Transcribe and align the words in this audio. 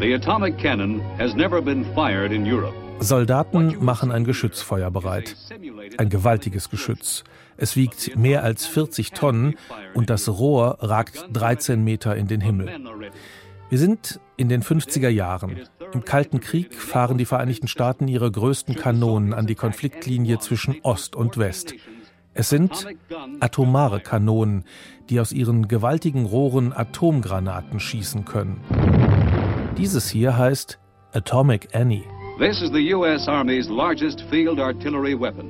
The 0.00 0.14
atomic 0.14 0.56
cannon 0.56 1.02
has 1.18 1.34
never 1.34 1.60
been 1.60 1.84
fired 1.94 2.32
in 2.32 2.50
Europe. 2.50 2.74
Soldaten 3.00 3.76
machen 3.84 4.10
ein 4.10 4.24
Geschützfeuer 4.24 4.90
bereit. 4.90 5.36
Ein 5.98 6.08
gewaltiges 6.08 6.70
Geschütz. 6.70 7.22
Es 7.58 7.76
wiegt 7.76 8.16
mehr 8.16 8.42
als 8.42 8.66
40 8.66 9.10
Tonnen 9.10 9.56
und 9.92 10.08
das 10.08 10.26
Rohr 10.30 10.78
ragt 10.80 11.28
13 11.34 11.84
Meter 11.84 12.16
in 12.16 12.28
den 12.28 12.40
Himmel. 12.40 12.80
Wir 13.68 13.78
sind 13.78 14.20
in 14.38 14.48
den 14.48 14.62
50er 14.62 15.10
Jahren. 15.10 15.60
Im 15.92 16.02
Kalten 16.02 16.40
Krieg 16.40 16.74
fahren 16.74 17.18
die 17.18 17.26
Vereinigten 17.26 17.68
Staaten 17.68 18.08
ihre 18.08 18.30
größten 18.30 18.76
Kanonen 18.76 19.34
an 19.34 19.46
die 19.46 19.54
Konfliktlinie 19.54 20.38
zwischen 20.38 20.76
Ost 20.82 21.14
und 21.14 21.36
West. 21.36 21.74
Es 22.32 22.48
sind 22.48 22.86
atomare 23.40 24.00
Kanonen, 24.00 24.64
die 25.10 25.20
aus 25.20 25.32
ihren 25.32 25.68
gewaltigen 25.68 26.24
Rohren 26.24 26.72
Atomgranaten 26.72 27.80
schießen 27.80 28.24
können. 28.24 28.62
Dieses 29.76 30.10
hier 30.10 30.36
heißt 30.36 30.78
Atomic 31.12 31.68
Annie. 31.74 32.04
This 32.38 32.60
is 32.62 32.70
the 32.70 32.94
US 32.94 33.28
Army's 33.28 33.68
largest 33.68 34.22
field 34.30 34.58
artillery 34.58 35.18
weapon. 35.18 35.48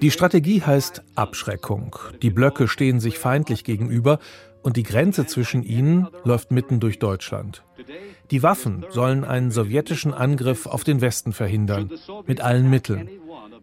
Die 0.00 0.10
Strategie 0.10 0.62
heißt 0.62 1.02
Abschreckung. 1.14 1.96
Die 2.22 2.30
Blöcke 2.30 2.68
stehen 2.68 3.00
sich 3.00 3.18
feindlich 3.18 3.64
gegenüber 3.64 4.18
und 4.62 4.76
die 4.76 4.82
Grenze 4.82 5.26
zwischen 5.26 5.62
ihnen 5.62 6.08
läuft 6.24 6.52
mitten 6.52 6.80
durch 6.80 6.98
Deutschland. 6.98 7.64
Die 8.30 8.42
Waffen 8.42 8.86
sollen 8.90 9.24
einen 9.24 9.50
sowjetischen 9.50 10.14
Angriff 10.14 10.66
auf 10.66 10.84
den 10.84 11.00
Westen 11.00 11.32
verhindern, 11.32 11.90
mit 12.26 12.40
allen 12.40 12.70
Mitteln. 12.70 13.08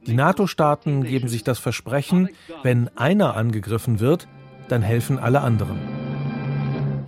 Die 0.05 0.13
NATO-Staaten 0.13 1.03
geben 1.03 1.27
sich 1.27 1.43
das 1.43 1.59
Versprechen, 1.59 2.29
wenn 2.63 2.89
einer 2.97 3.35
angegriffen 3.35 3.99
wird, 3.99 4.27
dann 4.67 4.81
helfen 4.81 5.17
alle 5.17 5.41
anderen. 5.41 5.96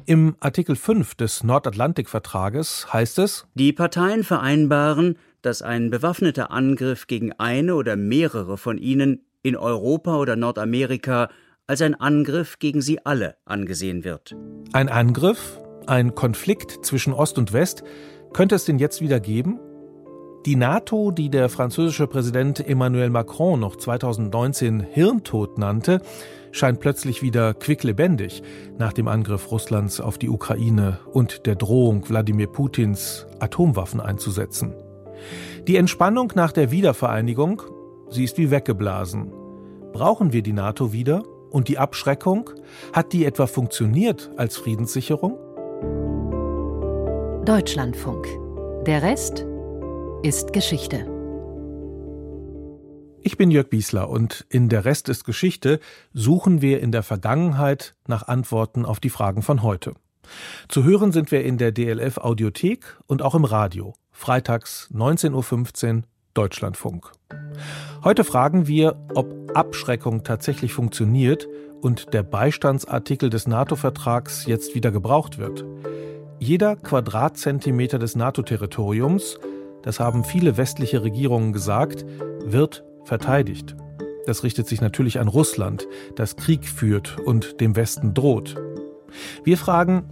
Im 0.10 0.36
Artikel 0.40 0.76
5 0.76 1.14
des 1.14 1.44
Nordatlantikvertrages 1.44 2.92
heißt 2.92 3.20
es, 3.20 3.46
Die 3.54 3.74
Parteien 3.74 4.24
vereinbaren, 4.24 5.20
dass 5.44 5.62
ein 5.62 5.92
bewaffneter 5.92 6.50
Angriff 6.50 7.06
gegen 7.06 7.34
eine 7.34 7.76
oder 7.76 7.96
mehrere 7.96 8.58
von 8.58 8.80
ihnen 8.80 9.22
in 9.44 9.56
Europa 9.56 10.18
oder 10.18 10.36
Nordamerika 10.36 11.30
als 11.68 11.84
ein 11.84 11.94
Angriff 11.94 12.58
gegen 12.58 12.82
sie 12.82 13.06
alle 13.06 13.36
angesehen 13.46 14.04
wird. 14.04 14.36
Ein 14.74 14.90
Angriff, 14.90 15.60
ein 15.86 16.16
Konflikt 16.16 16.84
zwischen 16.84 17.14
Ost 17.14 17.38
und 17.38 17.54
West, 17.54 17.84
könnte 18.34 18.56
es 18.56 18.66
den 18.66 18.80
jetzt 18.80 19.02
wieder 19.02 19.20
geben? 19.20 19.60
Die 20.48 20.56
NATO, 20.56 21.12
die 21.12 21.30
der 21.30 21.50
französische 21.50 22.08
Präsident 22.08 22.68
Emmanuel 22.68 23.12
Macron 23.12 23.60
noch 23.60 23.76
2019 23.76 24.80
Hirntod 24.80 25.60
nannte, 25.60 26.02
scheint 26.52 26.80
plötzlich 26.80 27.22
wieder 27.22 27.54
quicklebendig 27.54 28.42
nach 28.78 28.94
dem 28.94 29.08
Angriff 29.08 29.52
Russlands 29.52 30.00
auf 30.02 30.18
die 30.18 30.30
Ukraine 30.30 31.00
und 31.12 31.46
der 31.46 31.56
Drohung 31.56 32.08
Wladimir 32.10 32.48
Putins, 32.48 33.28
Atomwaffen 33.40 34.00
einzusetzen. 34.00 34.74
Die 35.68 35.78
Entspannung 35.78 36.32
nach 36.36 36.52
der 36.52 36.72
Wiedervereinigung, 36.72 37.62
sie 38.10 38.24
ist 38.24 38.38
wie 38.38 38.52
weggeblasen. 38.52 39.32
Brauchen 39.92 40.34
wir 40.34 40.42
die 40.42 40.54
NATO 40.54 40.94
wieder? 40.94 41.24
Und 41.50 41.68
die 41.68 41.80
Abschreckung? 41.80 42.52
Hat 42.94 43.12
die 43.12 43.26
etwa 43.26 43.48
funktioniert 43.48 44.30
als 44.38 44.56
Friedenssicherung? 44.58 45.38
Deutschlandfunk. 47.46 48.28
Der 48.86 49.02
Rest 49.02 49.46
ist 50.22 50.54
Geschichte. 50.54 51.19
Ich 53.22 53.38
bin 53.38 53.52
Jörg 53.52 53.70
Biesler 53.70 54.10
und 54.10 54.46
in 54.50 54.70
Der 54.70 54.86
Rest 54.86 55.10
ist 55.10 55.26
Geschichte 55.26 55.80
suchen 56.14 56.62
wir 56.62 56.80
in 56.80 56.92
der 56.92 57.04
Vergangenheit 57.04 57.96
nach 58.08 58.28
Antworten 58.28 58.86
auf 58.86 59.00
die 59.00 59.10
Fragen 59.10 59.42
von 59.42 59.62
heute. 59.62 59.94
Zu 60.70 60.84
hören 60.84 61.12
sind 61.12 61.32
wir 61.32 61.44
in 61.44 61.58
der 61.58 61.72
DLF 61.72 62.18
Audiothek 62.18 62.98
und 63.08 63.22
auch 63.22 63.36
im 63.36 63.44
Radio. 63.44 63.94
Freitags 64.12 64.90
19.15 64.94 65.96
Uhr 65.98 66.04
Deutschlandfunk. 66.34 67.12
Heute 68.04 68.24
fragen 68.24 68.68
wir, 68.68 68.96
ob 69.16 69.28
Abschreckung 69.54 70.24
tatsächlich 70.24 70.74
funktioniert 70.74 71.48
und 71.82 72.14
der 72.14 72.24
Beistandsartikel 72.24 73.30
des 73.30 73.48
NATO-Vertrags 73.48 74.46
jetzt 74.46 74.76
wieder 74.76 74.92
gebraucht 74.92 75.38
wird. 75.38 75.66
Jeder 76.40 76.78
Quadratzentimeter 76.78 78.00
des 78.00 78.16
NATO-Territoriums, 78.16 79.40
das 79.84 80.00
haben 80.00 80.24
viele 80.24 80.56
westliche 80.56 81.04
Regierungen 81.04 81.52
gesagt, 81.52 82.06
wird 82.46 82.86
verteidigt. 83.04 83.76
Das 84.26 84.44
richtet 84.44 84.68
sich 84.68 84.82
natürlich 84.82 85.20
an 85.20 85.28
Russland, 85.28 85.88
das 86.16 86.36
Krieg 86.36 86.66
führt 86.68 87.18
und 87.20 87.62
dem 87.62 87.76
Westen 87.76 88.14
droht. 88.14 88.56
Wir 89.44 89.58
fragen, 89.58 90.04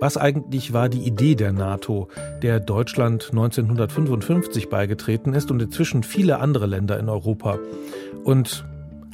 was 0.00 0.16
eigentlich 0.16 0.72
war 0.72 0.88
die 0.88 1.06
Idee 1.06 1.36
der 1.36 1.52
NATO, 1.52 2.08
der 2.42 2.58
Deutschland 2.58 3.28
1955 3.30 4.68
beigetreten 4.68 5.32
ist 5.32 5.50
und 5.50 5.62
inzwischen 5.62 6.02
viele 6.02 6.40
andere 6.40 6.66
Länder 6.66 6.98
in 6.98 7.08
Europa? 7.08 7.58
Und 8.24 8.64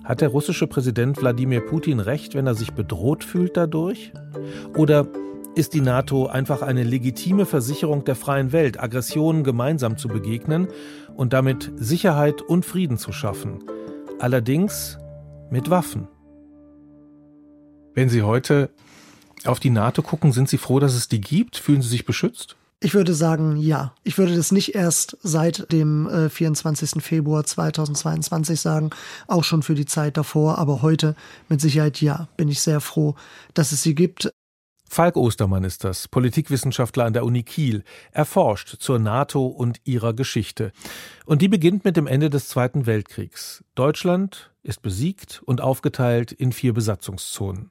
hat 0.03 0.23
der 0.23 0.31
russische 0.31 0.67
Präsident 0.67 1.21
Wladimir 1.21 1.61
Putin 1.61 2.01
recht, 2.01 2.35
wenn 2.35 2.47
er 2.47 2.55
sich 2.55 2.73
bedroht 2.73 3.23
fühlt 3.23 3.59
dadurch? 3.59 4.13
Oder 4.75 5.07
ist 5.55 5.75
die 5.75 5.83
NATO 5.83 6.27
einfach 6.27 6.63
eine 6.63 6.85
legitime 6.85 7.45
Versicherung 7.45 8.05
der 8.05 8.15
freien 8.15 8.53
Welt, 8.53 8.83
Aggressionen 8.83 9.45
gemeinsam 9.45 9.99
zu 9.99 10.09
begegnen 10.09 10.69
und 11.19 11.33
damit 11.33 11.73
Sicherheit 11.77 12.43
und 12.43 12.65
Frieden 12.65 12.97
zu 12.97 13.11
schaffen? 13.13 13.65
Allerdings 14.21 14.99
mit 15.51 15.69
Waffen. 15.69 16.07
Wenn 17.95 18.09
Sie 18.09 18.23
heute 18.23 18.71
auf 19.45 19.59
die 19.59 19.71
NATO 19.71 20.03
gucken, 20.03 20.33
sind 20.33 20.49
Sie 20.49 20.59
froh, 20.59 20.79
dass 20.79 20.95
es 20.95 21.09
die 21.09 21.21
gibt? 21.21 21.57
Fühlen 21.57 21.83
Sie 21.83 21.89
sich 21.89 22.05
beschützt? 22.05 22.57
Ich 22.81 22.95
würde 22.95 23.15
sagen, 23.15 23.57
ja. 23.57 23.93
Ich 24.05 24.17
würde 24.17 24.37
das 24.37 24.53
nicht 24.53 24.77
erst 24.77 25.17
seit 25.21 25.73
dem 25.73 26.09
äh, 26.09 26.29
24. 26.29 27.03
Februar 27.03 27.43
2022 27.43 28.61
sagen, 28.61 28.91
auch 29.27 29.43
schon 29.43 29.65
für 29.65 29.75
die 29.75 29.87
Zeit 29.87 30.17
davor, 30.17 30.59
aber 30.59 30.83
heute 30.83 31.17
mit 31.49 31.61
Sicherheit 31.61 32.01
ja, 32.01 32.29
bin 32.37 32.49
ich 32.49 32.61
sehr 32.61 32.81
froh, 32.81 33.17
dass 33.55 33.73
es 33.73 33.83
sie 33.83 33.97
gibt. 33.97 34.33
Falk 34.91 35.17
Ostermann 35.17 35.65
ist 35.65 35.85
das, 35.85 36.09
Politikwissenschaftler 36.09 37.05
an 37.05 37.13
der 37.13 37.25
Uni 37.25 37.43
Kiel. 37.43 37.85
Er 38.11 38.25
forscht 38.25 38.77
zur 38.81 38.99
NATO 38.99 39.47
und 39.47 39.81
ihrer 39.85 40.15
Geschichte. 40.15 40.73
Und 41.27 41.43
die 41.43 41.49
beginnt 41.49 41.85
mit 41.85 41.97
dem 41.97 42.07
Ende 42.07 42.31
des 42.31 42.49
Zweiten 42.49 42.87
Weltkriegs. 42.87 43.63
Deutschland 43.75 44.51
ist 44.63 44.81
besiegt 44.81 45.43
und 45.45 45.61
aufgeteilt 45.61 46.33
in 46.33 46.53
vier 46.53 46.73
Besatzungszonen. 46.73 47.71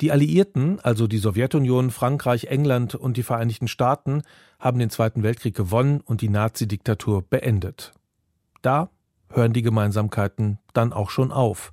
Die 0.00 0.12
Alliierten, 0.12 0.78
also 0.80 1.08
die 1.08 1.18
Sowjetunion, 1.18 1.90
Frankreich, 1.90 2.44
England 2.44 2.94
und 2.94 3.16
die 3.16 3.22
Vereinigten 3.24 3.68
Staaten, 3.68 4.22
haben 4.60 4.78
den 4.78 4.90
Zweiten 4.90 5.24
Weltkrieg 5.24 5.54
gewonnen 5.56 6.00
und 6.00 6.20
die 6.20 6.28
Nazidiktatur 6.28 7.22
beendet. 7.22 7.92
Da 8.62 8.90
hören 9.28 9.52
die 9.52 9.62
Gemeinsamkeiten 9.62 10.58
dann 10.72 10.92
auch 10.92 11.10
schon 11.10 11.32
auf. 11.32 11.72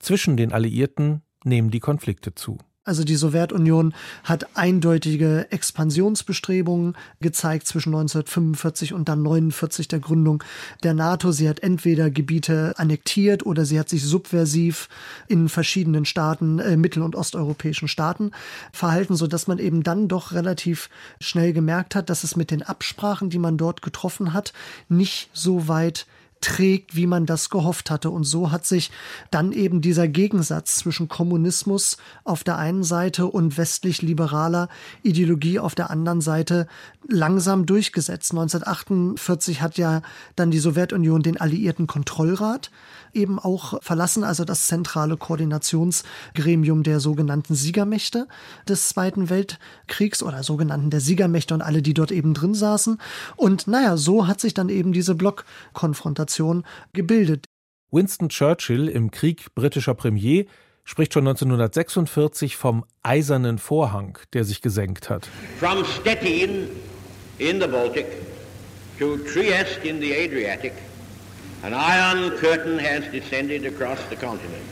Zwischen 0.00 0.36
den 0.36 0.52
Alliierten 0.52 1.22
nehmen 1.44 1.70
die 1.70 1.80
Konflikte 1.80 2.34
zu. 2.34 2.58
Also 2.86 3.02
die 3.02 3.16
Sowjetunion 3.16 3.94
hat 4.22 4.46
eindeutige 4.56 5.48
Expansionsbestrebungen 5.50 6.96
gezeigt 7.20 7.66
zwischen 7.66 7.90
1945 7.90 8.94
und 8.94 9.08
dann 9.08 9.22
49 9.22 9.88
der 9.88 9.98
Gründung 9.98 10.44
der 10.84 10.94
NATO. 10.94 11.32
Sie 11.32 11.48
hat 11.48 11.60
entweder 11.64 12.10
Gebiete 12.10 12.74
annektiert 12.76 13.44
oder 13.44 13.64
sie 13.64 13.80
hat 13.80 13.88
sich 13.88 14.04
subversiv 14.04 14.88
in 15.26 15.48
verschiedenen 15.48 16.04
Staaten, 16.04 16.60
äh, 16.60 16.76
mittel- 16.76 17.02
und 17.02 17.16
osteuropäischen 17.16 17.88
Staaten 17.88 18.30
verhalten, 18.72 19.16
so 19.16 19.26
dass 19.26 19.48
man 19.48 19.58
eben 19.58 19.82
dann 19.82 20.06
doch 20.06 20.30
relativ 20.30 20.88
schnell 21.20 21.52
gemerkt 21.52 21.96
hat, 21.96 22.08
dass 22.08 22.22
es 22.22 22.36
mit 22.36 22.52
den 22.52 22.62
Absprachen, 22.62 23.30
die 23.30 23.40
man 23.40 23.58
dort 23.58 23.82
getroffen 23.82 24.32
hat, 24.32 24.52
nicht 24.88 25.28
so 25.32 25.66
weit 25.66 26.06
trägt, 26.40 26.94
wie 26.94 27.06
man 27.06 27.26
das 27.26 27.50
gehofft 27.50 27.90
hatte. 27.90 28.10
Und 28.10 28.24
so 28.24 28.50
hat 28.50 28.66
sich 28.66 28.90
dann 29.30 29.52
eben 29.52 29.80
dieser 29.80 30.06
Gegensatz 30.06 30.76
zwischen 30.76 31.08
Kommunismus 31.08 31.96
auf 32.24 32.44
der 32.44 32.58
einen 32.58 32.84
Seite 32.84 33.26
und 33.26 33.56
westlich-liberaler 33.56 34.68
Ideologie 35.02 35.58
auf 35.58 35.74
der 35.74 35.90
anderen 35.90 36.20
Seite 36.20 36.66
langsam 37.08 37.66
durchgesetzt. 37.66 38.32
1948 38.32 39.62
hat 39.62 39.78
ja 39.78 40.02
dann 40.34 40.50
die 40.50 40.58
Sowjetunion 40.58 41.22
den 41.22 41.40
Alliierten 41.40 41.86
Kontrollrat 41.86 42.70
eben 43.12 43.38
auch 43.38 43.82
verlassen, 43.82 44.24
also 44.24 44.44
das 44.44 44.66
zentrale 44.66 45.16
Koordinationsgremium 45.16 46.82
der 46.82 47.00
sogenannten 47.00 47.54
Siegermächte 47.54 48.28
des 48.68 48.88
Zweiten 48.88 49.30
Weltkriegs 49.30 50.22
oder 50.22 50.42
sogenannten 50.42 50.90
der 50.90 51.00
Siegermächte 51.00 51.54
und 51.54 51.62
alle, 51.62 51.80
die 51.80 51.94
dort 51.94 52.12
eben 52.12 52.34
drin 52.34 52.54
saßen. 52.54 52.98
Und 53.36 53.66
naja, 53.66 53.96
so 53.96 54.26
hat 54.26 54.40
sich 54.40 54.52
dann 54.52 54.68
eben 54.68 54.92
diese 54.92 55.14
Blockkonfrontation 55.14 56.25
gebildet. 56.92 57.46
Winston 57.90 58.28
Churchill 58.28 58.88
im 58.88 59.10
Krieg 59.10 59.54
britischer 59.54 59.94
Premier 59.94 60.44
spricht 60.84 61.14
schon 61.14 61.26
1946 61.26 62.56
vom 62.56 62.84
eisernen 63.02 63.58
Vorhang, 63.58 64.18
der 64.32 64.44
sich 64.44 64.62
gesenkt 64.62 65.10
hat. 65.10 65.28
From 65.58 65.84
Stettin 65.84 66.68
in 67.38 67.60
the 67.60 67.66
Baltic 67.66 68.06
to 68.98 69.16
Trieste 69.18 69.86
in 69.86 70.00
the 70.00 70.12
Adriatic, 70.12 70.72
an 71.62 71.72
iron 71.72 72.30
curtain 72.38 72.78
has 72.78 73.10
descended 73.12 73.66
across 73.66 73.98
the 74.10 74.16
continent. 74.16 74.62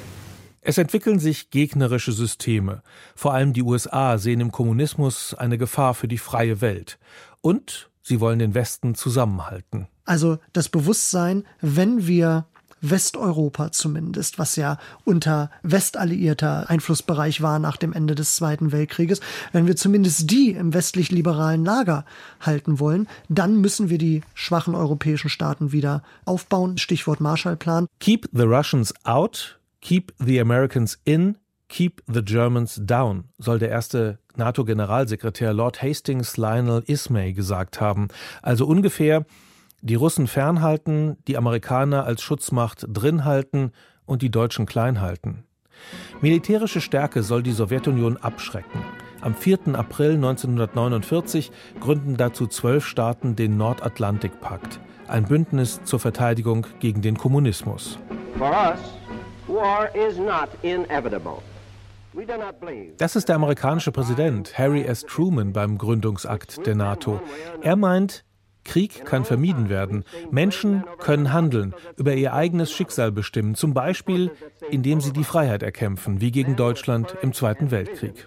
Es 0.67 0.79
entwickeln 0.79 1.19
sich 1.19 1.51
gegnerische 1.51 2.13
Systeme. 2.13 2.83
Vor 3.15 3.35
allem 3.35 3.53
die 3.53 3.63
USA 3.63 4.17
sehen 4.17 4.41
im 4.41 4.51
Kommunismus 4.51 5.35
eine 5.35 5.59
Gefahr 5.59 5.93
für 5.93 6.09
die 6.09 6.17
freie 6.17 6.63
Welt. 6.63 6.99
Und 7.43 7.91
sie 8.01 8.19
wollen 8.19 8.39
den 8.39 8.55
Westen 8.55 8.95
zusammenhalten. 8.95 9.89
Also 10.05 10.39
das 10.53 10.69
Bewusstsein, 10.69 11.45
wenn 11.61 12.07
wir 12.07 12.47
Westeuropa 12.91 13.73
zumindest, 13.73 14.39
was 14.39 14.57
ja 14.57 14.79
unter 15.05 15.51
westalliierter 15.63 16.69
Einflussbereich 16.69 17.41
war 17.41 17.59
nach 17.59 17.77
dem 17.77 17.93
Ende 17.93 18.15
des 18.15 18.37
Zweiten 18.37 18.73
Weltkrieges, 18.73 19.21
wenn 19.53 19.67
wir 19.67 19.77
zumindest 19.77 20.31
die 20.31 20.51
im 20.51 20.75
westlich-liberalen 20.75 21.65
Lager 21.65 22.05
halten 22.41 22.79
wollen, 22.79 23.09
dann 23.29 23.61
müssen 23.61 23.89
wir 23.89 23.99
die 23.99 24.23
schwachen 24.35 24.75
europäischen 24.75 25.31
Staaten 25.31 25.73
wieder 25.73 26.03
aufbauen. 26.27 26.77
Stichwort 26.77 27.21
Marshallplan. 27.21 27.87
Keep 28.01 28.29
the 28.33 28.45
Russians 28.45 28.93
out, 29.05 29.59
keep 29.81 30.13
the 30.19 30.39
Americans 30.39 30.99
in, 31.05 31.39
keep 31.69 32.03
the 32.07 32.23
Germans 32.23 32.81
down, 32.83 33.25
soll 33.39 33.59
der 33.59 33.71
erste 33.71 34.19
NATO-Generalsekretär 34.37 35.55
Lord 35.55 35.81
Hastings 35.83 36.37
Lionel 36.37 36.83
Ismay 36.87 37.33
gesagt 37.33 37.81
haben. 37.81 38.09
Also 38.43 38.67
ungefähr 38.67 39.25
die 39.85 39.97
Russen 39.97 40.27
fernhalten, 40.27 41.19
die 41.29 41.37
Amerikaner 41.37 42.07
als 42.07 42.23
Schutzmacht 42.23 42.87
drinhalten 42.89 43.73
und 44.07 44.23
die 44.23 44.31
Deutschen 44.31 44.65
kleinhalten. 44.65 45.45
Militärische 46.23 46.81
Stärke 46.81 47.23
soll 47.23 47.43
die 47.43 47.53
Sowjetunion 47.53 48.17
abschrecken. 48.17 48.81
Am 49.21 49.35
4. 49.35 49.75
April 49.75 50.15
1949 50.15 51.53
gründen 51.81 52.17
dazu 52.17 52.47
zwölf 52.47 52.87
Staaten 52.87 53.37
den 53.37 53.59
Nordatlantikpakt, 53.59 54.81
ein 55.07 55.27
Bündnis 55.27 55.85
zur 55.85 56.01
Verteidigung 56.01 56.67
gegen 56.81 57.03
den 57.03 57.19
Kommunismus. 57.19 57.99
Das 62.97 63.17
ist 63.17 63.29
der 63.29 63.37
amerikanische 63.37 63.93
Präsident 63.93 64.57
Harry 64.57 64.83
S. 64.83 65.03
Truman 65.03 65.53
beim 65.53 65.77
Gründungsakt 65.77 66.67
der 66.67 66.75
NATO. 66.75 67.21
Er 67.61 67.77
meint, 67.77 68.25
Krieg 68.65 69.05
kann 69.05 69.25
vermieden 69.25 69.69
werden. 69.69 70.05
Menschen 70.31 70.85
können 70.99 71.33
handeln, 71.33 71.75
über 71.97 72.15
ihr 72.15 72.33
eigenes 72.33 72.73
Schicksal 72.73 73.13
bestimmen, 73.13 73.55
zum 73.55 73.75
Beispiel 73.75 74.31
indem 74.71 75.01
sie 75.01 75.13
die 75.13 75.25
Freiheit 75.25 75.63
erkämpfen, 75.63 76.21
wie 76.21 76.31
gegen 76.31 76.57
Deutschland 76.57 77.15
im 77.23 77.33
Zweiten 77.33 77.71
Weltkrieg. 77.71 78.27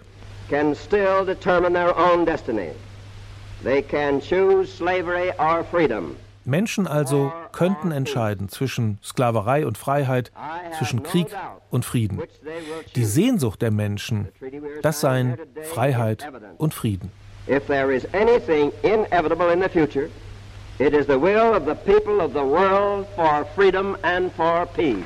Menschen 6.44 6.86
also 6.86 7.32
könnten 7.52 7.92
entscheiden 7.92 8.48
zwischen 8.48 8.98
Sklaverei 9.04 9.66
und 9.66 9.76
Freiheit, 9.76 10.32
zwischen 10.78 11.02
Krieg 11.02 11.26
und 11.70 11.84
Frieden. 11.84 12.22
Die 12.94 13.04
Sehnsucht 13.04 13.60
der 13.60 13.70
Menschen, 13.70 14.28
das 14.80 15.00
seien 15.00 15.36
Freiheit 15.74 16.26
und 16.56 16.72
Frieden. 16.72 17.10
If 17.48 17.66
there 17.66 17.90
is 17.94 18.06
anything 18.12 18.72
inevitable 18.82 19.50
in 19.50 19.62
the 19.62 19.68
future, 19.70 20.10
It 20.80 20.94
is 20.94 21.06
the 21.06 21.20
will 21.20 21.56
of 21.56 21.64
the 21.66 21.74
people 21.74 22.20
of 22.20 22.34
the 22.34 22.44
world 22.44 23.04
for 23.16 23.44
freedom 23.56 23.96
and 24.02 24.30
for 24.32 24.64
peace. 24.76 25.04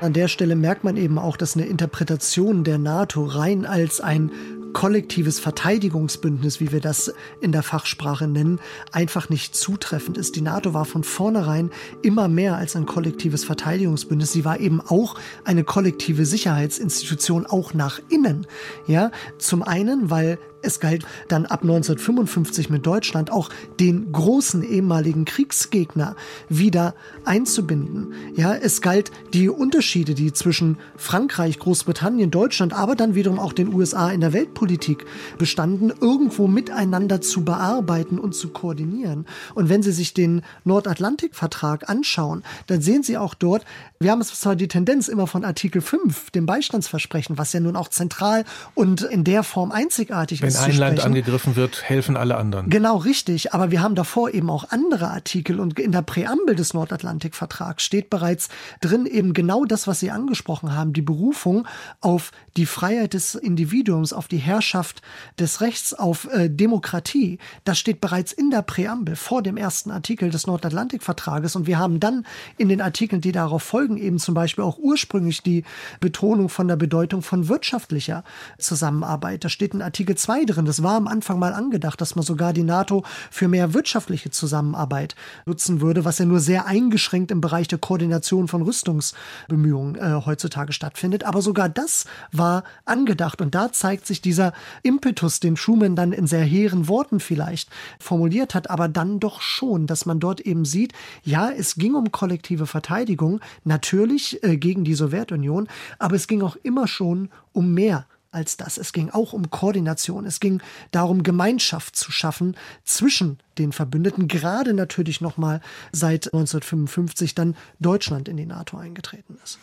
An 0.00 0.12
der 0.12 0.28
Stelle 0.28 0.54
merkt 0.54 0.84
man 0.84 0.96
eben 0.96 1.18
auch, 1.18 1.36
dass 1.36 1.56
eine 1.56 1.66
Interpretation 1.66 2.62
der 2.62 2.78
NATO 2.78 3.24
rein 3.24 3.66
als 3.66 4.00
ein 4.00 4.30
kollektives 4.72 5.40
Verteidigungsbündnis, 5.40 6.60
wie 6.60 6.70
wir 6.70 6.80
das 6.80 7.12
in 7.40 7.50
der 7.50 7.64
Fachsprache 7.64 8.28
nennen, 8.28 8.60
einfach 8.92 9.30
nicht 9.30 9.56
zutreffend 9.56 10.16
ist. 10.16 10.36
Die 10.36 10.40
NATO 10.40 10.72
war 10.72 10.84
von 10.84 11.02
vornherein 11.02 11.70
immer 12.02 12.28
mehr 12.28 12.56
als 12.56 12.76
ein 12.76 12.86
kollektives 12.86 13.44
Verteidigungsbündnis. 13.44 14.30
Sie 14.30 14.44
war 14.44 14.60
eben 14.60 14.80
auch 14.80 15.16
eine 15.44 15.64
kollektive 15.64 16.24
Sicherheitsinstitution, 16.24 17.46
auch 17.46 17.74
nach 17.74 18.00
innen. 18.10 18.46
Ja, 18.86 19.10
zum 19.38 19.62
einen, 19.62 20.10
weil 20.10 20.38
es 20.64 20.80
galt 20.80 21.04
dann 21.28 21.46
ab 21.46 21.62
1955 21.62 22.70
mit 22.70 22.86
Deutschland 22.86 23.30
auch 23.30 23.50
den 23.78 24.12
großen 24.12 24.62
ehemaligen 24.62 25.24
Kriegsgegner 25.24 26.16
wieder 26.48 26.94
einzubinden. 27.24 28.14
Ja, 28.34 28.54
es 28.54 28.80
galt 28.80 29.10
die 29.32 29.48
Unterschiede, 29.48 30.14
die 30.14 30.32
zwischen 30.32 30.78
Frankreich, 30.96 31.58
Großbritannien, 31.58 32.30
Deutschland, 32.30 32.72
aber 32.72 32.96
dann 32.96 33.14
wiederum 33.14 33.38
auch 33.38 33.52
den 33.52 33.72
USA 33.72 34.10
in 34.10 34.20
der 34.20 34.32
Weltpolitik 34.32 35.04
bestanden, 35.38 35.92
irgendwo 36.00 36.46
miteinander 36.46 37.20
zu 37.20 37.44
bearbeiten 37.44 38.18
und 38.18 38.34
zu 38.34 38.48
koordinieren. 38.48 39.26
Und 39.54 39.68
wenn 39.68 39.82
Sie 39.82 39.92
sich 39.92 40.14
den 40.14 40.42
Nordatlantikvertrag 40.64 41.88
anschauen, 41.88 42.42
dann 42.66 42.80
sehen 42.80 43.02
Sie 43.02 43.16
auch 43.16 43.34
dort, 43.34 43.64
wir 44.00 44.10
haben 44.10 44.20
es 44.20 44.38
zwar 44.38 44.56
die 44.56 44.68
Tendenz 44.68 45.08
immer 45.08 45.26
von 45.26 45.44
Artikel 45.44 45.80
5, 45.80 46.30
dem 46.30 46.46
Beistandsversprechen, 46.46 47.38
was 47.38 47.52
ja 47.52 47.60
nun 47.60 47.76
auch 47.76 47.88
zentral 47.88 48.44
und 48.74 49.02
in 49.02 49.24
der 49.24 49.42
Form 49.42 49.72
einzigartig 49.72 50.42
ist. 50.42 50.53
Wenn 50.54 50.70
ein 50.72 50.76
Land 50.76 51.00
angegriffen 51.04 51.56
wird, 51.56 51.82
helfen 51.82 52.16
alle 52.16 52.36
anderen. 52.36 52.70
Genau, 52.70 52.96
richtig. 52.96 53.52
Aber 53.52 53.70
wir 53.70 53.82
haben 53.82 53.94
davor 53.94 54.32
eben 54.32 54.50
auch 54.50 54.70
andere 54.70 55.08
Artikel 55.08 55.60
und 55.60 55.78
in 55.78 55.92
der 55.92 56.02
Präambel 56.02 56.54
des 56.54 56.74
Nordatlantikvertrags 56.74 57.82
steht 57.82 58.10
bereits 58.10 58.48
drin 58.80 59.06
eben 59.06 59.34
genau 59.34 59.64
das, 59.64 59.86
was 59.86 60.00
Sie 60.00 60.10
angesprochen 60.10 60.74
haben, 60.74 60.92
die 60.92 61.02
Berufung 61.02 61.66
auf 62.00 62.30
die 62.56 62.66
Freiheit 62.66 63.14
des 63.14 63.34
Individuums, 63.34 64.12
auf 64.12 64.28
die 64.28 64.38
Herrschaft 64.38 65.02
des 65.38 65.60
Rechts, 65.60 65.94
auf 65.94 66.28
äh, 66.32 66.48
Demokratie. 66.48 67.38
Das 67.64 67.78
steht 67.78 68.00
bereits 68.00 68.32
in 68.32 68.50
der 68.50 68.62
Präambel 68.62 69.16
vor 69.16 69.42
dem 69.42 69.56
ersten 69.56 69.90
Artikel 69.90 70.30
des 70.30 70.46
Nordatlantikvertrages 70.46 71.56
und 71.56 71.66
wir 71.66 71.78
haben 71.78 72.00
dann 72.00 72.26
in 72.56 72.68
den 72.68 72.80
Artikeln, 72.80 73.20
die 73.20 73.32
darauf 73.32 73.62
folgen, 73.62 73.96
eben 73.96 74.18
zum 74.18 74.34
Beispiel 74.34 74.64
auch 74.64 74.78
ursprünglich 74.78 75.42
die 75.42 75.64
Betonung 76.00 76.48
von 76.48 76.68
der 76.68 76.76
Bedeutung 76.76 77.22
von 77.22 77.48
wirtschaftlicher 77.48 78.24
Zusammenarbeit. 78.58 79.44
Da 79.44 79.48
steht 79.48 79.74
in 79.74 79.82
Artikel 79.82 80.16
2 80.16 80.43
drin. 80.46 80.64
Das 80.64 80.82
war 80.82 80.96
am 80.96 81.08
Anfang 81.08 81.38
mal 81.38 81.52
angedacht, 81.52 82.00
dass 82.00 82.16
man 82.16 82.24
sogar 82.24 82.52
die 82.52 82.62
NATO 82.62 83.04
für 83.30 83.48
mehr 83.48 83.74
wirtschaftliche 83.74 84.30
Zusammenarbeit 84.30 85.14
nutzen 85.46 85.80
würde, 85.80 86.04
was 86.04 86.18
ja 86.18 86.24
nur 86.24 86.40
sehr 86.40 86.66
eingeschränkt 86.66 87.30
im 87.30 87.40
Bereich 87.40 87.68
der 87.68 87.78
Koordination 87.78 88.48
von 88.48 88.62
Rüstungsbemühungen 88.62 89.96
äh, 89.96 90.20
heutzutage 90.24 90.72
stattfindet. 90.72 91.24
Aber 91.24 91.42
sogar 91.42 91.68
das 91.68 92.04
war 92.32 92.64
angedacht. 92.84 93.40
Und 93.40 93.54
da 93.54 93.72
zeigt 93.72 94.06
sich 94.06 94.20
dieser 94.20 94.52
Impetus, 94.82 95.40
den 95.40 95.56
Schumann 95.56 95.96
dann 95.96 96.12
in 96.12 96.26
sehr 96.26 96.44
hehren 96.44 96.88
Worten 96.88 97.20
vielleicht 97.20 97.70
formuliert 97.98 98.54
hat, 98.54 98.70
aber 98.70 98.88
dann 98.88 99.20
doch 99.20 99.40
schon, 99.40 99.86
dass 99.86 100.06
man 100.06 100.20
dort 100.20 100.40
eben 100.40 100.64
sieht, 100.64 100.92
ja, 101.22 101.50
es 101.50 101.76
ging 101.76 101.94
um 101.94 102.12
kollektive 102.12 102.66
Verteidigung, 102.66 103.40
natürlich 103.64 104.42
äh, 104.42 104.56
gegen 104.56 104.84
die 104.84 104.94
Sowjetunion, 104.94 105.68
aber 105.98 106.16
es 106.16 106.26
ging 106.26 106.42
auch 106.42 106.56
immer 106.62 106.86
schon 106.86 107.30
um 107.52 107.72
mehr 107.74 108.06
als 108.34 108.56
das. 108.56 108.78
Es 108.78 108.92
ging 108.92 109.10
auch 109.10 109.32
um 109.32 109.50
Koordination. 109.50 110.26
Es 110.26 110.40
ging 110.40 110.60
darum, 110.90 111.22
Gemeinschaft 111.22 111.96
zu 111.96 112.12
schaffen 112.12 112.56
zwischen 112.84 113.38
den 113.58 113.72
Verbündeten, 113.72 114.28
gerade 114.28 114.74
natürlich 114.74 115.20
nochmal 115.20 115.60
seit 115.92 116.26
1955 116.26 117.34
dann 117.34 117.56
Deutschland 117.78 118.28
in 118.28 118.36
die 118.36 118.46
NATO 118.46 118.76
eingetreten 118.76 119.38
ist. 119.42 119.58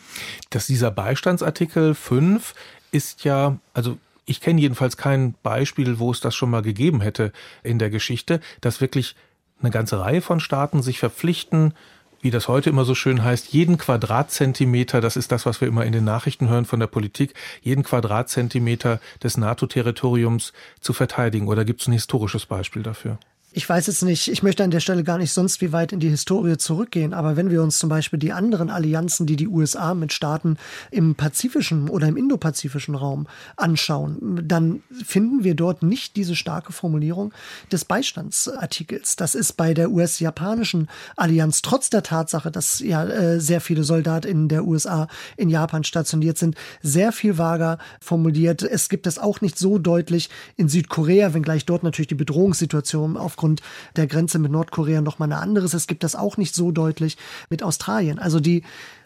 Dass 0.50 0.66
dieser 0.66 0.90
Beistandsartikel 0.90 1.94
5 1.94 2.54
ist 2.90 3.24
ja, 3.24 3.58
also 3.74 3.98
ich 4.24 4.40
kenne 4.40 4.60
jedenfalls 4.60 4.96
kein 4.96 5.34
Beispiel, 5.42 5.98
wo 5.98 6.10
es 6.10 6.20
das 6.20 6.34
schon 6.34 6.50
mal 6.50 6.62
gegeben 6.62 7.00
hätte 7.00 7.32
in 7.62 7.78
der 7.78 7.90
Geschichte, 7.90 8.40
dass 8.60 8.80
wirklich 8.80 9.16
eine 9.60 9.70
ganze 9.70 10.00
Reihe 10.00 10.22
von 10.22 10.40
Staaten 10.40 10.82
sich 10.82 10.98
verpflichten, 10.98 11.74
wie 12.22 12.30
das 12.30 12.48
heute 12.48 12.70
immer 12.70 12.84
so 12.84 12.94
schön 12.94 13.22
heißt, 13.22 13.52
jeden 13.52 13.76
Quadratzentimeter, 13.76 15.00
das 15.00 15.16
ist 15.16 15.32
das, 15.32 15.44
was 15.44 15.60
wir 15.60 15.68
immer 15.68 15.84
in 15.84 15.92
den 15.92 16.04
Nachrichten 16.04 16.48
hören 16.48 16.64
von 16.64 16.80
der 16.80 16.86
Politik, 16.86 17.34
jeden 17.60 17.82
Quadratzentimeter 17.82 19.00
des 19.22 19.36
NATO-Territoriums 19.36 20.52
zu 20.80 20.92
verteidigen. 20.92 21.48
Oder 21.48 21.64
gibt 21.64 21.82
es 21.82 21.88
ein 21.88 21.92
historisches 21.92 22.46
Beispiel 22.46 22.82
dafür? 22.82 23.18
Ich 23.54 23.68
weiß 23.68 23.86
jetzt 23.86 24.02
nicht, 24.02 24.28
ich 24.28 24.42
möchte 24.42 24.64
an 24.64 24.70
der 24.70 24.80
Stelle 24.80 25.04
gar 25.04 25.18
nicht 25.18 25.30
sonst 25.30 25.60
wie 25.60 25.72
weit 25.72 25.92
in 25.92 26.00
die 26.00 26.08
Historie 26.08 26.56
zurückgehen, 26.56 27.12
aber 27.12 27.36
wenn 27.36 27.50
wir 27.50 27.62
uns 27.62 27.78
zum 27.78 27.90
Beispiel 27.90 28.18
die 28.18 28.32
anderen 28.32 28.70
Allianzen, 28.70 29.26
die 29.26 29.36
die 29.36 29.46
USA 29.46 29.92
mit 29.92 30.14
Staaten 30.14 30.56
im 30.90 31.16
pazifischen 31.16 31.90
oder 31.90 32.08
im 32.08 32.16
indopazifischen 32.16 32.94
Raum 32.94 33.26
anschauen, 33.56 34.40
dann 34.42 34.82
finden 35.04 35.44
wir 35.44 35.54
dort 35.54 35.82
nicht 35.82 36.16
diese 36.16 36.34
starke 36.34 36.72
Formulierung 36.72 37.34
des 37.70 37.84
Beistandsartikels. 37.84 39.16
Das 39.16 39.34
ist 39.34 39.52
bei 39.58 39.74
der 39.74 39.90
US-japanischen 39.90 40.88
Allianz 41.16 41.60
trotz 41.60 41.90
der 41.90 42.02
Tatsache, 42.02 42.50
dass 42.50 42.80
ja 42.80 43.04
äh, 43.04 43.38
sehr 43.38 43.60
viele 43.60 43.84
Soldaten 43.84 44.28
in 44.28 44.48
der 44.48 44.64
USA 44.64 45.08
in 45.36 45.50
Japan 45.50 45.84
stationiert 45.84 46.38
sind, 46.38 46.56
sehr 46.80 47.12
viel 47.12 47.36
vager 47.36 47.76
formuliert. 48.00 48.62
Es 48.62 48.88
gibt 48.88 49.06
es 49.06 49.18
auch 49.18 49.42
nicht 49.42 49.58
so 49.58 49.76
deutlich 49.76 50.30
in 50.56 50.70
Südkorea, 50.70 51.34
wenngleich 51.34 51.66
dort 51.66 51.82
natürlich 51.82 52.08
die 52.08 52.14
Bedrohungssituation 52.14 53.18
aufgrund 53.18 53.41
aufgrund 53.42 53.60
der 53.96 54.06
Grenze 54.06 54.38
mit 54.38 54.52
Nordkorea 54.52 55.00
nochmal 55.00 55.32
eine 55.32 55.40
anderes. 55.40 55.74
Es 55.74 55.88
gibt 55.88 56.04
das 56.04 56.14
auch 56.14 56.36
nicht 56.36 56.54
so 56.54 56.70
deutlich 56.70 57.16
mit 57.50 57.64
Australien. 57.64 58.20
Also 58.20 58.38
die 58.38 58.62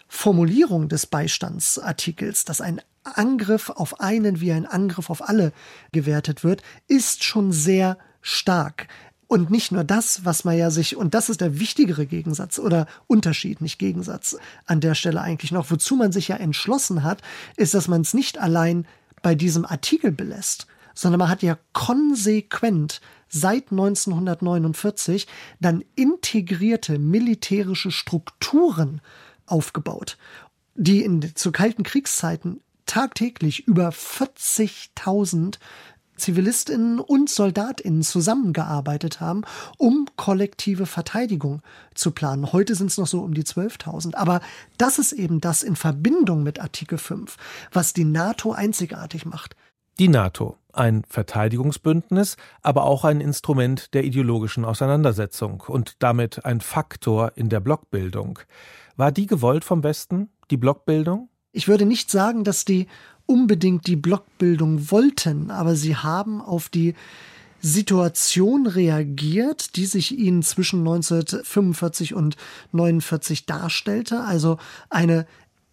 Formulierung 0.08 0.90
des 0.90 1.06
Beistandsartikels, 1.06 2.44
dass 2.44 2.60
ein 2.60 2.82
Angriff 3.02 3.70
auf 3.70 4.00
einen 4.00 4.40
wie 4.42 4.52
ein 4.52 4.66
Angriff 4.66 5.08
auf 5.08 5.26
alle 5.26 5.52
gewertet 5.92 6.44
wird, 6.44 6.62
ist 6.86 7.24
schon 7.24 7.50
sehr 7.50 7.96
stark. 8.20 8.88
Und 9.26 9.50
nicht 9.50 9.72
nur 9.72 9.84
das, 9.84 10.26
was 10.26 10.44
man 10.44 10.58
ja 10.58 10.70
sich, 10.70 10.96
und 10.96 11.14
das 11.14 11.30
ist 11.30 11.40
der 11.40 11.58
wichtigere 11.58 12.04
Gegensatz 12.04 12.58
oder 12.58 12.86
Unterschied, 13.06 13.62
nicht 13.62 13.78
Gegensatz 13.78 14.36
an 14.66 14.80
der 14.80 14.94
Stelle 14.94 15.22
eigentlich 15.22 15.50
noch, 15.50 15.70
wozu 15.70 15.96
man 15.96 16.12
sich 16.12 16.28
ja 16.28 16.36
entschlossen 16.36 17.02
hat, 17.02 17.22
ist, 17.56 17.72
dass 17.72 17.88
man 17.88 18.02
es 18.02 18.12
nicht 18.12 18.38
allein 18.38 18.86
bei 19.22 19.34
diesem 19.34 19.64
Artikel 19.64 20.12
belässt, 20.12 20.66
sondern 20.96 21.20
man 21.20 21.28
hat 21.28 21.42
ja 21.42 21.56
konsequent 21.72 23.00
seit 23.28 23.70
1949 23.70 25.28
dann 25.60 25.84
integrierte 25.94 26.98
militärische 26.98 27.92
Strukturen 27.92 29.00
aufgebaut, 29.46 30.16
die 30.74 31.02
in, 31.02 31.34
zu 31.36 31.52
kalten 31.52 31.84
Kriegszeiten 31.84 32.60
tagtäglich 32.86 33.66
über 33.68 33.90
40.000 33.90 35.58
Zivilistinnen 36.16 36.98
und 36.98 37.28
Soldatinnen 37.28 38.02
zusammengearbeitet 38.02 39.20
haben, 39.20 39.42
um 39.76 40.08
kollektive 40.16 40.86
Verteidigung 40.86 41.60
zu 41.94 42.10
planen. 42.10 42.52
Heute 42.52 42.74
sind 42.74 42.90
es 42.90 42.96
noch 42.96 43.06
so 43.06 43.20
um 43.20 43.34
die 43.34 43.44
12.000. 43.44 44.14
Aber 44.14 44.40
das 44.78 44.98
ist 44.98 45.12
eben 45.12 45.40
das 45.40 45.62
in 45.62 45.76
Verbindung 45.76 46.42
mit 46.42 46.58
Artikel 46.58 46.96
5, 46.96 47.36
was 47.70 47.92
die 47.92 48.04
NATO 48.04 48.52
einzigartig 48.52 49.26
macht. 49.26 49.56
Die 49.98 50.08
NATO, 50.08 50.58
ein 50.74 51.04
Verteidigungsbündnis, 51.08 52.36
aber 52.60 52.84
auch 52.84 53.04
ein 53.04 53.22
Instrument 53.22 53.94
der 53.94 54.04
ideologischen 54.04 54.66
Auseinandersetzung 54.66 55.62
und 55.66 55.96
damit 56.00 56.44
ein 56.44 56.60
Faktor 56.60 57.32
in 57.34 57.48
der 57.48 57.60
Blockbildung. 57.60 58.38
War 58.96 59.10
die 59.10 59.26
gewollt 59.26 59.64
vom 59.64 59.82
Westen, 59.82 60.28
die 60.50 60.58
Blockbildung? 60.58 61.30
Ich 61.52 61.66
würde 61.66 61.86
nicht 61.86 62.10
sagen, 62.10 62.44
dass 62.44 62.66
die 62.66 62.88
unbedingt 63.24 63.86
die 63.86 63.96
Blockbildung 63.96 64.90
wollten, 64.90 65.50
aber 65.50 65.74
sie 65.74 65.96
haben 65.96 66.42
auf 66.42 66.68
die 66.68 66.94
Situation 67.62 68.66
reagiert, 68.66 69.76
die 69.76 69.86
sich 69.86 70.16
ihnen 70.16 70.42
zwischen 70.42 70.80
1945 70.80 72.14
und 72.14 72.36
1949 72.72 73.46
darstellte, 73.46 74.20
also 74.20 74.58
eine 74.90 75.26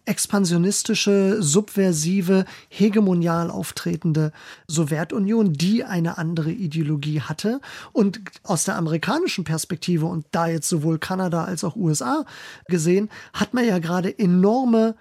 expansionistische, 0.04 1.42
subversive, 1.42 2.44
hegemonial 2.68 3.50
auftretende 3.50 4.32
Sowjetunion, 4.66 5.52
die 5.52 5.84
eine 5.84 6.18
andere 6.18 6.52
Ideologie 6.52 7.20
hatte. 7.20 7.60
Und 7.92 8.20
aus 8.42 8.64
der 8.64 8.76
amerikanischen 8.76 9.44
Perspektive 9.44 10.06
und 10.06 10.26
da 10.30 10.46
jetzt 10.46 10.68
sowohl 10.68 10.98
Kanada 10.98 11.44
als 11.44 11.64
auch 11.64 11.76
USA 11.76 12.24
gesehen, 12.66 13.08
hat 13.32 13.54
man 13.54 13.66
ja 13.66 13.78
gerade 13.78 14.16
enorme 14.18 14.94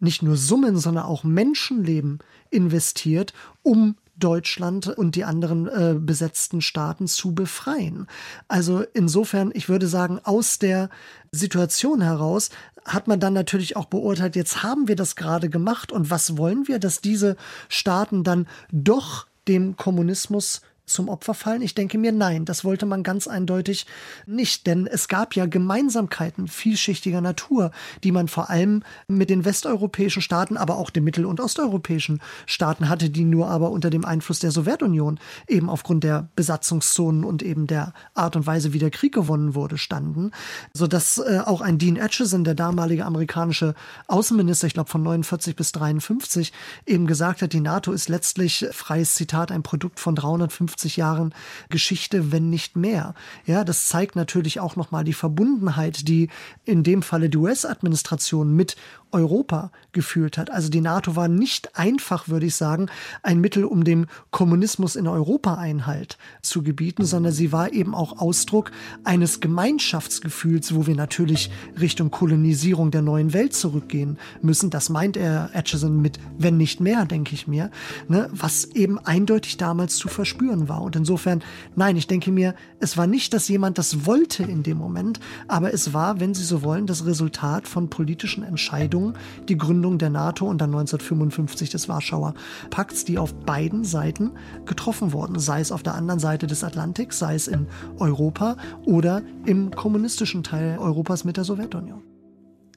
nicht 0.00 0.22
nur 0.22 0.36
Summen, 0.36 0.76
sondern 0.76 1.04
auch 1.04 1.24
Menschenleben 1.24 2.18
investiert, 2.50 3.32
um 3.62 3.96
Deutschland 4.24 4.88
und 4.88 5.16
die 5.16 5.24
anderen 5.24 5.68
äh, 5.68 5.94
besetzten 5.98 6.62
Staaten 6.62 7.06
zu 7.06 7.34
befreien. 7.34 8.06
Also 8.48 8.82
insofern, 8.94 9.50
ich 9.52 9.68
würde 9.68 9.86
sagen, 9.86 10.18
aus 10.24 10.58
der 10.58 10.88
Situation 11.30 12.00
heraus 12.00 12.48
hat 12.86 13.06
man 13.06 13.20
dann 13.20 13.34
natürlich 13.34 13.76
auch 13.76 13.84
beurteilt, 13.84 14.34
jetzt 14.34 14.62
haben 14.62 14.88
wir 14.88 14.96
das 14.96 15.14
gerade 15.14 15.50
gemacht 15.50 15.92
und 15.92 16.08
was 16.08 16.38
wollen 16.38 16.68
wir, 16.68 16.78
dass 16.78 17.02
diese 17.02 17.36
Staaten 17.68 18.24
dann 18.24 18.46
doch 18.72 19.26
dem 19.46 19.76
Kommunismus 19.76 20.62
zum 20.86 21.08
Opfer 21.08 21.34
fallen? 21.34 21.62
Ich 21.62 21.74
denke 21.74 21.98
mir, 21.98 22.12
nein, 22.12 22.44
das 22.44 22.64
wollte 22.64 22.86
man 22.86 23.02
ganz 23.02 23.26
eindeutig 23.26 23.86
nicht, 24.26 24.66
denn 24.66 24.86
es 24.86 25.08
gab 25.08 25.34
ja 25.34 25.46
Gemeinsamkeiten 25.46 26.48
vielschichtiger 26.48 27.20
Natur, 27.20 27.70
die 28.02 28.12
man 28.12 28.28
vor 28.28 28.50
allem 28.50 28.82
mit 29.08 29.30
den 29.30 29.44
westeuropäischen 29.44 30.22
Staaten, 30.22 30.56
aber 30.56 30.76
auch 30.76 30.90
den 30.90 31.04
mittel- 31.04 31.26
und 31.26 31.40
osteuropäischen 31.40 32.20
Staaten 32.46 32.88
hatte, 32.88 33.10
die 33.10 33.24
nur 33.24 33.48
aber 33.48 33.70
unter 33.70 33.90
dem 33.90 34.04
Einfluss 34.04 34.40
der 34.40 34.50
Sowjetunion 34.50 35.18
eben 35.48 35.70
aufgrund 35.70 36.04
der 36.04 36.28
Besatzungszonen 36.36 37.24
und 37.24 37.42
eben 37.42 37.66
der 37.66 37.94
Art 38.14 38.36
und 38.36 38.46
Weise, 38.46 38.72
wie 38.72 38.78
der 38.78 38.90
Krieg 38.90 39.14
gewonnen 39.14 39.54
wurde, 39.54 39.78
standen, 39.78 40.32
sodass 40.74 41.18
äh, 41.18 41.40
auch 41.44 41.60
ein 41.60 41.78
Dean 41.78 41.98
Acheson, 42.00 42.44
der 42.44 42.54
damalige 42.54 43.06
amerikanische 43.06 43.74
Außenminister, 44.08 44.66
ich 44.66 44.74
glaube 44.74 44.90
von 44.90 45.02
49 45.02 45.56
bis 45.56 45.72
53, 45.72 46.52
eben 46.84 47.06
gesagt 47.06 47.42
hat, 47.42 47.52
die 47.52 47.60
NATO 47.60 47.92
ist 47.92 48.08
letztlich, 48.08 48.66
freies 48.72 49.14
Zitat, 49.14 49.50
ein 49.50 49.62
Produkt 49.62 50.00
von 50.00 50.14
350 50.14 50.73
50 50.74 50.96
Jahren 50.96 51.34
Geschichte, 51.68 52.32
wenn 52.32 52.50
nicht 52.50 52.76
mehr. 52.76 53.14
Ja, 53.46 53.64
das 53.64 53.86
zeigt 53.86 54.16
natürlich 54.16 54.58
auch 54.60 54.74
nochmal 54.76 55.04
die 55.04 55.12
Verbundenheit, 55.12 56.08
die 56.08 56.28
in 56.64 56.82
dem 56.82 57.02
Falle 57.02 57.30
die 57.30 57.38
US-Administration 57.38 58.54
mit 58.54 58.76
Europa 59.14 59.70
gefühlt 59.92 60.36
hat. 60.36 60.50
Also 60.50 60.68
die 60.68 60.80
NATO 60.80 61.16
war 61.16 61.28
nicht 61.28 61.78
einfach, 61.78 62.28
würde 62.28 62.46
ich 62.46 62.56
sagen, 62.56 62.88
ein 63.22 63.40
Mittel, 63.40 63.64
um 63.64 63.84
dem 63.84 64.06
Kommunismus 64.30 64.96
in 64.96 65.06
Europa 65.06 65.54
Einhalt 65.54 66.18
zu 66.42 66.62
gebieten, 66.62 67.04
sondern 67.04 67.32
sie 67.32 67.52
war 67.52 67.72
eben 67.72 67.94
auch 67.94 68.18
Ausdruck 68.18 68.72
eines 69.04 69.40
Gemeinschaftsgefühls, 69.40 70.74
wo 70.74 70.86
wir 70.86 70.96
natürlich 70.96 71.50
Richtung 71.80 72.10
Kolonisierung 72.10 72.90
der 72.90 73.02
neuen 73.02 73.32
Welt 73.32 73.54
zurückgehen 73.54 74.18
müssen. 74.42 74.70
Das 74.70 74.90
meint 74.90 75.16
er 75.16 75.50
Atchison 75.54 76.02
mit 76.02 76.18
wenn 76.36 76.56
nicht 76.56 76.80
mehr, 76.80 77.04
denke 77.04 77.34
ich 77.34 77.46
mir, 77.46 77.70
ne, 78.08 78.28
was 78.32 78.64
eben 78.66 78.98
eindeutig 78.98 79.56
damals 79.56 79.96
zu 79.96 80.08
verspüren 80.08 80.68
war. 80.68 80.82
Und 80.82 80.96
insofern, 80.96 81.42
nein, 81.76 81.96
ich 81.96 82.06
denke 82.06 82.32
mir, 82.32 82.54
es 82.80 82.96
war 82.96 83.06
nicht, 83.06 83.32
dass 83.32 83.48
jemand 83.48 83.78
das 83.78 84.06
wollte 84.06 84.42
in 84.42 84.62
dem 84.62 84.78
Moment, 84.78 85.20
aber 85.46 85.72
es 85.72 85.92
war, 85.92 86.18
wenn 86.20 86.34
Sie 86.34 86.42
so 86.42 86.62
wollen, 86.62 86.86
das 86.86 87.06
Resultat 87.06 87.68
von 87.68 87.90
politischen 87.90 88.42
Entscheidungen 88.42 89.03
Gründung, 89.04 89.14
die 89.48 89.58
Gründung 89.58 89.98
der 89.98 90.10
NATO 90.10 90.46
und 90.46 90.60
dann 90.60 90.70
1955 90.70 91.70
des 91.70 91.88
Warschauer 91.88 92.34
Pakts, 92.70 93.04
die 93.04 93.18
auf 93.18 93.34
beiden 93.34 93.84
Seiten 93.84 94.32
getroffen 94.64 95.12
wurden, 95.12 95.38
sei 95.38 95.60
es 95.60 95.72
auf 95.72 95.82
der 95.82 95.94
anderen 95.94 96.20
Seite 96.20 96.46
des 96.46 96.64
Atlantiks, 96.64 97.18
sei 97.18 97.34
es 97.34 97.48
in 97.48 97.66
Europa 97.98 98.56
oder 98.84 99.22
im 99.44 99.70
kommunistischen 99.70 100.42
Teil 100.42 100.78
Europas 100.78 101.24
mit 101.24 101.36
der 101.36 101.44
Sowjetunion. 101.44 102.02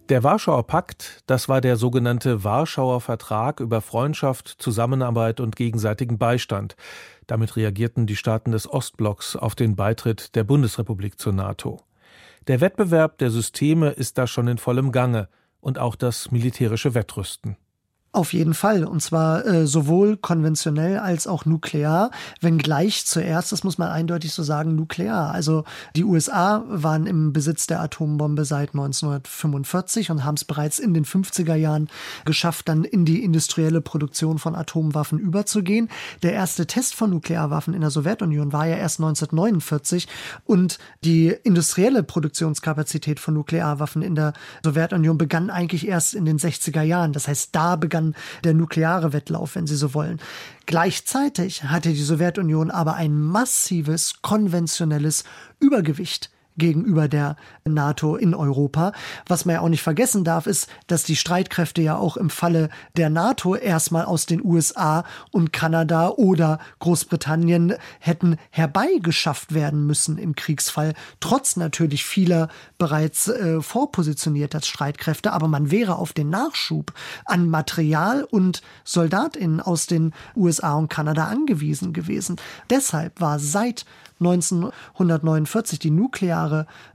Der 0.10 0.24
Warschauer 0.24 0.65
Pakt, 0.65 1.22
das 1.27 1.50
war 1.50 1.60
der 1.60 1.75
sogenannte 1.75 2.46
Warschauer 2.46 3.01
Vertrag 3.01 3.60
über 3.60 3.81
Freundschaft, 3.81 4.55
Zusammenarbeit 4.57 5.41
und 5.41 5.57
gegenseitigen 5.57 6.17
Beistand. 6.17 6.77
Damit 7.27 7.57
reagierten 7.57 8.07
die 8.07 8.15
Staaten 8.15 8.53
des 8.53 8.72
Ostblocks 8.72 9.36
auf 9.36 9.53
den 9.53 9.75
Beitritt 9.75 10.34
der 10.36 10.46
Bundesrepublik 10.46 11.19
zur 11.19 11.34
NATO. 11.34 11.81
Der 12.48 12.62
Wettbewerb 12.62 13.17
der 13.17 13.31
Systeme 13.31 13.89
ist 13.89 14.17
da 14.17 14.27
schon 14.27 14.48
in 14.48 14.57
vollem 14.57 14.93
Gange 14.93 15.27
und 15.68 15.80
auch 15.80 15.98
das 15.98 16.32
militärische 16.32 16.94
Wettrüsten. 16.94 17.58
Auf 18.18 18.34
jeden 18.34 18.56
Fall. 18.56 18.84
Und 18.84 19.00
zwar 19.04 19.46
äh, 19.46 19.68
sowohl 19.68 20.18
konventionell 20.18 20.98
als 20.98 21.28
auch 21.28 21.46
nuklear, 21.46 22.10
wenngleich 22.42 23.06
zuerst, 23.06 23.52
das 23.52 23.64
muss 23.64 23.78
man 23.78 23.90
eindeutig 23.90 24.34
so 24.34 24.42
sagen, 24.42 24.76
nuklear. 24.76 25.30
Also 25.30 25.66
die 25.96 26.04
USA 26.04 26.64
waren 26.68 27.06
im 27.06 27.32
Besitz 27.32 27.68
der 27.68 27.80
Atombombe 27.80 28.44
seit 28.44 28.70
1945 28.70 30.10
und 30.10 30.26
haben 30.26 30.34
es 30.34 30.46
bereits 30.46 30.80
in 30.80 30.96
den 30.96 31.06
50er 31.06 31.54
Jahren 31.54 31.90
geschafft, 32.26 32.70
dann 32.70 32.86
in 32.86 33.06
die 33.06 33.24
industrielle 33.24 33.82
Produktion 33.82 34.40
von 34.40 34.56
Atomwaffen 34.56 35.20
überzugehen. 35.20 35.88
Der 36.24 36.34
erste 36.34 36.66
Test 36.66 36.96
von 36.96 37.12
Nuklearwaffen 37.12 37.76
in 37.76 37.82
der 37.82 37.92
Sowjetunion 37.92 38.52
war 38.52 38.66
ja 38.66 38.78
erst 38.78 39.00
1949 39.00 40.08
und 40.44 40.80
die 41.04 41.28
industrielle 41.44 42.02
Produktionskapazität 42.02 43.20
von 43.20 43.36
Nuklearwaffen 43.36 44.02
in 44.02 44.16
der 44.16 44.34
Sowjetunion 44.64 45.20
begann 45.20 45.52
eigentlich 45.52 45.88
erst 45.88 46.16
in 46.16 46.26
den 46.26 46.40
60er 46.40 46.82
Jahren. 46.82 47.14
Das 47.14 47.28
heißt, 47.28 47.50
da 47.56 47.76
begann 47.76 48.07
der 48.44 48.54
nukleare 48.54 49.14
Wettlauf, 49.14 49.56
wenn 49.56 49.68
Sie 49.68 49.76
so 49.76 49.94
wollen. 49.94 50.20
Gleichzeitig 50.66 51.64
hatte 51.64 51.90
die 51.90 52.02
Sowjetunion 52.02 52.72
aber 52.72 52.96
ein 52.96 53.20
massives 53.20 54.22
konventionelles 54.22 55.24
Übergewicht 55.60 56.30
gegenüber 56.58 57.08
der 57.08 57.36
NATO 57.66 58.16
in 58.16 58.34
Europa. 58.34 58.92
Was 59.28 59.46
man 59.46 59.56
ja 59.56 59.62
auch 59.62 59.70
nicht 59.70 59.84
vergessen 59.84 60.24
darf, 60.24 60.48
ist, 60.48 60.70
dass 60.88 61.04
die 61.04 61.16
Streitkräfte 61.16 61.82
ja 61.82 61.96
auch 61.98 62.18
im 62.18 62.30
Falle 62.30 62.70
der 62.96 63.10
NATO 63.10 63.56
erstmal 63.56 64.06
aus 64.06 64.26
den 64.26 64.44
USA 64.44 65.04
und 65.32 65.54
Kanada 65.54 66.10
oder 66.10 66.60
Großbritannien 66.80 67.74
hätten 68.00 68.38
herbeigeschafft 68.50 69.54
werden 69.54 69.86
müssen 69.86 70.18
im 70.18 70.36
Kriegsfall, 70.36 70.94
trotz 71.20 71.56
natürlich 71.56 72.04
vieler 72.04 72.50
bereits 72.78 73.28
äh, 73.28 73.62
vorpositionierter 73.62 74.62
Streitkräfte. 74.62 75.34
Aber 75.34 75.48
man 75.48 75.72
wäre 75.72 75.98
auf 75.98 76.14
den 76.14 76.30
Nachschub 76.30 76.94
an 77.26 77.50
Material 77.50 78.24
und 78.24 78.62
Soldatinnen 78.84 79.62
aus 79.62 79.88
den 79.88 80.14
USA 80.36 80.76
und 80.76 80.90
Kanada 80.90 81.26
angewiesen 81.28 81.94
gewesen. 81.94 82.38
Deshalb 82.70 83.22
war 83.22 83.40
seit 83.40 83.86
1949 84.20 85.80
die 85.80 85.92
nukleare 85.92 86.47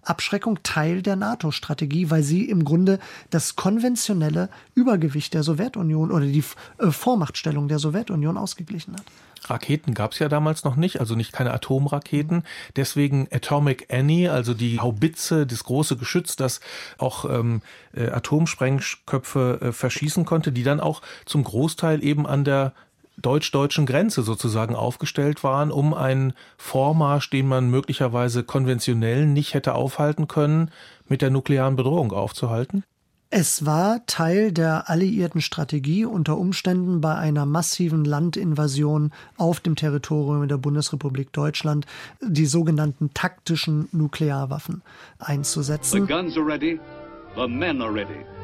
Abschreckung 0.02 0.62
Teil 0.62 1.02
der 1.02 1.16
NATO-Strategie, 1.16 2.10
weil 2.10 2.22
sie 2.22 2.48
im 2.48 2.64
Grunde 2.64 2.98
das 3.30 3.56
konventionelle 3.56 4.48
Übergewicht 4.74 5.34
der 5.34 5.42
Sowjetunion 5.42 6.10
oder 6.10 6.26
die 6.26 6.44
äh, 6.78 6.90
Vormachtstellung 6.90 7.68
der 7.68 7.78
Sowjetunion 7.78 8.36
ausgeglichen 8.36 8.94
hat. 8.94 9.04
Raketen 9.44 9.94
gab 9.94 10.12
es 10.12 10.18
ja 10.18 10.28
damals 10.28 10.64
noch 10.64 10.76
nicht, 10.76 11.00
also 11.00 11.14
nicht 11.14 11.32
keine 11.32 11.52
Atomraketen. 11.52 12.44
Deswegen 12.76 13.28
Atomic 13.32 13.92
Annie, 13.92 14.30
also 14.30 14.54
die 14.54 14.80
Haubitze, 14.80 15.46
das 15.46 15.64
große 15.64 15.96
Geschütz, 15.96 16.36
das 16.36 16.60
auch 16.98 17.24
ähm, 17.24 17.62
äh, 17.92 18.08
Atomsprengköpfe 18.08 19.58
äh, 19.60 19.72
verschießen 19.72 20.24
konnte, 20.24 20.52
die 20.52 20.62
dann 20.62 20.80
auch 20.80 21.02
zum 21.24 21.44
Großteil 21.44 22.04
eben 22.04 22.26
an 22.26 22.44
der 22.44 22.72
deutsch-deutschen 23.22 23.86
Grenze 23.86 24.22
sozusagen 24.22 24.74
aufgestellt 24.74 25.42
waren, 25.42 25.70
um 25.70 25.94
einen 25.94 26.34
Vormarsch, 26.56 27.30
den 27.30 27.48
man 27.48 27.70
möglicherweise 27.70 28.42
konventionell 28.44 29.26
nicht 29.26 29.54
hätte 29.54 29.74
aufhalten 29.74 30.28
können, 30.28 30.70
mit 31.08 31.22
der 31.22 31.30
nuklearen 31.30 31.76
Bedrohung 31.76 32.12
aufzuhalten? 32.12 32.84
Es 33.34 33.64
war 33.64 34.04
Teil 34.04 34.52
der 34.52 34.90
alliierten 34.90 35.40
Strategie, 35.40 36.04
unter 36.04 36.36
Umständen 36.36 37.00
bei 37.00 37.14
einer 37.14 37.46
massiven 37.46 38.04
Landinvasion 38.04 39.10
auf 39.38 39.58
dem 39.58 39.74
Territorium 39.74 40.46
der 40.48 40.58
Bundesrepublik 40.58 41.32
Deutschland 41.32 41.86
die 42.20 42.44
sogenannten 42.44 43.14
taktischen 43.14 43.88
Nuklearwaffen 43.90 44.82
einzusetzen. 45.18 46.06
The 46.06 46.12
guns 46.12 46.36
are 46.36 46.46
ready, 46.46 46.78
the 47.34 47.48
men 47.48 47.80
are 47.80 47.94
ready. 47.94 48.41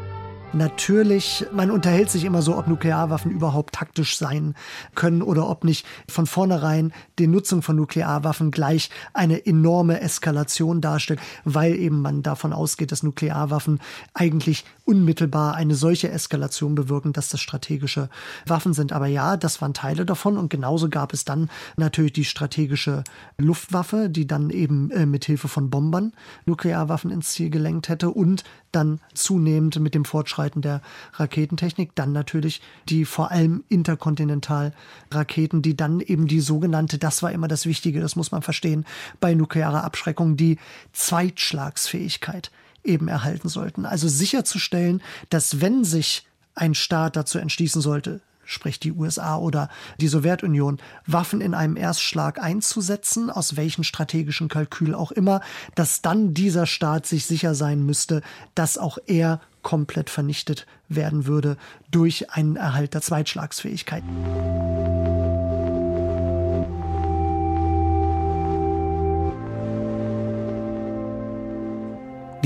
Natürlich, 0.55 1.45
man 1.53 1.71
unterhält 1.71 2.11
sich 2.11 2.25
immer 2.25 2.41
so, 2.41 2.57
ob 2.57 2.69
Nuklearwaffen 2.69 3.31
überhaupt 3.31 3.75
taktisch 3.75 4.17
sein 4.17 4.55
können 4.95 5.21
oder 5.21 5.49
ob 5.49 5.63
nicht 5.63 5.85
von 6.09 6.27
vornherein 6.27 6.93
die 7.19 7.27
Nutzung 7.27 7.61
von 7.61 7.77
Nuklearwaffen 7.77 8.51
gleich 8.51 8.89
eine 9.13 9.45
enorme 9.45 10.01
Eskalation 10.01 10.81
darstellt, 10.81 11.21
weil 11.45 11.75
eben 11.75 12.01
man 12.01 12.23
davon 12.23 12.55
ausgeht, 12.55 12.93
dass 12.93 13.03
Nuklearwaffen 13.03 13.79
eigentlich 14.15 14.65
unmittelbar 14.89 15.55
eine 15.55 15.75
solche 15.75 16.11
Eskalation 16.11 16.75
bewirken, 16.75 17.13
dass 17.13 17.29
das 17.29 17.43
strategische 17.43 18.09
Waffen 18.47 18.73
sind. 18.73 18.95
Aber 18.95 19.07
ja, 19.07 19.37
das 19.37 19.61
waren 19.61 19.75
Teile 19.75 20.07
davon 20.07 20.39
und 20.39 20.49
genauso 20.49 20.89
gab 20.89 21.13
es 21.13 21.27
dann 21.27 21.51
natürlich 21.77 22.15
die 22.15 22.25
strategische 22.25 23.05
Luftwaffe, 23.37 24.09
die 24.09 24.27
dann 24.27 24.49
eben 24.49 24.91
äh, 24.91 25.05
mit 25.05 25.27
Hilfe 25.27 25.49
von 25.49 25.69
Bombern 25.69 26.15
Nuklearwaffen 26.47 27.11
ins 27.11 27.29
Ziel 27.33 27.51
gelenkt 27.51 27.91
hätte 27.91 28.09
und 28.09 28.45
dann 28.73 29.01
zunehmend 29.13 29.79
mit 29.79 29.95
dem 29.95 30.07
Fortschreiten 30.07 30.63
der 30.63 30.81
Raketentechnik 31.15 31.95
dann 31.95 32.13
natürlich 32.13 32.63
die 32.89 33.05
vor 33.05 33.31
allem 33.31 33.65
Interkontinentalraketen, 33.69 35.61
die 35.61 35.77
dann 35.77 36.01
eben 36.01 36.27
die 36.27 36.41
sogenannte, 36.41 36.97
das 36.97 37.23
war 37.23 37.31
immer 37.31 37.49
das 37.49 37.67
Wichtige, 37.67 38.01
das 38.01 38.17
muss 38.17 38.33
man 38.33 38.41
verstehen, 38.41 38.87
bei 39.21 39.35
nuklearer 39.35 39.85
Abschreckung, 39.85 40.39
die 40.39 40.59
Zweitschlagsfähigkeit 40.95 42.51
eben 42.85 43.09
erhalten 43.09 43.49
sollten. 43.49 43.87
Also 43.87 44.09
sicherzustellen, 44.09 45.03
dass 45.31 45.61
wenn 45.61 45.85
sich 45.85 46.27
ein 46.55 46.75
Staat 46.75 47.17
dazu 47.17 47.39
entschließen 47.39 47.81
sollte, 47.81 48.21
sprich 48.45 48.81
die 48.81 48.93
USA 48.93 49.37
oder 49.37 49.69
die 50.01 50.09
Sowjetunion, 50.09 50.79
Waffen 51.07 51.41
in 51.41 51.55
einem 51.55 51.77
Erstschlag 51.77 52.43
einzusetzen, 52.43 53.31
aus 53.31 53.57
welchem 53.57 53.85
strategischen 53.85 54.49
Kalkül 54.49 54.95
auch 54.95 55.13
immer, 55.13 55.43
dass 55.75 56.01
dann 56.01 56.33
dieser 56.35 56.67
Staat 56.67 57.07
sich 57.07 57.27
sicher 57.27 57.55
sein 57.55 57.85
müsste, 57.85 58.23
dass 58.55 58.79
auch 58.79 58.99
er 59.07 59.41
komplett 59.63 60.09
vernichtet 60.09 60.67
werden 60.89 61.27
würde 61.27 61.59
durch 61.91 62.31
einen 62.31 62.57
Erhalt 62.57 62.95
der 62.95 63.03
Zweitschlagsfähigkeit. 63.03 64.03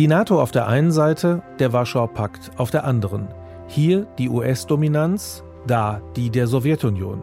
Die 0.02 0.08
NATO 0.08 0.42
auf 0.42 0.50
der 0.50 0.66
einen 0.66 0.90
Seite, 0.90 1.44
der 1.60 1.72
Warschauer 1.72 2.12
Pakt 2.12 2.50
auf 2.56 2.72
der 2.72 2.82
anderen. 2.82 3.28
Hier 3.68 4.04
die 4.18 4.28
US-Dominanz, 4.28 5.44
da 5.68 6.02
die 6.16 6.28
der 6.28 6.48
Sowjetunion. 6.48 7.20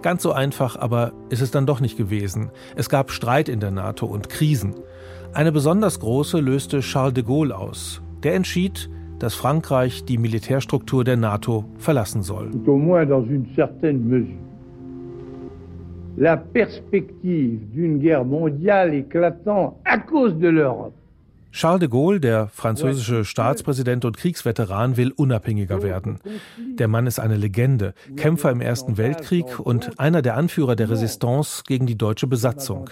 Ganz 0.00 0.22
so 0.22 0.32
einfach 0.32 0.76
aber 0.76 1.12
ist 1.28 1.42
es 1.42 1.50
dann 1.50 1.66
doch 1.66 1.78
nicht 1.78 1.98
gewesen. 1.98 2.52
Es 2.74 2.88
gab 2.88 3.10
Streit 3.10 3.50
in 3.50 3.60
der 3.60 3.70
NATO 3.70 4.06
und 4.06 4.30
Krisen. 4.30 4.76
Eine 5.34 5.52
besonders 5.52 6.00
große 6.00 6.40
löste 6.40 6.80
Charles 6.80 7.12
de 7.12 7.22
Gaulle 7.22 7.54
aus. 7.54 8.00
Der 8.22 8.34
entschied, 8.34 8.88
dass 9.18 9.34
Frankreich 9.34 10.02
die 10.06 10.16
Militärstruktur 10.16 11.04
der 11.04 11.18
NATO 11.18 11.66
verlassen 11.76 12.22
soll. 12.22 12.50
La 16.16 16.36
perspective 16.38 17.60
d'une 17.74 17.98
guerre 17.98 18.24
mondiale 18.24 18.94
éclatant 18.94 19.78
à 19.84 19.98
cause 19.98 20.34
de 20.38 20.48
l'Europe 20.48 20.94
Charles 21.52 21.80
de 21.80 21.88
Gaulle, 21.88 22.20
der 22.20 22.48
französische 22.48 23.24
Staatspräsident 23.24 24.04
und 24.04 24.16
Kriegsveteran, 24.16 24.96
will 24.96 25.10
unabhängiger 25.10 25.82
werden. 25.82 26.20
Der 26.56 26.86
Mann 26.86 27.06
ist 27.06 27.18
eine 27.18 27.36
Legende, 27.36 27.94
Kämpfer 28.16 28.50
im 28.50 28.60
Ersten 28.60 28.96
Weltkrieg 28.96 29.58
und 29.58 29.98
einer 29.98 30.22
der 30.22 30.36
Anführer 30.36 30.76
der 30.76 30.90
Resistance 30.90 31.62
gegen 31.66 31.86
die 31.86 31.98
deutsche 31.98 32.26
Besatzung. 32.26 32.90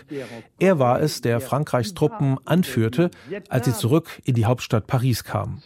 Er 0.58 0.78
war 0.78 1.00
es, 1.00 1.20
der 1.20 1.40
Frankreichs 1.40 1.94
Truppen 1.94 2.36
anführte, 2.44 3.10
als 3.48 3.66
sie 3.66 3.74
zurück 3.74 4.20
in 4.24 4.34
die 4.34 4.46
Hauptstadt 4.46 4.86
Paris 4.86 5.24
kamen. 5.24 5.62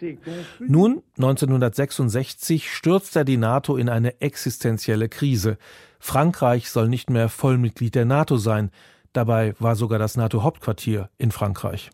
Nun, 0.61 1.03
1966, 1.17 2.71
stürzt 2.71 3.17
er 3.17 3.25
die 3.25 3.39
NATO 3.39 3.77
in 3.77 3.89
eine 3.89 4.21
existenzielle 4.21 5.09
Krise. 5.09 5.57
Frankreich 5.99 6.71
soll 6.71 6.89
nicht 6.89 7.11
mehr 7.11 7.29
Vollmitglied 7.29 7.95
der 7.95 8.05
NATO 8.05 8.37
sein. 8.37 8.71
Dabei 9.13 9.55
war 9.59 9.77
sogar 9.77 9.99
das 9.99 10.17
NATO-Hauptquartier 10.17 11.11
in 11.19 11.31
Frankreich. 11.31 11.91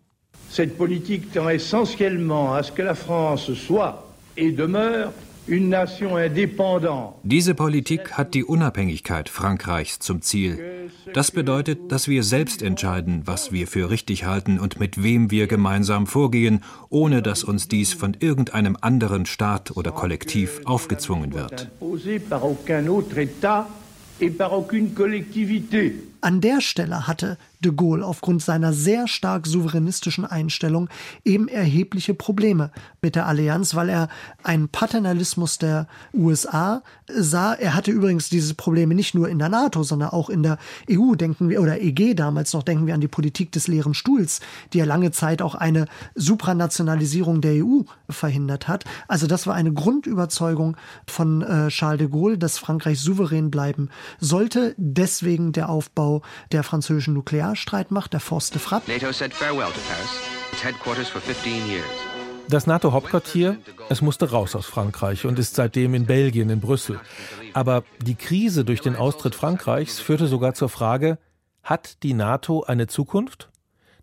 Cette 0.51 0.77
politique 0.77 1.33
tend 1.33 1.51
essentiellement 1.51 2.55
à 2.55 2.63
ce 2.63 2.73
que 2.73 2.83
la 2.83 2.95
France 2.95 3.53
soit 3.55 4.05
et 4.37 4.51
demeure 4.51 5.13
diese 7.23 7.55
Politik 7.55 8.13
hat 8.13 8.35
die 8.35 8.45
Unabhängigkeit 8.45 9.31
Frankreichs 9.31 9.99
zum 9.99 10.21
Ziel. 10.21 10.91
Das 11.15 11.31
bedeutet, 11.31 11.91
dass 11.91 12.07
wir 12.07 12.23
selbst 12.23 12.61
entscheiden, 12.61 13.23
was 13.25 13.51
wir 13.51 13.67
für 13.67 13.89
richtig 13.89 14.27
halten 14.27 14.59
und 14.59 14.79
mit 14.79 15.03
wem 15.03 15.31
wir 15.31 15.47
gemeinsam 15.47 16.07
vorgehen, 16.07 16.63
ohne 16.91 17.23
dass 17.23 17.45
uns 17.45 17.67
dies 17.67 17.95
von 17.95 18.15
irgendeinem 18.21 18.77
anderen 18.79 19.25
Staat 19.25 19.75
oder 19.75 19.91
Kollektiv 19.91 20.61
aufgezwungen 20.67 21.33
wird. 21.33 21.69
An 26.21 26.41
der 26.41 26.61
Stelle 26.61 27.07
hatte 27.07 27.39
de 27.61 27.73
Gaulle 27.73 28.05
aufgrund 28.05 28.43
seiner 28.43 28.73
sehr 28.73 29.09
stark 29.09 29.47
souveränistischen 29.47 30.25
Einstellung 30.25 30.89
eben 31.25 31.49
erhebliche 31.49 32.15
Probleme 32.15 32.71
mit 33.03 33.17
der 33.17 33.27
Allianz, 33.27 33.75
weil 33.75 33.89
er 33.89 34.09
einen 34.43 34.69
Paternalismus 34.69 35.59
der 35.59 35.87
USA 36.15 36.83
sah. 37.09 37.55
Er 37.55 37.75
hatte 37.75 37.91
übrigens 37.91 38.29
diese 38.29 38.55
Probleme 38.55 38.95
nicht 38.95 39.15
nur 39.15 39.29
in 39.29 39.39
der 39.39 39.49
NATO, 39.49 39.83
sondern 39.83 40.11
auch 40.11 40.31
in 40.31 40.43
der 40.43 40.59
EU, 40.91 41.15
denken 41.15 41.49
wir, 41.49 41.61
oder 41.61 41.81
EG 41.81 42.15
damals 42.15 42.53
noch, 42.53 42.63
denken 42.63 42.87
wir 42.87 42.95
an 42.95 43.01
die 43.01 43.09
Politik 43.09 43.53
des 43.53 43.69
leeren 43.69 43.95
Stuhls, 43.95 44.41
die 44.73 44.79
ja 44.79 44.85
lange 44.85 45.11
Zeit 45.11 45.43
auch 45.43 45.55
eine 45.55 45.87
Supranationalisierung 46.15 47.41
der 47.41 47.65
EU 47.65 47.83
verhindert 48.09 48.69
hat. 48.69 48.85
Also 49.09 49.27
das 49.27 49.47
war 49.47 49.55
eine 49.55 49.73
Grundüberzeugung 49.73 50.77
von 51.07 51.43
äh, 51.43 51.69
Charles 51.69 51.99
de 51.99 52.09
Gaulle, 52.09 52.39
dass 52.39 52.59
Frankreich 52.59 53.01
souverän 53.01 53.51
bleiben 53.51 53.89
sollte. 54.21 54.75
Deswegen 54.77 55.53
der 55.53 55.69
Aufbau 55.69 56.08
der 56.53 56.63
französischen 56.63 57.15
Nuklear 57.15 57.39
Nuklearstreit 57.39 57.91
macht, 57.91 58.13
der 58.13 58.21
Force 58.21 58.51
de 58.51 58.59
Frappe. 58.59 58.91
NATO 58.91 59.13
said 59.13 59.33
farewell 59.33 59.73
to 59.73 59.81
Paris, 59.89 60.11
its 60.53 60.65
headquarters 60.65 61.09
for 61.09 61.21
15 61.21 61.69
years. 61.69 61.85
Das 62.49 62.67
NATO-Hauptquartier, 62.67 63.59
es 63.91 64.01
musste 64.01 64.31
raus 64.31 64.57
aus 64.57 64.65
Frankreich 64.65 65.27
und 65.27 65.39
ist 65.39 65.55
seitdem 65.55 65.93
in 65.93 66.07
Belgien, 66.07 66.49
in 66.49 66.61
Brüssel. 66.61 66.99
Aber 67.53 67.85
die 68.01 68.15
Krise 68.15 68.65
durch 68.65 68.81
den 68.81 68.97
Austritt 68.97 69.35
Frankreichs 69.35 70.01
führte 70.01 70.27
sogar 70.27 70.55
zur 70.55 70.71
Frage, 70.71 71.19
hat 71.63 72.03
die 72.03 72.15
NATO 72.15 72.63
eine 72.63 72.87
Zukunft? 72.87 73.51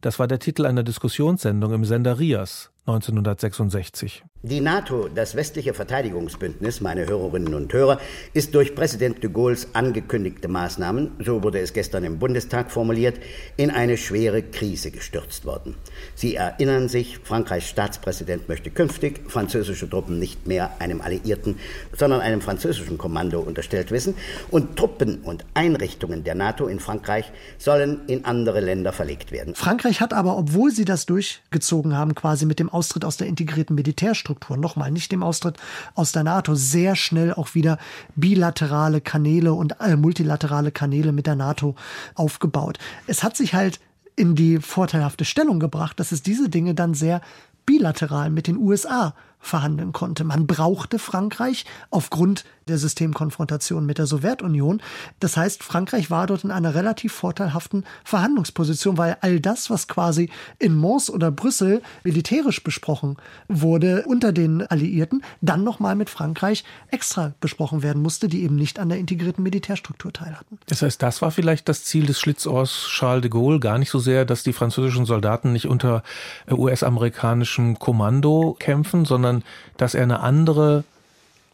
Das 0.01 0.19
war 0.19 0.27
der 0.27 0.37
Titel 0.37 0.67
einer 0.67 0.83
Diskussionssendung 0.83 1.73
im 1.73 1.85
Sender 1.85 2.19
Rias 2.19 2.71
1966. 2.87 4.23
Die 4.43 4.61
NATO, 4.61 5.07
das 5.07 5.33
westliche 5.33 5.73
Verteidigungsbündnis, 5.73 6.79
meine 6.79 7.07
Hörerinnen 7.07 7.55
und 7.55 7.73
Hörer, 7.73 7.99
ist 8.33 8.53
durch 8.53 8.75
Präsident 8.75 9.23
de 9.23 9.31
Gaulles 9.31 9.69
angekündigte 9.73 10.47
Maßnahmen, 10.47 11.13
so 11.17 11.41
wurde 11.41 11.57
es 11.57 11.73
gestern 11.73 12.03
im 12.03 12.19
Bundestag 12.19 12.69
formuliert, 12.69 13.19
in 13.57 13.71
eine 13.71 13.97
schwere 13.97 14.43
Krise 14.43 14.91
gestürzt 14.91 15.45
worden. 15.45 15.73
Sie 16.13 16.35
erinnern 16.35 16.89
sich, 16.89 17.17
Frankreichs 17.23 17.69
Staatspräsident 17.69 18.47
möchte 18.47 18.69
künftig 18.69 19.31
französische 19.31 19.89
Truppen 19.89 20.19
nicht 20.19 20.45
mehr 20.45 20.79
einem 20.79 21.01
Alliierten, 21.01 21.57
sondern 21.97 22.21
einem 22.21 22.41
französischen 22.41 22.99
Kommando 22.99 23.39
unterstellt 23.39 23.89
wissen 23.89 24.13
und 24.51 24.77
Truppen 24.77 25.21
und 25.23 25.43
Einrichtungen 25.55 26.23
der 26.23 26.35
NATO 26.35 26.67
in 26.67 26.79
Frankreich 26.79 27.31
sollen 27.57 28.01
in 28.05 28.25
andere 28.25 28.59
Länder 28.59 28.93
verlegt 28.93 29.31
werden. 29.31 29.55
Frankreich 29.55 30.01
hat 30.01 30.13
aber, 30.13 30.37
obwohl 30.37 30.69
sie 30.69 30.85
das 30.85 31.07
durchgezogen 31.07 31.97
haben, 31.97 32.13
quasi 32.13 32.45
mit 32.45 32.59
dem 32.59 32.74
Austritt 32.75 33.05
aus 33.05 33.17
der 33.17 33.27
integrierten 33.27 33.75
Militärstruktur, 33.75 34.57
nochmal 34.57 34.91
nicht 34.91 35.11
dem 35.11 35.23
Austritt 35.23 35.57
aus 35.95 36.11
der 36.11 36.23
NATO, 36.23 36.53
sehr 36.53 36.95
schnell 36.95 37.33
auch 37.33 37.55
wieder 37.55 37.79
bilaterale 38.15 39.01
Kanäle 39.01 39.53
und 39.53 39.79
äh, 39.79 39.95
multilaterale 39.95 40.71
Kanäle 40.71 41.11
mit 41.11 41.25
der 41.25 41.35
NATO 41.35 41.75
aufgebaut. 42.13 42.77
Es 43.07 43.23
hat 43.23 43.37
sich 43.37 43.53
halt 43.53 43.79
in 44.15 44.35
die 44.35 44.59
vorteilhafte 44.59 45.25
Stellung 45.25 45.59
gebracht, 45.59 45.99
dass 45.99 46.11
es 46.11 46.21
diese 46.21 46.49
Dinge 46.49 46.75
dann 46.75 46.93
sehr 46.93 47.21
bilateral 47.65 48.29
mit 48.29 48.47
den 48.47 48.57
USA 48.57 49.15
verhandeln 49.45 49.93
konnte. 49.93 50.23
Man 50.23 50.47
brauchte 50.47 50.99
Frankreich 50.99 51.65
aufgrund 51.89 52.45
der 52.67 52.77
Systemkonfrontation 52.77 53.85
mit 53.85 53.97
der 53.97 54.07
Sowjetunion. 54.07 54.81
Das 55.19 55.37
heißt, 55.37 55.63
Frankreich 55.63 56.09
war 56.09 56.27
dort 56.27 56.43
in 56.43 56.51
einer 56.51 56.73
relativ 56.73 57.13
vorteilhaften 57.13 57.85
Verhandlungsposition, 58.03 58.97
weil 58.97 59.17
all 59.21 59.39
das, 59.39 59.69
was 59.69 59.87
quasi 59.87 60.29
in 60.57 60.75
Mons 60.75 61.09
oder 61.09 61.31
Brüssel 61.31 61.81
militärisch 62.03 62.63
besprochen 62.63 63.17
wurde 63.47 64.05
unter 64.07 64.31
den 64.31 64.65
Alliierten, 64.65 65.23
dann 65.41 65.63
nochmal 65.63 65.95
mit 65.95 66.09
Frankreich 66.09 66.63
extra 66.89 67.33
besprochen 67.39 67.83
werden 67.83 68.01
musste, 68.01 68.27
die 68.27 68.43
eben 68.43 68.55
nicht 68.55 68.79
an 68.79 68.89
der 68.89 68.97
integrierten 68.97 69.43
Militärstruktur 69.43 70.11
teilhatten. 70.11 70.57
Das 70.65 70.81
heißt, 70.81 71.01
das 71.01 71.21
war 71.21 71.31
vielleicht 71.31 71.69
das 71.69 71.83
Ziel 71.83 72.05
des 72.07 72.19
Schlitzohrs 72.19 72.87
Charles 72.89 73.21
de 73.21 73.29
Gaulle, 73.29 73.59
gar 73.59 73.77
nicht 73.77 73.91
so 73.91 73.99
sehr, 73.99 74.25
dass 74.25 74.43
die 74.43 74.53
französischen 74.53 75.05
Soldaten 75.05 75.53
nicht 75.53 75.67
unter 75.67 76.03
US-amerikanischem 76.49 77.77
Kommando 77.77 78.55
kämpfen, 78.59 79.05
sondern 79.05 79.34
sondern 79.35 79.43
dass 79.77 79.93
er 79.93 80.03
eine 80.03 80.19
andere 80.21 80.83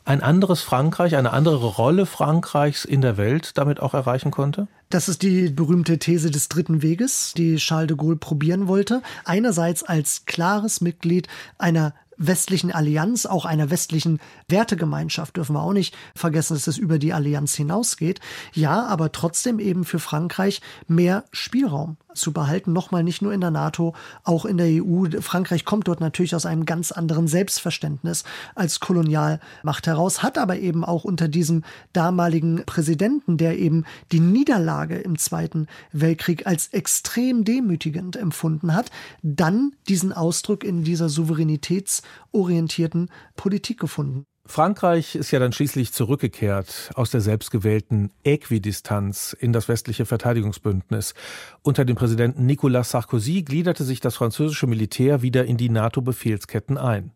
ein 0.04 0.24
anderes 0.24 0.62
Frankreich, 0.62 1.16
eine 1.16 1.32
andere 1.32 1.64
Rolle 1.64 2.08
Frankreichs 2.08 2.86
in 2.86 3.02
der 3.02 3.18
Welt 3.18 3.52
damit 3.56 3.80
auch 3.80 3.94
erreichen 3.94 4.32
konnte? 4.32 4.68
Das 4.90 5.08
ist 5.08 5.22
die 5.22 5.50
berühmte 5.50 6.00
These 6.00 6.32
des 6.32 6.50
dritten 6.50 6.82
Weges, 6.82 7.34
die 7.38 7.58
Charles 7.58 7.90
de 7.90 7.98
Gaulle 7.98 8.16
probieren 8.16 8.68
wollte. 8.68 9.04
Einerseits 9.26 9.84
als 9.84 10.26
klares 10.26 10.82
Mitglied 10.82 11.28
einer 11.60 11.94
westlichen 12.18 12.72
Allianz, 12.72 13.28
auch 13.28 13.46
einer 13.46 13.70
westlichen 13.70 14.20
Wertegemeinschaft, 14.48 15.38
dürfen 15.38 15.56
wir 15.56 15.62
auch 15.62 15.72
nicht 15.72 15.96
vergessen, 16.16 16.56
dass 16.56 16.66
es 16.66 16.80
über 16.80 16.98
die 16.98 17.14
Allianz 17.14 17.54
hinausgeht. 17.54 18.20
Ja, 18.54 18.88
aber 18.88 19.12
trotzdem 19.12 19.60
eben 19.60 19.86
für 19.86 20.00
Frankreich 20.00 20.62
mehr 20.88 21.26
Spielraum 21.32 21.98
zu 22.14 22.34
behalten. 22.34 22.74
Nochmal 22.74 23.04
nicht 23.04 23.22
nur 23.22 23.34
in 23.34 23.42
der 23.42 23.52
NATO, 23.52 23.94
auch 24.24 24.46
in 24.46 24.58
der 24.58 24.68
EU. 24.68 25.06
Frankreich 25.22 25.66
kommt 25.66 25.88
dort 25.88 26.02
natürlich 26.02 26.36
aus 26.36 26.46
einem 26.46 26.66
ganz 26.66 26.92
anderen 26.92 27.28
Selbstverständnis 27.28 28.24
als 28.56 28.80
Kolonialmacht 28.80 29.88
heraus, 29.88 30.24
hat 30.24 30.38
aber 30.38 30.58
eben 30.58 30.84
auch 30.84 31.04
unter 31.04 31.28
diesem 31.28 31.64
damaligen 31.94 32.64
Präsidenten, 32.66 33.38
der 33.38 33.60
eben 33.60 33.86
die 34.12 34.20
Niederlage 34.20 34.98
im 34.98 35.18
Zweiten 35.18 35.68
Weltkrieg 35.92 36.48
als 36.48 36.70
extrem 36.70 37.44
demütigend 37.44 38.16
empfunden 38.16 38.74
hat, 38.74 38.90
dann 39.22 39.76
diesen 39.88 40.14
Ausdruck 40.14 40.64
in 40.64 40.84
dieser 40.84 41.10
souveränitätsorientierten 41.10 43.10
Politik 43.36 43.80
gefunden. 43.80 44.26
Frankreich 44.46 45.16
ist 45.16 45.32
ja 45.32 45.40
dann 45.40 45.54
schließlich 45.54 45.94
zurückgekehrt 45.94 46.92
aus 46.96 47.12
der 47.12 47.22
selbstgewählten 47.22 48.12
Äquidistanz 48.24 49.36
in 49.40 49.54
das 49.54 49.68
westliche 49.68 50.06
Verteidigungsbündnis. 50.06 51.14
Unter 51.62 51.86
dem 51.86 51.96
Präsidenten 51.96 52.46
Nicolas 52.46 52.90
Sarkozy 52.90 53.44
gliederte 53.44 53.84
sich 53.84 54.00
das 54.00 54.16
französische 54.16 54.68
Militär 54.68 55.22
wieder 55.22 55.46
in 55.46 55.58
die 55.58 55.70
NATO-Befehlsketten 55.70 56.78
ein. 56.78 57.12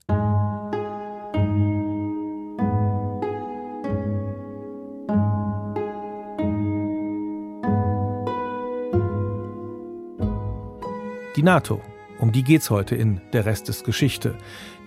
Die 11.35 11.43
NATO, 11.43 11.81
um 12.19 12.31
die 12.31 12.43
geht's 12.43 12.69
heute 12.69 12.95
in 12.95 13.21
Der 13.33 13.45
Rest 13.45 13.69
ist 13.69 13.83
Geschichte. 13.83 14.35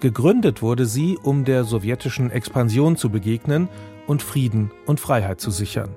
Gegründet 0.01 0.63
wurde 0.63 0.87
sie, 0.87 1.19
um 1.23 1.45
der 1.45 1.65
sowjetischen 1.65 2.31
Expansion 2.31 2.97
zu 2.97 3.11
begegnen 3.11 3.69
und 4.07 4.23
Frieden 4.23 4.71
und 4.87 5.01
Freiheit 5.01 5.41
zu 5.41 5.51
sichern. 5.51 5.95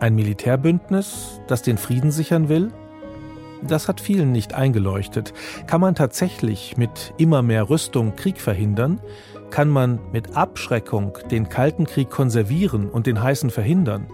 Ein 0.00 0.14
Militärbündnis, 0.14 1.40
das 1.48 1.62
den 1.62 1.78
Frieden 1.78 2.10
sichern 2.10 2.48
will? 2.48 2.70
Das 3.62 3.88
hat 3.88 4.00
vielen 4.00 4.32
nicht 4.32 4.54
eingeleuchtet. 4.54 5.32
Kann 5.66 5.80
man 5.80 5.94
tatsächlich 5.94 6.76
mit 6.76 7.14
immer 7.16 7.42
mehr 7.42 7.70
Rüstung 7.70 8.14
Krieg 8.14 8.38
verhindern? 8.38 9.00
Kann 9.50 9.68
man 9.68 9.98
mit 10.12 10.36
Abschreckung 10.36 11.18
den 11.30 11.48
Kalten 11.48 11.86
Krieg 11.86 12.10
konservieren 12.10 12.90
und 12.90 13.06
den 13.06 13.22
heißen 13.22 13.50
verhindern? 13.50 14.06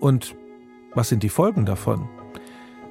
Und 0.00 0.34
was 0.94 1.08
sind 1.08 1.22
die 1.22 1.28
Folgen 1.28 1.64
davon? 1.64 2.08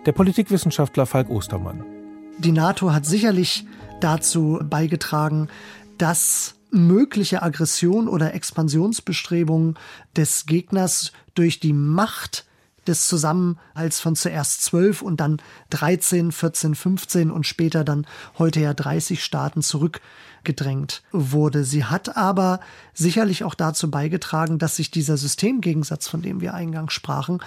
Der 0.05 0.13
Politikwissenschaftler 0.13 1.05
Falk 1.05 1.29
Ostermann. 1.29 2.00
Die 2.39 2.51
NATO 2.51 2.91
hat 2.91 3.05
sicherlich 3.05 3.65
dazu 3.99 4.59
beigetragen, 4.63 5.49
dass 5.97 6.55
mögliche 6.71 7.43
Aggression 7.43 8.07
oder 8.07 8.33
Expansionsbestrebungen 8.33 9.77
des 10.15 10.45
Gegners 10.45 11.11
durch 11.35 11.59
die 11.59 11.73
Macht 11.73 12.45
des 12.87 13.07
Zusammenhalts 13.07 13.99
von 13.99 14.15
zuerst 14.15 14.63
zwölf 14.63 15.01
und 15.01 15.17
dann 15.17 15.41
13, 15.69 16.31
14, 16.31 16.75
15 16.75 17.31
und 17.31 17.45
später 17.45 17.83
dann 17.83 18.07
heute 18.39 18.59
ja 18.59 18.73
30 18.73 19.23
Staaten 19.23 19.61
zurückgedrängt 19.61 21.03
wurde. 21.11 21.63
Sie 21.63 21.85
hat 21.85 22.17
aber 22.17 22.59
sicherlich 22.93 23.43
auch 23.43 23.53
dazu 23.53 23.91
beigetragen, 23.91 24.57
dass 24.57 24.77
sich 24.77 24.89
dieser 24.89 25.17
Systemgegensatz, 25.17 26.07
von 26.07 26.21
dem 26.21 26.41
wir 26.41 26.53
eingangs 26.53 26.93
sprachen, 26.93 27.39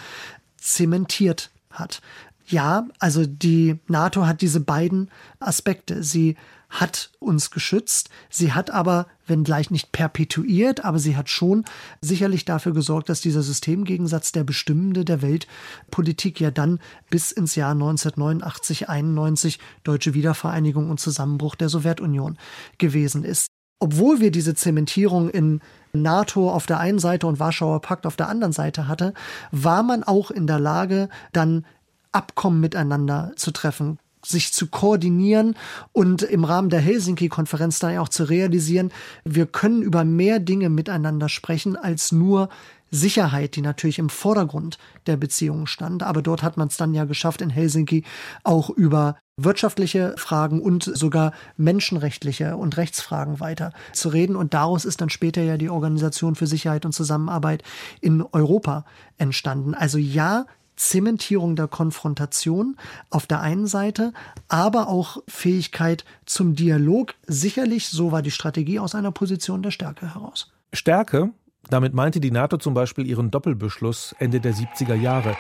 zementiert 0.57 1.51
hat. 1.71 2.01
Ja, 2.47 2.87
also 2.99 3.25
die 3.27 3.79
NATO 3.89 4.27
hat 4.27 4.43
diese 4.43 4.61
beiden 4.61 5.11
Aspekte. 5.41 6.03
Sie 6.03 6.37
hat 6.69 7.11
uns 7.21 7.51
geschützt, 7.53 8.11
sie 8.29 8.53
hat 8.53 8.71
aber, 8.71 9.07
wenn 9.27 9.45
gleich 9.45 9.71
nicht 9.71 9.93
perpetuiert, 9.93 10.85
aber 10.85 10.99
sie 10.99 11.17
hat 11.17 11.31
schon 11.31 11.65
sicherlich 12.01 12.45
dafür 12.45 12.73
gesorgt, 12.73 13.09
dass 13.09 13.21
dieser 13.21 13.43
Systemgegensatz 13.43 14.33
der 14.33 14.43
Bestimmende 14.43 15.05
der 15.05 15.23
Weltpolitik 15.23 16.41
ja 16.41 16.51
dann 16.51 16.81
bis 17.11 17.31
ins 17.31 17.55
Jahr 17.55 17.73
1989, 17.73 18.89
91 18.89 19.61
deutsche 19.85 20.15
Wiedervereinigung 20.15 20.91
und 20.91 20.99
Zusammenbruch 20.99 21.55
der 21.55 21.69
Sowjetunion 21.69 22.39
gewesen 22.79 23.25
ist. 23.25 23.47
Obwohl 23.79 24.21
wir 24.21 24.31
diese 24.31 24.55
Zementierung 24.55 25.29
in 25.31 25.61
NATO 25.93 26.51
auf 26.51 26.67
der 26.67 26.81
einen 26.81 26.99
Seite 26.99 27.27
und 27.27 27.39
Warschauer 27.39 27.81
Pakt 27.83 28.07
auf 28.07 28.17
der 28.17 28.29
anderen 28.29 28.53
Seite 28.53 28.89
hatte, 28.89 29.15
war 29.53 29.83
man 29.83 30.03
auch 30.03 30.31
in 30.31 30.47
der 30.47 30.59
Lage, 30.59 31.09
dann 31.33 31.65
Abkommen 32.15 32.61
miteinander 32.61 33.33
zu 33.37 33.51
treffen, 33.51 33.99
sich 34.25 34.53
zu 34.53 34.69
koordinieren 34.69 35.55
und 35.93 36.23
im 36.23 36.45
Rahmen 36.45 36.71
der 36.71 36.81
Helsinki-Konferenz 36.81 37.79
dann 37.79 37.99
auch 37.99 38.09
zu 38.09 38.25
realisieren, 38.25 38.93
wir 39.25 39.47
können 39.47 39.83
über 39.83 40.05
mehr 40.05 40.41
Dinge 40.41 40.71
miteinander 40.71 41.29
sprechen 41.29 41.77
als 41.77 42.13
nur 42.13 42.49
Sicherheit, 42.91 43.57
die 43.57 43.61
natürlich 43.61 43.99
im 43.99 44.09
Vordergrund 44.09 44.79
der 45.07 45.17
Beziehungen 45.17 45.67
stand. 45.67 46.03
Aber 46.03 46.23
dort 46.23 46.43
hat 46.43 46.57
man 46.57 46.69
es 46.69 46.77
dann 46.77 46.95
ja 46.95 47.05
geschafft, 47.05 47.41
in 47.41 47.51
Helsinki 47.51 48.05
auch 48.45 48.71
über 48.71 49.17
wirtschaftliche 49.37 50.15
Fragen 50.17 50.61
und 50.61 50.85
sogar 50.85 51.33
menschenrechtliche 51.57 52.57
und 52.57 52.77
Rechtsfragen 52.77 53.41
weiter 53.41 53.73
zu 53.93 54.11
reden. 54.11 54.37
Und 54.37 54.55
daraus 54.55 54.85
ist 54.85 55.01
dann 55.01 55.11
später 55.11 55.43
ja 55.43 55.57
die 55.57 55.71
Organisation 55.71 56.37
für 56.37 56.47
Sicherheit 56.47 56.87
und 56.87 56.93
Zusammenarbeit 56.93 57.65
in 58.01 58.23
Europa 58.23 58.85
entstanden. 59.19 59.75
Also 59.75 59.99
ja, 59.99 60.47
Zementierung 60.77 61.57
der 61.57 61.69
Konfrontation 61.69 62.77
auf 63.11 63.27
der 63.27 63.41
einen 63.41 63.67
Seite, 63.67 64.13
aber 64.49 64.89
auch 64.89 65.19
Fähigkeit 65.29 66.05
zum 66.27 66.55
Dialog. 66.55 67.15
Sicherlich, 67.27 67.89
so 67.89 68.13
war 68.13 68.23
die 68.23 68.31
Strategie 68.31 68.79
aus 68.79 68.95
einer 68.95 69.13
Position 69.13 69.63
der 69.63 69.71
Stärke 69.71 70.15
heraus. 70.15 70.53
Stärke, 70.73 71.31
damit 71.71 71.95
meinte 71.95 72.21
die 72.21 72.31
NATO 72.31 72.57
zum 72.59 72.75
Beispiel 72.75 73.07
ihren 73.07 73.31
Doppelbeschluss 73.31 74.15
Ende 74.19 74.41
der 74.41 74.55
70er 74.55 74.95
Jahre, 74.95 75.37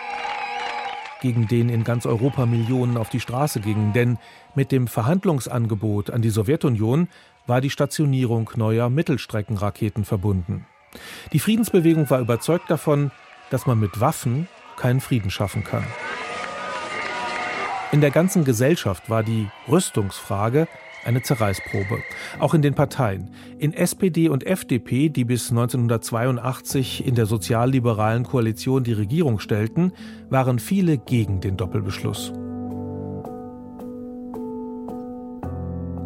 gegen 1.20 1.48
den 1.48 1.68
in 1.68 1.84
ganz 1.84 2.06
Europa 2.06 2.46
Millionen 2.46 2.96
auf 2.96 3.08
die 3.08 3.20
Straße 3.20 3.60
gingen. 3.60 3.92
Denn 3.92 4.18
mit 4.54 4.72
dem 4.72 4.86
Verhandlungsangebot 4.86 6.10
an 6.10 6.22
die 6.22 6.30
Sowjetunion 6.30 7.08
war 7.46 7.60
die 7.60 7.70
Stationierung 7.70 8.50
neuer 8.56 8.88
Mittelstreckenraketen 8.90 10.04
verbunden. 10.04 10.66
Die 11.32 11.40
Friedensbewegung 11.40 12.08
war 12.10 12.20
überzeugt 12.20 12.70
davon, 12.70 13.10
dass 13.50 13.66
man 13.66 13.80
mit 13.80 14.00
Waffen 14.00 14.48
keinen 14.76 15.00
Frieden 15.00 15.30
schaffen 15.30 15.64
kann. 15.64 15.84
In 17.92 18.00
der 18.00 18.10
ganzen 18.10 18.44
Gesellschaft 18.44 19.08
war 19.08 19.22
die 19.22 19.48
Rüstungsfrage 19.68 20.66
eine 21.04 21.22
Zerreißprobe. 21.22 22.02
Auch 22.38 22.54
in 22.54 22.62
den 22.62 22.74
Parteien. 22.74 23.30
In 23.58 23.72
SPD 23.72 24.28
und 24.28 24.44
FDP, 24.44 25.10
die 25.10 25.24
bis 25.24 25.50
1982 25.50 27.06
in 27.06 27.14
der 27.14 27.26
sozialliberalen 27.26 28.24
Koalition 28.24 28.84
die 28.84 28.94
Regierung 28.94 29.38
stellten, 29.38 29.92
waren 30.30 30.58
viele 30.58 30.98
gegen 30.98 31.40
den 31.40 31.56
Doppelbeschluss. 31.56 32.32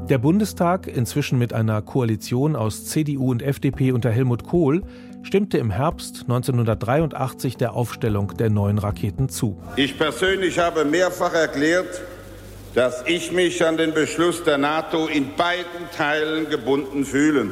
Der 0.09 0.17
Bundestag, 0.17 0.87
inzwischen 0.87 1.39
mit 1.39 1.53
einer 1.53 1.83
Koalition 1.83 2.57
aus 2.57 2.87
CDU 2.87 3.31
und 3.31 3.43
FDP 3.43 3.93
unter 3.93 4.11
Helmut 4.11 4.43
Kohl, 4.43 4.83
stimmte 5.23 5.59
im 5.59 5.71
Herbst 5.71 6.23
1983 6.23 7.57
der 7.57 7.75
Aufstellung 7.75 8.37
der 8.37 8.51
neuen 8.51 8.79
Raketen 8.79 9.29
zu. 9.29 9.59
Ich 9.77 9.99
persönlich 9.99 10.59
habe 10.59 10.85
mehrfach 10.85 11.35
erklärt, 11.35 12.01
dass 12.75 13.05
ich 13.07 13.33
mich 13.33 13.65
an 13.65 13.77
den 13.77 13.95
Beschluss 13.95 14.45
der 14.45 14.59
NATO 14.59 15.07
in 15.07 15.35
beiden 15.37 15.91
Teilen 15.97 16.49
gebunden 16.49 17.05
fühle. 17.05 17.51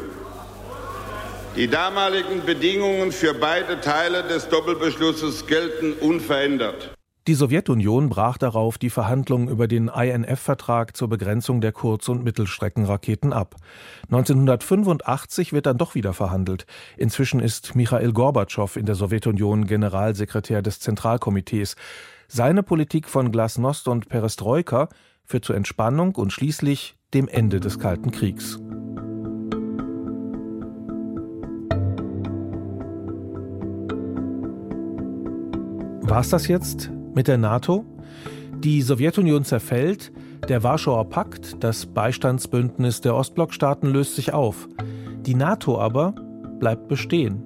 Die 1.57 1.69
damaligen 1.69 2.45
Bedingungen 2.45 3.13
für 3.13 3.33
beide 3.33 3.81
Teile 3.81 4.23
des 4.25 4.49
Doppelbeschlusses 4.49 5.47
gelten 5.47 5.95
unverändert. 5.95 6.96
Die 7.27 7.35
Sowjetunion 7.35 8.09
brach 8.09 8.39
darauf 8.39 8.79
die 8.79 8.89
Verhandlungen 8.89 9.49
über 9.49 9.67
den 9.67 9.89
INF-Vertrag 9.89 10.97
zur 10.97 11.09
Begrenzung 11.09 11.61
der 11.61 11.73
Kurz- 11.73 12.09
und 12.09 12.23
Mittelstreckenraketen 12.23 13.33
ab. 13.33 13.57
1985 14.05 15.53
wird 15.53 15.67
dann 15.67 15.77
doch 15.77 15.97
wieder 15.97 16.13
verhandelt. 16.13 16.67
Inzwischen 16.97 17.41
ist 17.41 17.75
Michail 17.75 18.13
Gorbatschow 18.13 18.77
in 18.77 18.87
der 18.87 18.95
Sowjetunion 18.95 19.67
Generalsekretär 19.67 20.63
des 20.63 20.79
Zentralkomitees. 20.79 21.75
Seine 22.29 22.63
Politik 22.63 23.09
von 23.09 23.33
Glasnost 23.33 23.89
und 23.89 24.09
Perestroika 24.09 24.89
führt 25.25 25.45
zur 25.45 25.57
Entspannung 25.57 26.15
und 26.15 26.33
schließlich 26.33 26.97
dem 27.13 27.27
Ende 27.27 27.59
des 27.59 27.81
Kalten 27.81 28.13
Kriegs. 28.13 28.61
War 36.09 36.21
es 36.21 36.29
das 36.29 36.47
jetzt? 36.47 36.93
Mit 37.17 37.27
der 37.27 37.39
NATO? 37.39 37.85
Die 38.59 38.83
Sowjetunion 38.83 39.45
zerfällt, 39.45 40.13
der 40.49 40.63
Warschauer 40.63 41.09
Pakt, 41.09 41.57
das 41.65 41.87
Beistandsbündnis 41.87 43.01
der 43.01 43.17
Ostblockstaaten, 43.17 43.91
löst 43.91 44.15
sich 44.15 44.33
auf. 44.33 44.69
Die 45.23 45.35
NATO 45.35 45.81
aber 45.81 46.15
bleibt 46.61 46.87
bestehen. 46.87 47.43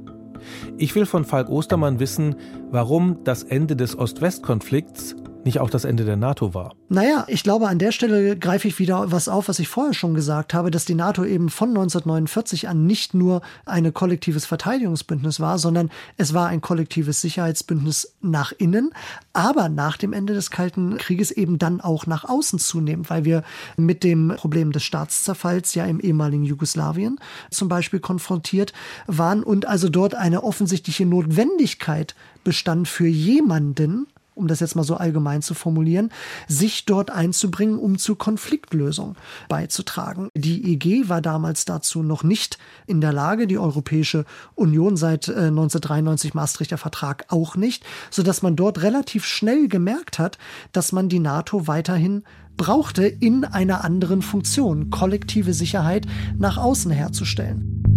Ich 0.77 0.95
will 0.95 1.07
von 1.07 1.25
Falk 1.25 1.49
Ostermann 1.49 2.01
wissen, 2.01 2.35
warum 2.71 3.25
das 3.25 3.43
Ende 3.43 3.77
des 3.77 3.99
Ost-West-Konflikts 3.99 5.17
nicht 5.45 5.61
auch 5.61 5.71
das 5.71 5.85
Ende 5.85 6.05
der 6.05 6.17
NATO 6.17 6.55
war. 6.55 6.75
Naja, 6.89 7.25
ich 7.29 7.43
glaube, 7.43 7.69
an 7.69 7.79
der 7.79 7.93
Stelle 7.93 8.37
greife 8.37 8.69
ich 8.69 8.79
wieder 8.79 9.11
was 9.11 9.29
auf, 9.29 9.49
was 9.49 9.59
ich 9.59 9.69
vorher 9.69 9.95
schon 9.95 10.15
gesagt 10.15 10.55
habe, 10.55 10.71
dass 10.71 10.85
die 10.85 10.95
NATO 10.95 11.25
eben 11.25 11.49
von 11.49 11.71
1949 11.71 12.69
an 12.69 12.87
nicht 12.87 13.15
nur 13.15 13.41
ein 13.65 13.93
kollektives 13.93 14.47
Verteidigungsbündnis 14.47 15.41
war, 15.41 15.59
sondern 15.59 15.91
es 16.17 16.35
war 16.35 16.49
ein 16.49 16.61
kollektives 16.61 17.21
Sicherheitsbündnis 17.21 18.15
nach 18.21 18.53
innen, 18.53 18.93
aber 19.33 19.69
nach 19.69 19.97
dem 19.97 20.13
Ende 20.13 20.35
des 20.35 20.51
Kalten 20.51 20.99
Krieges 20.99 21.31
eben 21.31 21.59
dann 21.59 21.81
auch 21.81 22.07
nach 22.07 22.25
außen 22.25 22.59
zunehmend, 22.59 23.11
weil 23.11 23.25
wir 23.25 23.43
mit 23.77 24.05
dem 24.05 24.35
Problem 24.37 24.73
des 24.73 24.83
Staatszerfalls 24.83 25.75
ja 25.75 25.85
im 25.85 26.01
ehemaligen 26.01 26.45
Jugoslawien 26.45 27.19
zum 27.51 27.69
Beispiel 27.69 28.01
konfrontiert 28.01 28.73
waren 29.07 29.43
und 29.43 29.67
also 29.67 29.89
dort 29.89 30.15
eine 30.15 30.43
offensichtliche 30.43 31.07
Notwendigkeit 31.07 32.15
bestand 32.45 32.89
für 32.89 33.07
jemanden, 33.07 34.07
um 34.35 34.49
das 34.49 34.61
jetzt 34.61 34.77
mal 34.77 34.85
so 34.85 34.97
allgemein 34.97 35.43
zu 35.43 35.55
formulieren, 35.55 36.11
sich 36.49 36.87
dort 36.87 37.11
einzubringen, 37.11 37.79
um 37.79 37.99
zu 37.99 38.17
Konfliktlösung 38.17 39.17
beizutragen. 39.49 40.29
Die 40.35 40.73
EG 40.73 41.09
war 41.09 41.21
damals 41.21 41.65
dazu 41.65 42.03
noch 42.03 42.23
nicht 42.23 42.59
in 42.87 43.01
der 43.01 43.13
Lage, 43.13 43.47
die 43.47 43.59
Europäische 43.59 44.25
Union 44.55 44.97
seit 44.97 45.29
1993 45.29 46.33
äh, 46.33 46.37
Maastrichter 46.37 46.79
Vertrag 46.79 47.27
auch 47.29 47.57
nicht, 47.57 47.85
so 48.11 48.23
dass 48.23 48.43
man 48.43 48.57
dort 48.57 48.83
relativ 48.83 49.25
schnell 49.25 49.69
gemerkt 49.69 50.19
hat, 50.19 50.39
dass 50.73 50.93
man 50.93 51.09
die 51.09 51.19
NATO 51.19 51.67
weiterhin 51.67 52.25
brauchte 52.57 53.07
in 53.07 53.45
einer 53.45 53.85
anderen 53.85 54.23
Funktion, 54.23 54.91
kollektive 54.91 55.55
Sicherheit 55.55 56.07
nach 56.37 56.59
außen 56.59 56.91
herzustellen. 56.91 57.90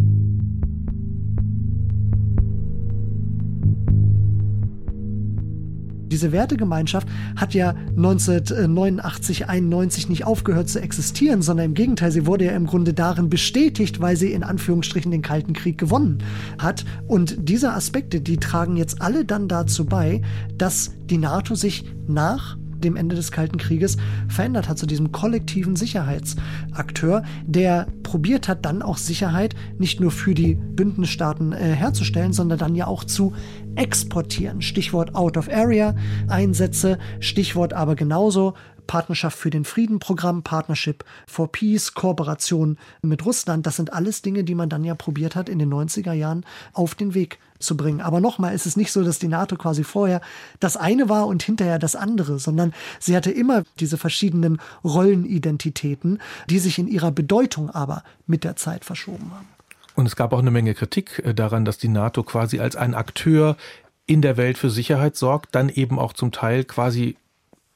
Diese 6.13 6.31
Wertegemeinschaft 6.31 7.07
hat 7.35 7.55
ja 7.55 7.71
1989, 7.97 9.49
91 9.49 10.09
nicht 10.09 10.25
aufgehört 10.25 10.69
zu 10.69 10.79
existieren, 10.79 11.41
sondern 11.41 11.65
im 11.65 11.73
Gegenteil, 11.73 12.11
sie 12.11 12.27
wurde 12.27 12.45
ja 12.45 12.51
im 12.51 12.67
Grunde 12.67 12.93
darin 12.93 13.31
bestätigt, 13.31 13.99
weil 13.99 14.15
sie 14.15 14.31
in 14.31 14.43
Anführungsstrichen 14.43 15.09
den 15.09 15.23
Kalten 15.23 15.53
Krieg 15.53 15.79
gewonnen 15.79 16.19
hat. 16.59 16.85
Und 17.07 17.49
diese 17.49 17.73
Aspekte, 17.73 18.21
die 18.21 18.37
tragen 18.37 18.77
jetzt 18.77 19.01
alle 19.01 19.25
dann 19.25 19.47
dazu 19.47 19.85
bei, 19.85 20.21
dass 20.55 20.91
die 21.09 21.17
NATO 21.17 21.55
sich 21.55 21.83
nach 22.07 22.57
dem 22.83 22.95
Ende 22.95 23.15
des 23.15 23.31
Kalten 23.31 23.57
Krieges 23.57 23.97
verändert 24.27 24.69
hat 24.69 24.77
zu 24.77 24.85
diesem 24.85 25.11
kollektiven 25.11 25.75
Sicherheitsakteur, 25.75 27.23
der 27.45 27.87
probiert 28.03 28.47
hat, 28.47 28.65
dann 28.65 28.81
auch 28.81 28.97
Sicherheit 28.97 29.55
nicht 29.77 29.99
nur 29.99 30.11
für 30.11 30.33
die 30.33 30.55
Bündnisstaaten 30.55 31.53
äh, 31.53 31.73
herzustellen, 31.73 32.33
sondern 32.33 32.59
dann 32.59 32.75
ja 32.75 32.87
auch 32.87 33.03
zu 33.03 33.33
exportieren. 33.75 34.61
Stichwort 34.61 35.15
Out 35.15 35.37
of 35.37 35.49
Area 35.49 35.95
Einsätze, 36.27 36.99
Stichwort 37.19 37.73
aber 37.73 37.95
genauso 37.95 38.53
Partnerschaft 38.87 39.37
für 39.37 39.49
den 39.49 39.65
Frieden 39.65 39.99
Programm, 39.99 40.43
Partnership 40.43 41.03
for 41.27 41.51
Peace, 41.51 41.93
Kooperation 41.93 42.77
mit 43.01 43.25
Russland. 43.25 43.65
Das 43.65 43.77
sind 43.77 43.93
alles 43.93 44.21
Dinge, 44.21 44.43
die 44.43 44.55
man 44.55 44.69
dann 44.69 44.83
ja 44.83 44.95
probiert 44.95 45.35
hat, 45.35 45.49
in 45.49 45.59
den 45.59 45.73
90er 45.73 46.13
Jahren 46.13 46.45
auf 46.73 46.95
den 46.95 47.13
Weg 47.13 47.39
zu 47.59 47.77
bringen. 47.77 48.01
Aber 48.01 48.19
nochmal, 48.19 48.53
ist 48.53 48.65
es 48.65 48.75
nicht 48.75 48.91
so, 48.91 49.03
dass 49.03 49.19
die 49.19 49.27
NATO 49.27 49.55
quasi 49.55 49.83
vorher 49.83 50.21
das 50.59 50.77
eine 50.77 51.09
war 51.09 51.27
und 51.27 51.43
hinterher 51.43 51.79
das 51.79 51.95
andere, 51.95 52.39
sondern 52.39 52.73
sie 52.99 53.15
hatte 53.15 53.31
immer 53.31 53.63
diese 53.79 53.97
verschiedenen 53.97 54.59
Rollenidentitäten, 54.83 56.19
die 56.49 56.59
sich 56.59 56.77
in 56.77 56.87
ihrer 56.87 57.11
Bedeutung 57.11 57.69
aber 57.69 58.03
mit 58.27 58.43
der 58.43 58.55
Zeit 58.55 58.85
verschoben 58.85 59.31
haben. 59.31 59.52
Und 59.95 60.05
es 60.05 60.15
gab 60.15 60.33
auch 60.33 60.39
eine 60.39 60.51
Menge 60.51 60.73
Kritik 60.73 61.21
äh, 61.25 61.33
daran, 61.33 61.65
dass 61.65 61.77
die 61.77 61.87
NATO 61.87 62.23
quasi 62.23 62.59
als 62.59 62.75
ein 62.75 62.95
Akteur 62.95 63.57
in 64.05 64.21
der 64.21 64.37
Welt 64.37 64.57
für 64.57 64.69
Sicherheit 64.69 65.15
sorgt, 65.15 65.55
dann 65.55 65.69
eben 65.69 65.99
auch 65.99 66.13
zum 66.13 66.31
Teil 66.31 66.63
quasi 66.63 67.15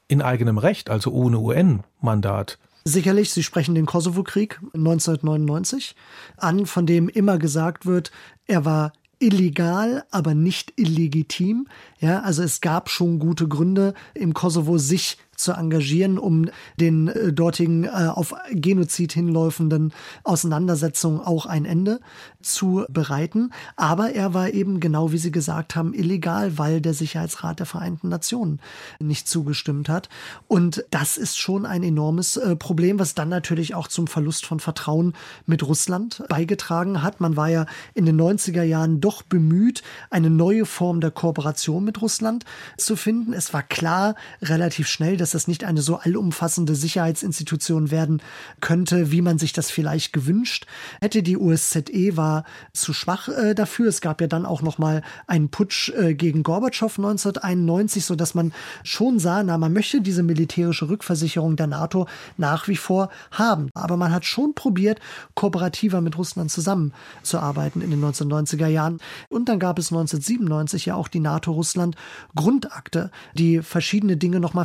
in 0.08 0.22
eigenem 0.22 0.58
Recht, 0.58 0.90
also 0.90 1.12
ohne 1.12 1.38
UN-Mandat. 1.38 2.58
Sicherlich, 2.84 3.30
Sie 3.30 3.42
sprechen 3.42 3.74
den 3.74 3.86
Kosovo-Krieg 3.86 4.60
1999 4.74 5.94
an, 6.36 6.66
von 6.66 6.86
dem 6.86 7.08
immer 7.08 7.38
gesagt 7.38 7.86
wird, 7.86 8.10
er 8.46 8.64
war 8.64 8.92
illegal, 9.18 10.04
aber 10.10 10.34
nicht 10.34 10.72
illegitim. 10.76 11.66
Ja, 11.98 12.20
also 12.20 12.42
es 12.42 12.60
gab 12.60 12.88
schon 12.88 13.18
gute 13.18 13.48
Gründe 13.48 13.94
im 14.14 14.32
Kosovo, 14.32 14.78
sich 14.78 15.18
zu 15.38 15.52
engagieren, 15.52 16.18
um 16.18 16.46
den 16.78 17.08
äh, 17.08 17.32
dortigen 17.32 17.84
äh, 17.84 17.88
auf 17.88 18.34
Genozid 18.50 19.12
hinläufenden 19.12 19.92
Auseinandersetzungen 20.24 21.20
auch 21.20 21.46
ein 21.46 21.64
Ende 21.64 22.00
zu 22.42 22.84
bereiten. 22.88 23.50
Aber 23.76 24.12
er 24.12 24.34
war 24.34 24.50
eben 24.50 24.80
genau 24.80 25.12
wie 25.12 25.18
Sie 25.18 25.30
gesagt 25.30 25.76
haben, 25.76 25.94
illegal, 25.94 26.58
weil 26.58 26.80
der 26.80 26.94
Sicherheitsrat 26.94 27.60
der 27.60 27.66
Vereinten 27.66 28.08
Nationen 28.08 28.60
nicht 28.98 29.28
zugestimmt 29.28 29.88
hat. 29.88 30.08
Und 30.48 30.84
das 30.90 31.16
ist 31.16 31.38
schon 31.38 31.66
ein 31.66 31.82
enormes 31.82 32.36
äh, 32.36 32.56
Problem, 32.56 32.98
was 32.98 33.14
dann 33.14 33.28
natürlich 33.28 33.74
auch 33.74 33.88
zum 33.88 34.06
Verlust 34.06 34.46
von 34.46 34.60
Vertrauen 34.60 35.14
mit 35.46 35.62
Russland 35.62 36.22
beigetragen 36.28 37.02
hat. 37.02 37.20
Man 37.20 37.36
war 37.36 37.48
ja 37.48 37.66
in 37.94 38.06
den 38.06 38.20
90er 38.20 38.62
Jahren 38.62 39.00
doch 39.00 39.22
bemüht, 39.22 39.82
eine 40.10 40.30
neue 40.30 40.66
Form 40.66 41.00
der 41.00 41.10
Kooperation 41.10 41.84
mit 41.84 42.02
Russland 42.02 42.44
zu 42.76 42.96
finden. 42.96 43.32
Es 43.32 43.52
war 43.52 43.62
klar 43.62 44.14
relativ 44.42 44.88
schnell, 44.88 45.16
dass 45.16 45.27
das 45.30 45.48
nicht 45.48 45.64
eine 45.64 45.82
so 45.82 45.96
allumfassende 45.96 46.74
Sicherheitsinstitution 46.74 47.90
werden 47.90 48.22
könnte, 48.60 49.10
wie 49.10 49.22
man 49.22 49.38
sich 49.38 49.52
das 49.52 49.70
vielleicht 49.70 50.12
gewünscht 50.12 50.66
hätte. 51.00 51.22
Die 51.22 51.36
USZE 51.36 52.16
war 52.16 52.44
zu 52.72 52.92
schwach 52.92 53.28
äh, 53.28 53.54
dafür. 53.54 53.88
Es 53.88 54.00
gab 54.00 54.20
ja 54.20 54.26
dann 54.26 54.46
auch 54.46 54.62
noch 54.62 54.78
mal 54.78 55.02
einen 55.26 55.50
Putsch 55.50 55.90
äh, 55.90 56.14
gegen 56.14 56.42
Gorbatschow 56.42 56.98
1991, 56.98 58.04
so 58.04 58.14
dass 58.14 58.34
man 58.34 58.52
schon 58.82 59.18
sah, 59.18 59.42
na, 59.42 59.58
man 59.58 59.72
möchte 59.72 60.00
diese 60.00 60.22
militärische 60.22 60.88
Rückversicherung 60.88 61.56
der 61.56 61.66
NATO 61.66 62.06
nach 62.36 62.68
wie 62.68 62.76
vor 62.76 63.10
haben. 63.30 63.70
Aber 63.74 63.96
man 63.96 64.12
hat 64.12 64.24
schon 64.24 64.54
probiert, 64.54 65.00
kooperativer 65.34 66.00
mit 66.00 66.16
Russland 66.18 66.50
zusammenzuarbeiten 66.50 67.82
in 67.82 67.90
den 67.90 68.04
1990er 68.04 68.66
Jahren. 68.66 68.98
Und 69.28 69.48
dann 69.48 69.58
gab 69.58 69.78
es 69.78 69.92
1997 69.92 70.86
ja 70.86 70.94
auch 70.94 71.08
die 71.08 71.20
NATO-Russland 71.20 71.96
Grundakte, 72.34 73.10
die 73.34 73.62
verschiedene 73.62 74.16
Dinge 74.16 74.40
noch 74.40 74.54
mal 74.54 74.64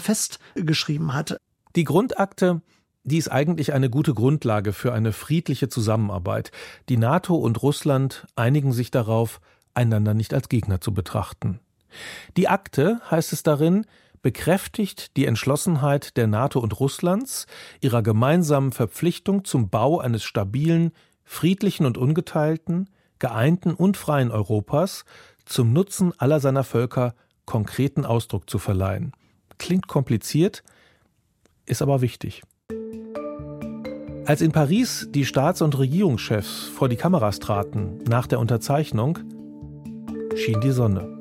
festgeschrieben 0.54 1.14
hat. 1.14 1.38
Die 1.76 1.84
Grundakte 1.84 2.62
die 3.06 3.18
ist 3.18 3.30
eigentlich 3.30 3.74
eine 3.74 3.90
gute 3.90 4.14
Grundlage 4.14 4.72
für 4.72 4.94
eine 4.94 5.12
friedliche 5.12 5.68
Zusammenarbeit. 5.68 6.52
Die 6.88 6.96
NATO 6.96 7.36
und 7.36 7.62
Russland 7.62 8.26
einigen 8.36 8.72
sich 8.72 8.92
darauf, 8.92 9.42
einander 9.74 10.14
nicht 10.14 10.34
als 10.34 10.48
Gegner 10.48 10.80
zu 10.80 10.94
betrachten. 10.94 11.60
Die 12.38 12.48
Akte, 12.48 13.02
heißt 13.12 13.34
es 13.34 13.44
darin, 13.44 13.86
bekräftigt 14.22 15.18
die 15.18 15.26
Entschlossenheit 15.26 16.16
der 16.16 16.28
NATO 16.28 16.60
und 16.62 16.80
Russlands, 16.80 17.46
ihrer 17.82 18.02
gemeinsamen 18.04 18.72
Verpflichtung 18.72 19.44
zum 19.44 19.70
Bau 19.70 20.00
eines 20.00 20.24
stabilen, 20.24 20.92
friedlichen 21.26 21.86
und 21.86 21.98
ungeteilten, 21.98 22.90
geeinten 23.20 23.74
und 23.74 23.98
freien 23.98 24.32
Europas 24.32 25.04
zum 25.44 25.74
Nutzen 25.74 26.14
aller 26.18 26.40
seiner 26.40 26.64
Völker 26.64 27.16
konkreten 27.46 28.06
Ausdruck 28.06 28.50
zu 28.50 28.60
verleihen. 28.60 29.12
Klingt 29.58 29.88
kompliziert, 29.88 30.64
ist 31.66 31.82
aber 31.82 32.02
wichtig. 32.02 32.42
Als 34.26 34.42
in 34.42 34.52
Paris 34.54 35.10
die 35.12 35.26
Staats- 35.26 35.62
und 35.62 35.78
Regierungschefs 35.78 36.64
vor 36.64 36.88
die 36.88 36.96
Kameras 36.96 37.40
traten 37.40 38.00
nach 38.08 38.26
der 38.26 38.40
Unterzeichnung, 38.40 39.20
schien 40.36 40.62
die 40.62 40.72
Sonne. 40.72 41.14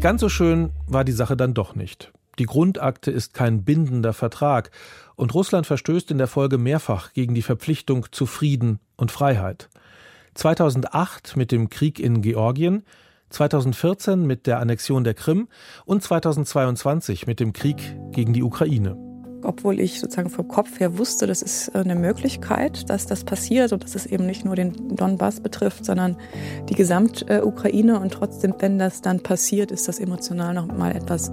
Ganz 0.00 0.20
so 0.20 0.28
schön 0.28 0.70
war 0.86 1.02
die 1.02 1.10
Sache 1.10 1.36
dann 1.36 1.54
doch 1.54 1.74
nicht. 1.74 2.12
Die 2.38 2.46
Grundakte 2.46 3.10
ist 3.10 3.34
kein 3.34 3.64
bindender 3.64 4.12
Vertrag 4.12 4.70
und 5.16 5.34
Russland 5.34 5.66
verstößt 5.66 6.12
in 6.12 6.18
der 6.18 6.28
Folge 6.28 6.56
mehrfach 6.56 7.12
gegen 7.12 7.34
die 7.34 7.42
Verpflichtung 7.42 8.06
zu 8.12 8.24
Frieden 8.26 8.78
und 8.96 9.10
Freiheit. 9.10 9.68
2008 10.38 11.36
mit 11.36 11.50
dem 11.50 11.68
Krieg 11.68 11.98
in 11.98 12.22
Georgien, 12.22 12.84
2014 13.30 14.24
mit 14.24 14.46
der 14.46 14.60
Annexion 14.60 15.02
der 15.02 15.14
Krim 15.14 15.48
und 15.84 16.00
2022 16.00 17.26
mit 17.26 17.40
dem 17.40 17.52
Krieg 17.52 17.96
gegen 18.12 18.32
die 18.32 18.44
Ukraine. 18.44 18.96
Obwohl 19.42 19.80
ich 19.80 19.98
sozusagen 19.98 20.30
vom 20.30 20.46
Kopf 20.46 20.78
her 20.78 20.96
wusste, 20.96 21.26
das 21.26 21.42
ist 21.42 21.74
eine 21.74 21.96
Möglichkeit, 21.96 22.88
dass 22.88 23.06
das 23.06 23.24
passiert 23.24 23.72
und 23.72 23.82
dass 23.82 23.96
es 23.96 24.06
eben 24.06 24.26
nicht 24.26 24.44
nur 24.44 24.54
den 24.54 24.96
Donbass 24.96 25.40
betrifft, 25.40 25.84
sondern 25.84 26.16
die 26.68 26.74
Gesamtukraine. 26.74 27.98
Und 27.98 28.12
trotzdem, 28.12 28.54
wenn 28.60 28.78
das 28.78 29.00
dann 29.02 29.20
passiert, 29.20 29.72
ist 29.72 29.88
das 29.88 29.98
emotional 29.98 30.54
noch 30.54 30.68
mal 30.68 30.94
etwas 30.94 31.32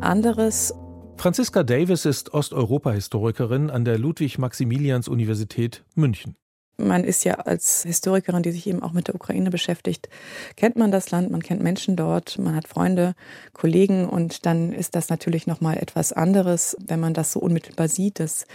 anderes. 0.00 0.74
Franziska 1.16 1.62
Davis 1.62 2.04
ist 2.04 2.34
Osteuropa-Historikerin 2.34 3.70
an 3.70 3.86
der 3.86 3.98
Ludwig-Maximilians-Universität 3.98 5.84
München. 5.94 6.36
Man 6.78 7.04
ist 7.04 7.24
ja 7.24 7.34
als 7.34 7.82
Historikerin, 7.82 8.42
die 8.42 8.50
sich 8.50 8.66
eben 8.66 8.82
auch 8.82 8.92
mit 8.92 9.08
der 9.08 9.14
Ukraine 9.14 9.50
beschäftigt, 9.50 10.08
kennt 10.56 10.76
man 10.76 10.90
das 10.90 11.10
Land, 11.10 11.30
man 11.30 11.42
kennt 11.42 11.62
Menschen 11.62 11.96
dort, 11.96 12.38
man 12.38 12.56
hat 12.56 12.66
Freunde, 12.66 13.14
Kollegen 13.52 14.08
und 14.08 14.46
dann 14.46 14.72
ist 14.72 14.94
das 14.94 15.08
natürlich 15.08 15.46
noch 15.46 15.60
mal 15.60 15.76
etwas 15.76 16.12
anderes, 16.12 16.76
wenn 16.80 17.00
man 17.00 17.14
das 17.14 17.32
so 17.32 17.40
unmittelbar 17.40 17.88
sieht, 17.88 18.20
dass 18.20 18.46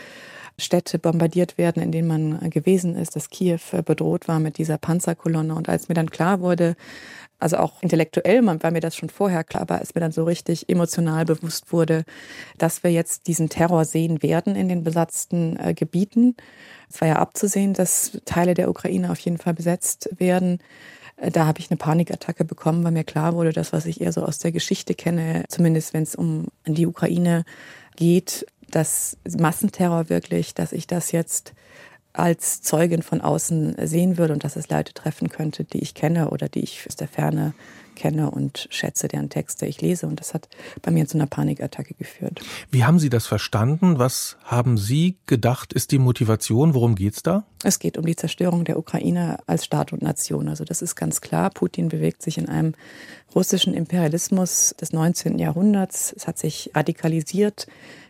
Städte 0.60 0.98
bombardiert 0.98 1.58
werden, 1.58 1.84
in 1.84 1.92
denen 1.92 2.08
man 2.08 2.50
gewesen 2.50 2.96
ist, 2.96 3.16
dass 3.16 3.30
Kiew 3.30 3.60
bedroht 3.86 4.28
war 4.28 4.40
mit 4.40 4.58
dieser 4.58 4.78
Panzerkolonne 4.78 5.54
und 5.54 5.70
als 5.70 5.88
mir 5.88 5.96
dann 5.96 6.10
klar 6.10 6.42
wurde, 6.42 6.76
also 7.40 7.58
auch 7.58 7.84
intellektuell 7.84 8.44
war 8.44 8.72
mir 8.72 8.80
das 8.80 8.96
schon 8.96 9.10
vorher 9.10 9.44
klar, 9.44 9.62
aber 9.62 9.78
als 9.78 9.94
mir 9.94 10.02
dann 10.02 10.12
so 10.12 10.24
richtig 10.24 10.70
emotional 10.70 11.26
bewusst 11.26 11.72
wurde, 11.72 12.04
dass 12.58 12.84
wir 12.84 12.92
jetzt 12.92 13.28
diesen 13.28 13.50
Terror 13.50 13.86
sehen 13.86 14.24
werden 14.24 14.56
in 14.56 14.70
den 14.70 14.84
besatzten 14.84 15.58
äh, 15.60 15.74
Gebieten. 15.76 16.36
Es 16.90 17.00
war 17.00 17.08
ja 17.08 17.18
abzusehen, 17.18 17.74
dass 17.74 18.20
Teile 18.26 18.56
der 18.56 18.70
Ukraine 18.70 19.12
auf 19.12 19.20
jeden 19.20 19.38
Fall 19.38 19.54
besetzt 19.54 20.10
werden. 20.18 20.60
Äh, 21.18 21.30
da 21.30 21.46
habe 21.46 21.60
ich 21.60 21.70
eine 21.70 21.78
Panikattacke 21.78 22.44
bekommen, 22.44 22.84
weil 22.84 22.92
mir 22.92 23.04
klar 23.04 23.36
wurde, 23.36 23.54
das, 23.54 23.72
was 23.72 23.86
ich 23.86 24.02
eher 24.02 24.12
so 24.12 24.24
aus 24.24 24.40
der 24.40 24.52
Geschichte 24.52 24.96
kenne, 24.96 25.46
zumindest 25.48 25.94
wenn 25.94 26.04
es 26.04 26.16
um 26.16 26.48
die 26.66 26.88
Ukraine 26.88 27.46
geht, 27.96 28.48
dass 28.72 29.18
Massenterror 29.38 30.10
wirklich, 30.10 30.54
dass 30.54 30.72
ich 30.72 30.88
das 30.88 31.12
jetzt 31.12 31.54
als 32.18 32.62
Zeugin 32.62 33.04
von 33.04 33.22
außen 33.22 33.76
sehen 33.84 34.18
würde 34.18 34.34
und 34.34 34.44
dass 34.44 34.56
es 34.56 34.70
Leute 34.70 34.94
treffen 34.94 35.30
könnte, 35.30 35.64
die 35.64 35.80
ich 35.80 35.94
kenne 35.94 36.32
oder 36.32 36.50
die 36.50 36.62
ich 36.62 36.86
aus 36.88 36.96
der 36.96 37.08
Ferne 37.08 37.54
kenne 37.96 38.30
und 38.30 38.68
schätze, 38.70 39.08
deren 39.08 39.30
Texte 39.30 39.66
ich 39.66 39.82
lese. 39.82 40.08
Und 40.08 40.20
das 40.20 40.34
hat 40.34 40.48
bei 40.82 40.92
mir 40.92 41.08
zu 41.08 41.18
einer 41.18 41.26
Panikattacke 41.26 41.96
geführt. 41.96 42.40
Wie 42.72 42.84
haben 42.84 43.00
Sie 43.00 43.10
das 43.10 43.26
verstanden? 43.26 43.98
Was 43.98 44.38
haben 44.44 44.78
Sie 44.78 45.18
gedacht, 45.26 45.74
ist 45.74 45.92
die 45.92 46.00
Motivation? 46.00 46.74
Worum 46.74 46.96
geht 46.96 47.16
es 47.16 47.24
da? 47.24 47.46
Es 47.64 47.80
geht 47.80 47.98
um 47.98 48.06
die 48.06 48.16
Zerstörung 48.16 48.66
der 48.66 48.78
Ukraine 48.78 49.38
als 49.48 49.66
Staat 49.66 49.94
und 49.94 50.02
Nation. 50.02 50.48
Also 50.48 50.64
das 50.64 50.82
ist 50.82 50.96
ganz 50.96 51.22
klar. 51.22 51.50
Putin 51.50 51.90
bewegt 51.90 52.22
sich 52.22 52.38
in 52.38 52.48
einem 52.50 52.74
russischen 53.34 53.74
Imperialismus 53.74 54.76
des 54.80 54.94
19. 54.94 55.40
Jahrhunderts. 55.40 56.14
Es 56.16 56.28
hat 56.28 56.38
sich 56.38 56.72
radikalisiert 56.76 57.68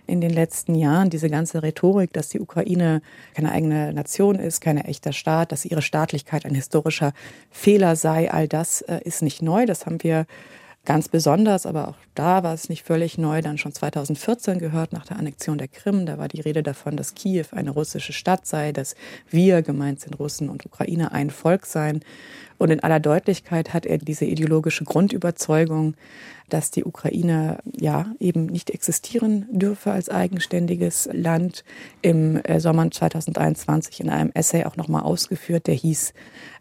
in 0.08 0.22
den 0.22 0.32
letzten 0.32 0.74
Jahren, 0.74 1.10
diese 1.10 1.30
ganze 1.30 1.62
Rhetorik, 1.62 2.14
dass 2.14 2.30
die 2.30 2.40
Ukraine 2.40 3.02
keine 3.36 3.52
eigene 3.52 3.94
Nation 3.94 4.36
ist, 4.36 4.62
kein 4.62 4.78
echter 4.78 5.14
Staat, 5.14 5.52
dass 5.52 5.66
ihre 5.66 5.82
Staatlichkeit 5.82 6.46
ein 6.46 6.56
historischer 6.56 7.14
Fehler 7.52 7.96
sei, 7.96 8.32
all 8.32 8.48
das 8.48 8.82
äh, 8.82 9.00
ist 9.04 9.22
nicht 9.22 9.42
neu. 9.42 9.66
Das 9.66 9.86
haben 9.86 10.02
wir 10.02 10.26
ganz 10.86 11.10
besonders, 11.10 11.66
aber 11.66 11.90
auch 11.90 11.96
da 12.18 12.42
war 12.42 12.54
es 12.54 12.68
nicht 12.68 12.84
völlig 12.84 13.18
neu, 13.18 13.42
dann 13.42 13.58
schon 13.58 13.74
2014 13.74 14.58
gehört 14.58 14.92
nach 14.92 15.06
der 15.06 15.18
Annexion 15.18 15.58
der 15.58 15.68
Krim. 15.68 16.06
Da 16.06 16.18
war 16.18 16.28
die 16.28 16.42
Rede 16.42 16.64
davon, 16.64 16.98
dass 16.98 17.14
Kiew 17.14 17.46
eine 17.52 17.70
russische 17.70 18.12
Stadt 18.12 18.48
sei, 18.48 18.72
dass 18.72 18.96
wir, 19.30 19.62
gemeint 19.62 20.00
sind 20.02 20.20
Russen 20.20 20.50
und 20.50 20.66
Ukraine, 20.66 21.12
ein 21.12 21.30
Volk 21.30 21.66
seien. 21.66 22.04
Und 22.58 22.72
in 22.72 22.80
aller 22.80 23.00
Deutlichkeit 23.00 23.74
hat 23.74 23.86
er 23.86 24.00
diese 24.00 24.26
ideologische 24.26 24.84
Grundüberzeugung, 24.84 25.96
dass 26.50 26.72
die 26.72 26.86
Ukraine 26.86 27.60
ja 27.78 28.08
eben 28.20 28.46
nicht 28.46 28.70
existieren 28.70 29.46
dürfe 29.52 29.92
als 29.92 30.10
eigenständiges 30.10 31.10
Land 31.12 31.64
im 32.02 32.38
äh, 32.38 32.60
Sommer 32.60 32.90
2021 32.90 34.00
in 34.00 34.10
einem 34.10 34.32
Essay 34.34 34.64
auch 34.64 34.78
nochmal 34.78 35.04
ausgeführt, 35.04 35.68
der 35.68 35.76
hieß 35.76 36.14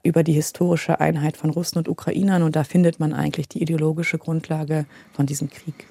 über 0.02 0.22
die 0.24 0.32
historische 0.32 1.00
Einheit 1.00 1.36
von 1.36 1.50
Russen 1.50 1.78
und 1.78 1.88
Ukrainern. 1.88 2.42
Und 2.42 2.56
da 2.56 2.64
findet 2.64 2.98
man 2.98 3.12
eigentlich 3.12 3.48
die 3.48 3.62
ideologische 3.62 4.18
Grundlage 4.18 4.86
von 5.12 5.26
diesem 5.26 5.45
Krieg. 5.50 5.88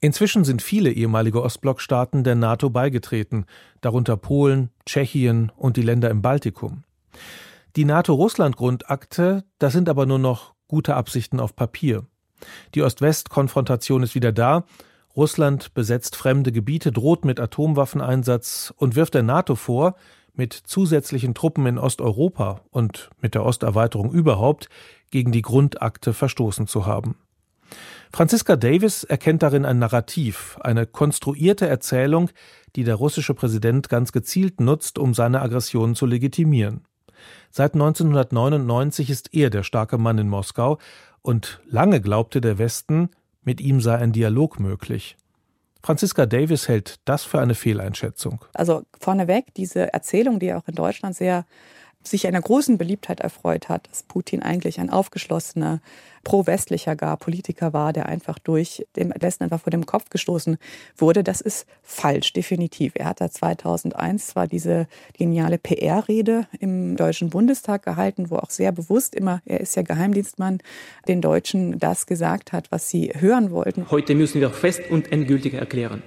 Inzwischen 0.00 0.44
sind 0.44 0.60
viele 0.60 0.90
ehemalige 0.90 1.42
Ostblockstaaten 1.42 2.24
der 2.24 2.34
NATO 2.34 2.68
beigetreten, 2.68 3.46
darunter 3.80 4.18
Polen, 4.18 4.70
Tschechien 4.84 5.50
und 5.56 5.78
die 5.78 5.82
Länder 5.82 6.10
im 6.10 6.20
Baltikum. 6.20 6.84
Die 7.76 7.86
NATO-Russland-Grundakte, 7.86 9.44
das 9.58 9.72
sind 9.72 9.88
aber 9.88 10.04
nur 10.04 10.18
noch 10.18 10.54
gute 10.68 10.94
Absichten 10.94 11.40
auf 11.40 11.56
Papier. 11.56 12.04
Die 12.74 12.82
Ost-West-Konfrontation 12.82 14.02
ist 14.02 14.14
wieder 14.14 14.32
da. 14.32 14.64
Russland 15.16 15.72
besetzt 15.74 16.16
fremde 16.16 16.52
Gebiete, 16.52 16.92
droht 16.92 17.24
mit 17.24 17.40
Atomwaffeneinsatz 17.40 18.74
und 18.76 18.96
wirft 18.96 19.14
der 19.14 19.22
NATO 19.22 19.54
vor, 19.54 19.96
mit 20.34 20.52
zusätzlichen 20.52 21.34
Truppen 21.34 21.64
in 21.66 21.78
Osteuropa 21.78 22.60
und 22.70 23.10
mit 23.20 23.34
der 23.34 23.46
Osterweiterung 23.46 24.12
überhaupt 24.12 24.68
gegen 25.10 25.32
die 25.32 25.42
Grundakte 25.42 26.12
verstoßen 26.12 26.66
zu 26.66 26.86
haben. 26.86 27.16
Franziska 28.12 28.56
Davis 28.56 29.04
erkennt 29.04 29.42
darin 29.42 29.64
ein 29.64 29.78
Narrativ, 29.78 30.56
eine 30.60 30.86
konstruierte 30.86 31.66
Erzählung, 31.66 32.30
die 32.76 32.84
der 32.84 32.94
russische 32.94 33.34
Präsident 33.34 33.88
ganz 33.88 34.12
gezielt 34.12 34.60
nutzt, 34.60 34.98
um 34.98 35.14
seine 35.14 35.42
Aggressionen 35.42 35.94
zu 35.94 36.06
legitimieren. 36.06 36.84
Seit 37.50 37.74
1999 37.74 39.10
ist 39.10 39.34
er 39.34 39.50
der 39.50 39.62
starke 39.62 39.98
Mann 39.98 40.18
in 40.18 40.28
Moskau 40.28 40.78
und 41.22 41.60
lange 41.66 42.00
glaubte 42.00 42.40
der 42.40 42.58
Westen, 42.58 43.10
mit 43.42 43.60
ihm 43.60 43.80
sei 43.80 43.96
ein 43.96 44.12
Dialog 44.12 44.60
möglich. 44.60 45.16
Franziska 45.82 46.24
Davis 46.24 46.66
hält 46.66 46.96
das 47.04 47.24
für 47.24 47.40
eine 47.40 47.54
Fehleinschätzung. 47.54 48.44
Also 48.54 48.84
vorneweg, 48.98 49.52
diese 49.54 49.92
Erzählung, 49.92 50.38
die 50.38 50.54
auch 50.54 50.66
in 50.66 50.74
Deutschland 50.74 51.14
sehr 51.14 51.44
sich 52.06 52.26
einer 52.26 52.40
großen 52.40 52.78
Beliebtheit 52.78 53.20
erfreut 53.20 53.68
hat, 53.68 53.88
dass 53.90 54.02
Putin 54.02 54.42
eigentlich 54.42 54.80
ein 54.80 54.90
aufgeschlossener, 54.90 55.80
pro-westlicher 56.22 56.96
gar 56.96 57.16
Politiker 57.16 57.72
war, 57.72 57.92
der 57.92 58.06
einfach 58.06 58.38
durch 58.38 58.86
dem 58.96 59.12
Westen 59.18 59.44
einfach 59.44 59.60
vor 59.60 59.70
dem 59.70 59.86
Kopf 59.86 60.10
gestoßen 60.10 60.56
wurde. 60.96 61.22
Das 61.22 61.40
ist 61.40 61.66
falsch, 61.82 62.32
definitiv. 62.32 62.92
Er 62.96 63.06
hat 63.06 63.20
da 63.20 63.30
2001 63.30 64.28
zwar 64.28 64.46
diese 64.46 64.86
geniale 65.16 65.58
PR-Rede 65.58 66.46
im 66.58 66.96
Deutschen 66.96 67.30
Bundestag 67.30 67.82
gehalten, 67.82 68.30
wo 68.30 68.36
auch 68.36 68.50
sehr 68.50 68.72
bewusst 68.72 69.14
immer, 69.14 69.42
er 69.44 69.60
ist 69.60 69.76
ja 69.76 69.82
Geheimdienstmann, 69.82 70.60
den 71.08 71.20
Deutschen 71.20 71.78
das 71.78 72.06
gesagt 72.06 72.52
hat, 72.52 72.72
was 72.72 72.88
sie 72.88 73.12
hören 73.14 73.50
wollten. 73.50 73.90
Heute 73.90 74.14
müssen 74.14 74.40
wir 74.40 74.50
fest 74.50 74.82
und 74.90 75.12
endgültig 75.12 75.54
erklären, 75.54 76.02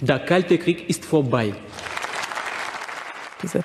der 0.00 0.18
Kalte 0.18 0.58
Krieg 0.58 0.88
ist 0.88 1.04
vorbei. 1.04 1.54
Diese 3.42 3.62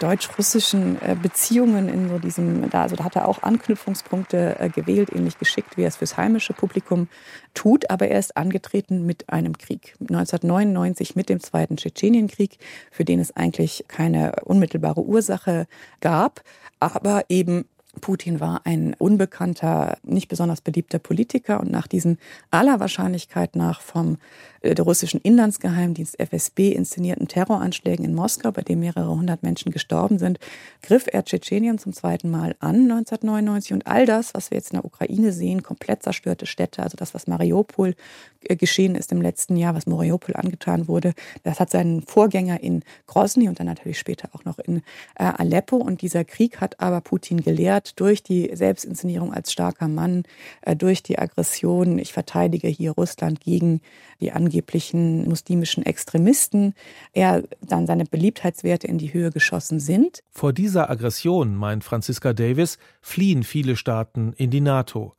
deutsch-russischen 0.00 1.00
äh, 1.02 1.14
Beziehungen 1.20 1.88
in 1.88 2.08
so 2.08 2.18
diesem, 2.18 2.68
da, 2.70 2.82
also 2.82 2.96
da 2.96 3.04
hat 3.04 3.16
er 3.16 3.28
auch 3.28 3.42
Anknüpfungspunkte 3.42 4.56
äh, 4.58 4.68
gewählt, 4.68 5.10
ähnlich 5.14 5.38
geschickt, 5.38 5.76
wie 5.76 5.82
er 5.82 5.88
es 5.88 5.96
fürs 5.96 6.16
heimische 6.16 6.52
Publikum 6.52 7.08
tut, 7.54 7.90
aber 7.90 8.08
er 8.08 8.18
ist 8.18 8.36
angetreten 8.36 9.06
mit 9.06 9.28
einem 9.28 9.56
Krieg. 9.58 9.94
1999 10.00 11.16
mit 11.16 11.28
dem 11.28 11.40
Zweiten 11.40 11.76
Tschetschenienkrieg, 11.76 12.58
für 12.90 13.04
den 13.04 13.20
es 13.20 13.36
eigentlich 13.36 13.84
keine 13.88 14.36
unmittelbare 14.44 15.02
Ursache 15.02 15.66
gab, 16.00 16.42
aber 16.80 17.24
eben 17.28 17.66
Putin 18.00 18.38
war 18.40 18.62
ein 18.64 18.94
unbekannter, 18.98 19.98
nicht 20.04 20.28
besonders 20.28 20.60
beliebter 20.60 20.98
Politiker 20.98 21.60
und 21.60 21.70
nach 21.70 21.88
diesen 21.88 22.18
aller 22.50 22.78
Wahrscheinlichkeit 22.78 23.56
nach 23.56 23.80
vom 23.80 24.18
der 24.62 24.84
russischen 24.84 25.20
Inlandsgeheimdienst 25.20 26.18
FSB 26.18 26.72
inszenierten 26.72 27.28
Terroranschlägen 27.28 28.04
in 28.04 28.14
Moskau, 28.14 28.52
bei 28.52 28.62
denen 28.62 28.80
mehrere 28.80 29.08
hundert 29.08 29.42
Menschen 29.42 29.72
gestorben 29.72 30.18
sind, 30.18 30.38
griff 30.82 31.06
er 31.10 31.24
Tschetschenien 31.24 31.78
zum 31.78 31.92
zweiten 31.92 32.30
Mal 32.30 32.54
an 32.60 32.90
1999 32.90 33.72
und 33.72 33.86
all 33.86 34.06
das, 34.06 34.34
was 34.34 34.50
wir 34.50 34.58
jetzt 34.58 34.72
in 34.72 34.76
der 34.76 34.84
Ukraine 34.84 35.32
sehen, 35.32 35.62
komplett 35.62 36.02
zerstörte 36.02 36.46
Städte, 36.46 36.82
also 36.82 36.96
das, 36.96 37.14
was 37.14 37.26
Mariupol 37.26 37.94
äh, 38.42 38.56
geschehen 38.56 38.94
ist 38.94 39.12
im 39.12 39.22
letzten 39.22 39.56
Jahr, 39.56 39.74
was 39.74 39.86
Mariupol 39.86 40.36
angetan 40.36 40.88
wurde, 40.88 41.14
das 41.42 41.60
hat 41.60 41.70
seinen 41.70 42.02
Vorgänger 42.02 42.62
in 42.62 42.82
Grozny 43.06 43.48
und 43.48 43.58
dann 43.60 43.66
natürlich 43.66 43.98
später 43.98 44.28
auch 44.32 44.44
noch 44.44 44.58
in 44.58 44.78
äh, 45.16 45.24
Aleppo. 45.24 45.76
Und 45.76 46.02
dieser 46.02 46.24
Krieg 46.24 46.60
hat 46.60 46.80
aber 46.80 47.00
Putin 47.00 47.40
gelehrt 47.40 47.98
durch 48.00 48.22
die 48.22 48.50
Selbstinszenierung 48.52 49.32
als 49.32 49.52
starker 49.52 49.88
Mann, 49.88 50.24
äh, 50.62 50.76
durch 50.76 51.02
die 51.02 51.18
Aggression, 51.18 51.98
ich 51.98 52.12
verteidige 52.12 52.68
hier 52.68 52.92
Russland 52.92 53.40
gegen 53.40 53.80
die 54.20 54.32
angeblichen 54.32 55.28
muslimischen 55.28 55.84
Extremisten, 55.84 56.74
er 57.12 57.44
dann 57.60 57.86
seine 57.86 58.04
Beliebtheitswerte 58.04 58.86
in 58.86 58.98
die 58.98 59.12
Höhe 59.12 59.30
geschossen 59.30 59.80
sind. 59.80 60.22
Vor 60.30 60.52
dieser 60.52 60.90
Aggression, 60.90 61.54
meint 61.56 61.84
Franziska 61.84 62.32
Davis, 62.32 62.78
fliehen 63.00 63.42
viele 63.42 63.76
Staaten 63.76 64.32
in 64.34 64.50
die 64.50 64.60
NATO. 64.60 65.14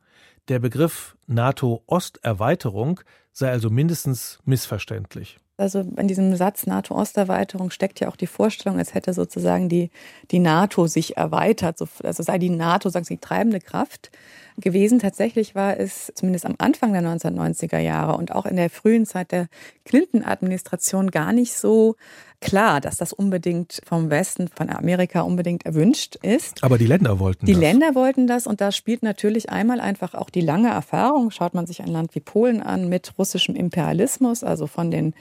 Der 0.48 0.58
Begriff 0.58 1.16
NATO-Osterweiterung 1.26 3.00
sei 3.32 3.50
also 3.50 3.70
mindestens 3.70 4.38
missverständlich. 4.44 5.38
Also 5.56 5.80
in 5.80 6.08
diesem 6.08 6.34
Satz 6.34 6.66
NATO-Osterweiterung 6.66 7.70
steckt 7.70 8.00
ja 8.00 8.08
auch 8.08 8.16
die 8.16 8.26
Vorstellung, 8.26 8.78
als 8.78 8.94
hätte 8.94 9.12
sozusagen 9.12 9.68
die, 9.68 9.90
die 10.30 10.38
NATO 10.38 10.86
sich 10.86 11.16
erweitert, 11.16 11.78
also 12.02 12.22
sei 12.22 12.38
die 12.38 12.50
NATO 12.50 12.88
sagen 12.88 13.04
Sie, 13.04 13.14
die 13.14 13.20
treibende 13.20 13.60
Kraft 13.60 14.10
gewesen. 14.58 14.98
Tatsächlich 14.98 15.54
war 15.54 15.78
es 15.78 16.12
zumindest 16.14 16.46
am 16.46 16.54
Anfang 16.58 16.92
der 16.92 17.02
1990er 17.02 17.78
Jahre 17.78 18.16
und 18.16 18.32
auch 18.32 18.46
in 18.46 18.56
der 18.56 18.70
frühen 18.70 19.06
Zeit 19.06 19.32
der 19.32 19.48
Clinton-Administration 19.84 21.10
gar 21.10 21.32
nicht 21.32 21.54
so 21.54 21.96
klar, 22.40 22.80
dass 22.80 22.96
das 22.96 23.12
unbedingt 23.12 23.80
vom 23.86 24.10
Westen, 24.10 24.48
von 24.48 24.68
Amerika 24.68 25.22
unbedingt 25.22 25.64
erwünscht 25.64 26.16
ist. 26.16 26.62
Aber 26.62 26.76
die 26.76 26.86
Länder 26.86 27.18
wollten 27.18 27.46
die 27.46 27.52
das. 27.52 27.60
Die 27.60 27.66
Länder 27.66 27.94
wollten 27.94 28.26
das 28.26 28.46
und 28.46 28.60
da 28.60 28.72
spielt 28.72 29.02
natürlich 29.02 29.50
einmal 29.50 29.80
einfach 29.80 30.14
auch 30.14 30.28
die 30.28 30.40
lange 30.40 30.68
Erfahrung. 30.68 31.30
Schaut 31.30 31.54
man 31.54 31.66
sich 31.66 31.80
ein 31.80 31.88
Land 31.88 32.14
wie 32.14 32.20
Polen 32.20 32.62
an 32.62 32.88
mit 32.88 33.12
russischem 33.16 33.54
Imperialismus, 33.54 34.44
also 34.44 34.66
von 34.66 34.90
den 34.90 35.14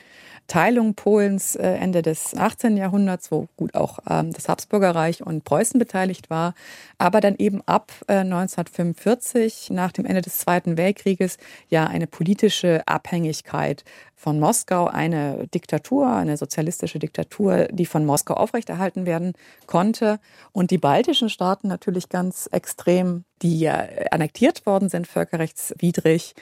Teilung 0.48 0.96
Polens 0.96 1.56
äh, 1.56 1.64
Ende 1.64 2.02
des 2.02 2.36
18. 2.36 2.78
Jahrhunderts, 2.78 3.32
wo 3.32 3.48
gut 3.56 3.76
auch 3.76 4.00
ähm, 4.10 4.34
das 4.34 4.50
Habsburgerreich 4.50 5.26
und 5.26 5.44
Preußen 5.44 5.80
beteiligt 5.80 6.30
war, 6.30 6.54
aber 6.98 7.22
dann 7.22 7.36
eben 7.38 7.62
ab 7.66 7.92
1945 8.08 9.70
äh, 9.70 9.74
nach 9.74 9.92
dem 9.92 10.06
Ende 10.06 10.22
des 10.22 10.40
Zweiten 10.40 10.78
Weltkrieges 10.78 11.38
ja 11.70 11.86
eine 11.86 12.08
politische 12.08 12.86
Abhängigkeit 12.88 13.84
von 14.16 14.40
Moskau, 14.40 14.88
eine 14.88 15.48
Diktatur, 15.48 16.08
eine 16.08 16.38
sozialistische 16.38 17.00
Diktatur, 17.00 17.68
die 17.72 17.86
von 17.86 18.06
Moskau 18.06 18.36
aufrechterhalten 18.36 19.06
werden 19.06 19.34
konnte 19.66 20.20
und 20.52 20.72
die 20.72 20.78
baltischen 20.78 21.30
Staaten 21.30 21.68
natürlich 21.68 22.10
ganz 22.10 22.48
extrem, 22.52 23.24
die 23.42 23.60
ja 23.60 23.88
annektiert 24.12 24.66
worden 24.66 24.90
sind, 24.90 25.08
völkerrechtswidrig 25.08 26.36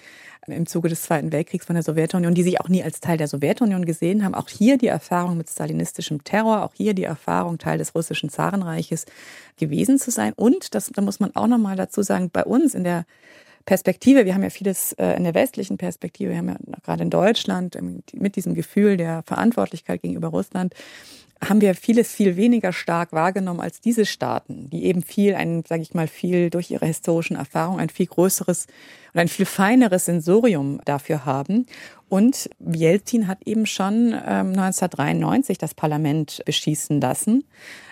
im 0.47 0.65
Zuge 0.65 0.89
des 0.89 1.03
Zweiten 1.03 1.31
Weltkriegs 1.31 1.65
von 1.65 1.75
der 1.75 1.83
Sowjetunion, 1.83 2.33
die 2.33 2.43
sich 2.43 2.59
auch 2.59 2.69
nie 2.69 2.83
als 2.83 3.01
Teil 3.01 3.17
der 3.17 3.27
Sowjetunion 3.27 3.85
gesehen 3.85 4.23
haben. 4.23 4.33
Auch 4.33 4.49
hier 4.49 4.77
die 4.77 4.87
Erfahrung 4.87 5.37
mit 5.37 5.49
stalinistischem 5.49 6.23
Terror, 6.23 6.63
auch 6.63 6.73
hier 6.73 6.93
die 6.93 7.03
Erfahrung, 7.03 7.57
Teil 7.57 7.77
des 7.77 7.93
russischen 7.93 8.29
Zarenreiches 8.29 9.05
gewesen 9.57 9.99
zu 9.99 10.11
sein. 10.11 10.33
Und, 10.35 10.73
das, 10.75 10.91
da 10.93 11.01
muss 11.01 11.19
man 11.19 11.35
auch 11.35 11.47
nochmal 11.47 11.75
dazu 11.75 12.01
sagen, 12.01 12.29
bei 12.31 12.43
uns 12.43 12.73
in 12.73 12.83
der 12.83 13.05
Perspektive, 13.65 14.25
wir 14.25 14.33
haben 14.33 14.43
ja 14.43 14.49
vieles 14.49 14.93
äh, 14.93 15.15
in 15.15 15.23
der 15.23 15.35
westlichen 15.35 15.77
Perspektive, 15.77 16.31
wir 16.31 16.37
haben 16.37 16.49
ja 16.49 16.57
gerade 16.83 17.03
in 17.03 17.09
Deutschland 17.09 17.75
ähm, 17.75 18.01
mit 18.13 18.35
diesem 18.35 18.55
Gefühl 18.55 18.97
der 18.97 19.21
Verantwortlichkeit 19.23 20.01
gegenüber 20.01 20.29
Russland 20.29 20.73
haben 21.43 21.61
wir 21.61 21.73
vieles 21.73 22.13
viel 22.13 22.35
weniger 22.35 22.73
stark 22.73 23.13
wahrgenommen 23.13 23.61
als 23.61 23.79
diese 23.79 24.05
Staaten, 24.05 24.69
die 24.69 24.85
eben 24.85 25.01
viel, 25.01 25.35
ein, 25.35 25.63
sage 25.67 25.81
ich 25.81 25.93
mal, 25.93 26.07
viel 26.07 26.49
durch 26.49 26.69
ihre 26.71 26.85
historischen 26.85 27.37
Erfahrungen 27.37 27.79
ein 27.79 27.89
viel 27.89 28.07
größeres 28.07 28.67
und 29.13 29.19
ein 29.19 29.29
viel 29.29 29.45
feineres 29.45 30.05
Sensorium 30.05 30.81
dafür 30.83 31.25
haben. 31.25 31.65
Und 32.09 32.49
Jelzin 32.59 33.27
hat 33.27 33.45
eben 33.45 33.67
schon 33.67 34.07
ähm, 34.07 34.57
1993 34.57 35.59
das 35.59 35.75
Parlament 35.75 36.41
beschießen 36.45 36.99
lassen. 36.99 37.43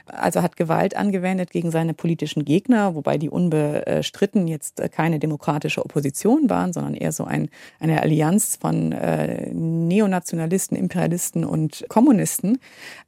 Also 0.08 0.42
hat 0.42 0.56
Gewalt 0.56 0.96
angewendet 0.96 1.52
gegen 1.52 1.70
seine 1.70 1.94
politischen 1.94 2.46
Gegner, 2.46 2.96
wobei 2.96 3.18
die 3.18 3.30
unbestritten 3.30 4.48
jetzt 4.48 4.82
keine 4.92 5.20
demokratische 5.20 5.84
Opposition 5.84 6.50
waren, 6.50 6.72
sondern 6.72 6.94
eher 6.94 7.12
so 7.12 7.26
ein, 7.26 7.50
eine 7.80 8.02
Allianz 8.02 8.58
von 8.60 8.94
äh, 8.94 9.50
Neonationalisten, 9.52 10.78
Imperialisten 10.78 11.44
und 11.44 11.86
Kommunisten. 11.90 12.60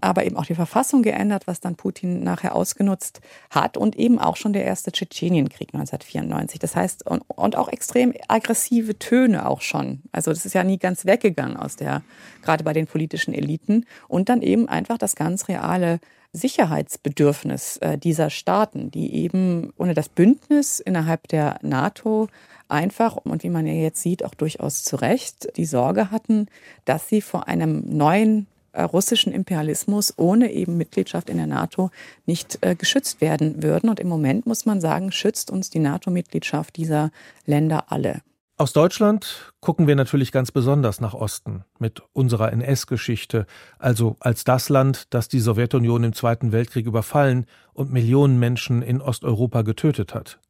Aber 0.01 0.25
eben 0.25 0.35
auch 0.35 0.45
die 0.45 0.55
Verfassung 0.55 1.01
geändert, 1.01 1.47
was 1.47 1.61
dann 1.61 1.75
Putin 1.75 2.23
nachher 2.23 2.55
ausgenutzt 2.55 3.21
hat 3.49 3.77
und 3.77 3.95
eben 3.95 4.19
auch 4.19 4.35
schon 4.35 4.53
der 4.53 4.65
erste 4.65 4.91
Tschetschenienkrieg 4.91 5.69
1994. 5.73 6.59
Das 6.59 6.75
heißt, 6.75 7.07
und, 7.07 7.23
und 7.27 7.55
auch 7.55 7.69
extrem 7.69 8.13
aggressive 8.27 8.99
Töne 8.99 9.47
auch 9.47 9.61
schon. 9.61 10.01
Also 10.11 10.31
das 10.31 10.45
ist 10.45 10.53
ja 10.53 10.63
nie 10.65 10.77
ganz 10.77 10.98
weggegangen 11.05 11.57
aus 11.57 11.75
der, 11.75 12.01
gerade 12.41 12.63
bei 12.63 12.73
den 12.73 12.87
politischen 12.87 13.33
Eliten. 13.33 13.85
Und 14.07 14.29
dann 14.29 14.41
eben 14.41 14.67
einfach 14.67 14.97
das 14.97 15.15
ganz 15.15 15.47
reale 15.47 15.99
Sicherheitsbedürfnis 16.31 17.77
äh, 17.77 17.97
dieser 17.97 18.29
Staaten, 18.29 18.91
die 18.91 19.15
eben 19.15 19.73
ohne 19.77 19.93
das 19.93 20.09
Bündnis 20.09 20.79
innerhalb 20.79 21.27
der 21.27 21.59
NATO 21.63 22.27
einfach 22.67 23.15
und 23.17 23.43
wie 23.43 23.49
man 23.49 23.65
ja 23.65 23.73
jetzt 23.73 24.01
sieht, 24.01 24.23
auch 24.23 24.35
durchaus 24.35 24.83
zu 24.83 24.95
Recht 24.95 25.57
die 25.57 25.65
Sorge 25.65 26.11
hatten, 26.11 26.47
dass 26.85 27.09
sie 27.09 27.21
vor 27.21 27.47
einem 27.47 27.83
neuen 27.85 28.45
äh, 28.71 28.83
russischen 28.83 29.33
Imperialismus 29.33 30.13
ohne 30.17 30.51
eben 30.51 30.77
Mitgliedschaft 30.77 31.29
in 31.29 31.37
der 31.37 31.47
NATO 31.47 31.89
nicht 32.27 32.59
äh, 32.61 32.75
geschützt 32.75 33.21
werden 33.21 33.63
würden. 33.63 33.89
Und 33.89 33.99
im 33.99 34.07
Moment 34.07 34.45
muss 34.45 34.67
man 34.67 34.79
sagen, 34.79 35.11
schützt 35.11 35.49
uns 35.49 35.71
die 35.71 35.79
NATO-Mitgliedschaft 35.79 36.77
dieser 36.77 37.11
Länder 37.47 37.85
alle. 37.91 38.21
Aus 38.59 38.73
Deutschland 38.73 39.53
gucken 39.61 39.87
wir 39.87 39.95
natürlich 39.95 40.33
ganz 40.33 40.51
besonders 40.51 40.99
nach 40.99 41.13
Osten 41.13 41.63
mit 41.79 42.03
unserer 42.11 42.51
NS-Geschichte, 42.51 43.45
also 43.77 44.17
als 44.19 44.43
das 44.43 44.67
Land, 44.67 45.13
das 45.13 45.29
die 45.29 45.39
Sowjetunion 45.39 46.03
im 46.03 46.11
Zweiten 46.11 46.51
Weltkrieg 46.51 46.85
überfallen 46.85 47.45
und 47.71 47.93
Millionen 47.93 48.37
Menschen 48.37 48.81
in 48.81 48.99
Osteuropa 48.99 49.61
getötet 49.61 50.13
hat. 50.13 50.41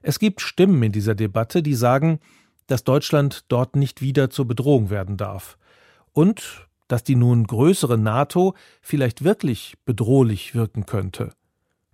Es 0.00 0.20
gibt 0.20 0.42
Stimmen 0.42 0.80
in 0.80 0.92
dieser 0.92 1.16
Debatte, 1.16 1.60
die 1.64 1.74
sagen, 1.74 2.20
dass 2.68 2.84
Deutschland 2.84 3.46
dort 3.48 3.74
nicht 3.74 4.00
wieder 4.00 4.30
zur 4.30 4.46
Bedrohung 4.46 4.88
werden 4.88 5.16
darf 5.16 5.58
und 6.12 6.68
dass 6.86 7.02
die 7.02 7.16
nun 7.16 7.48
größere 7.48 7.98
NATO 7.98 8.54
vielleicht 8.80 9.24
wirklich 9.24 9.74
bedrohlich 9.84 10.54
wirken 10.54 10.86
könnte. 10.86 11.32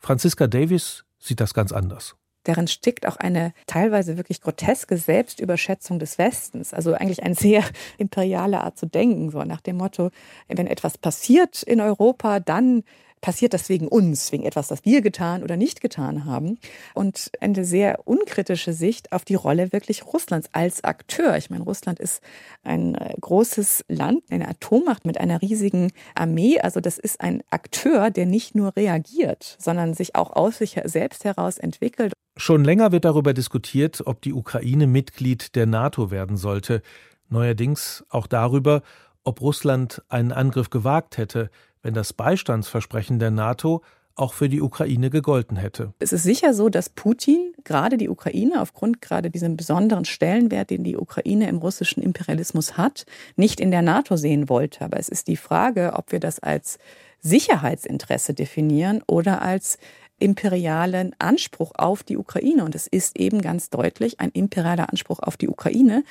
Franziska 0.01 0.49
Davis 0.49 1.07
sieht 1.19 1.41
das 1.41 1.55
ganz 1.55 1.73
anders 1.73 2.15
darin 2.49 2.69
steckt 2.69 3.07
auch 3.07 3.17
eine 3.17 3.53
teilweise 3.67 4.17
wirklich 4.17 4.41
groteske 4.41 4.97
Selbstüberschätzung 4.97 5.99
des 5.99 6.19
Westens. 6.19 6.73
Also 6.73 6.95
eigentlich 6.95 7.23
eine 7.23 7.35
sehr 7.35 7.65
imperiale 7.99 8.61
Art 8.61 8.79
zu 8.79 8.87
denken, 8.87 9.31
so 9.31 9.43
nach 9.43 9.61
dem 9.61 9.77
Motto, 9.77 10.11
wenn 10.49 10.67
etwas 10.67 10.99
passiert 10.99 11.63
in 11.63 11.81
Europa, 11.81 12.41
dann 12.41 12.85
passiert 13.21 13.55
das 13.55 13.69
wegen 13.69 13.89
uns, 13.89 14.31
wegen 14.33 14.45
etwas, 14.45 14.69
das 14.69 14.85
wir 14.85 15.01
getan 15.01 15.43
oder 15.43 15.57
nicht 15.57 15.81
getan 15.81 16.25
haben. 16.25 16.59
Und 16.95 17.31
eine 17.41 17.65
sehr 17.65 18.07
unkritische 18.07 18.73
Sicht 18.73 19.13
auf 19.13 19.25
die 19.25 19.35
Rolle 19.35 19.73
wirklich 19.73 20.07
Russlands 20.07 20.49
als 20.53 20.85
Akteur. 20.85 21.37
Ich 21.37 21.51
meine, 21.51 21.65
Russland 21.65 21.99
ist 21.99 22.23
ein 22.63 22.95
äh, 22.95 23.15
großes 23.21 23.85
Land, 23.89 24.23
eine 24.31 24.49
Atommacht 24.49 25.05
mit 25.05 25.19
einer 25.19 25.43
riesigen 25.43 25.93
Armee. 26.15 26.61
Also 26.61 26.81
das 26.81 26.99
ist 26.99 27.21
ein 27.21 27.43
Akteur, 27.51 28.11
der 28.11 28.27
nicht 28.27 28.55
nur 28.55 28.77
reagiert, 28.77 29.57
sondern 29.59 29.95
sich 29.95 30.15
auch 30.15 30.35
aus 30.35 30.59
sich 30.59 30.81
selbst 30.85 31.25
heraus 31.25 31.59
entwickelt. 31.59 32.13
Schon 32.37 32.65
länger 32.65 32.93
wird 32.93 33.07
darüber 33.07 33.33
diskutiert, 33.33 34.03
ob 34.05 34.21
die 34.21 34.35
Ukraine 34.35 34.87
Mitglied 34.87 35.55
der 35.55 35.67
NATO 35.67 36.11
werden 36.11 36.37
sollte. 36.37 36.83
Neuerdings 37.29 38.05
auch 38.11 38.27
darüber, 38.27 38.83
ob 39.25 39.41
Russland 39.41 40.03
einen 40.09 40.33
Angriff 40.33 40.71
gewagt 40.71 41.17
hätte, 41.17 41.51
wenn 41.87 41.95
das 41.95 42.13
Beistandsversprechen 42.13 43.21
der 43.21 43.31
NATO 43.31 43.81
auch 44.17 44.33
für 44.33 44.49
die 44.49 44.61
Ukraine 44.61 45.09
gegolten 45.09 45.57
hätte. 45.57 45.93
Es 46.01 46.13
ist 46.13 46.25
sicher 46.25 46.53
so, 46.53 46.69
dass 46.69 46.89
Putin 46.89 47.53
gerade 47.63 47.97
die 47.97 48.09
Ukraine 48.09 48.61
aufgrund 48.61 49.01
gerade 49.01 49.31
diesem 49.31 49.57
besonderen 49.57 50.05
Stellenwert, 50.05 50.71
den 50.71 50.83
die 50.83 50.97
Ukraine 50.97 51.49
im 51.49 51.59
russischen 51.59 52.03
Imperialismus 52.03 52.77
hat, 52.77 53.07
nicht 53.37 53.61
in 53.61 53.71
der 53.71 53.83
NATO 53.83 54.17
sehen 54.17 54.49
wollte. 54.49 54.85
Aber 54.85 54.99
es 54.99 55.09
ist 55.09 55.29
die 55.29 55.37
Frage, 55.37 55.93
ob 55.95 56.11
wir 56.11 56.19
das 56.19 56.41
als 56.41 56.79
Sicherheitsinteresse 57.21 58.35
definieren 58.35 59.03
oder 59.07 59.43
als 59.43 59.79
imperialen 60.19 61.15
Anspruch 61.21 61.73
auf 61.77 62.03
die 62.03 62.17
Ukraine. 62.17 62.65
Und 62.65 62.75
es 62.75 62.89
ist 62.89 63.17
eben 63.17 63.43
ganz 63.43 63.71
deutlich 63.71 64.19
ein 64.19 64.31
imperialer 64.31 64.91
Anspruch 64.91 65.21
auf 65.21 65.37
die 65.37 65.49
Ukraine. 65.49 66.03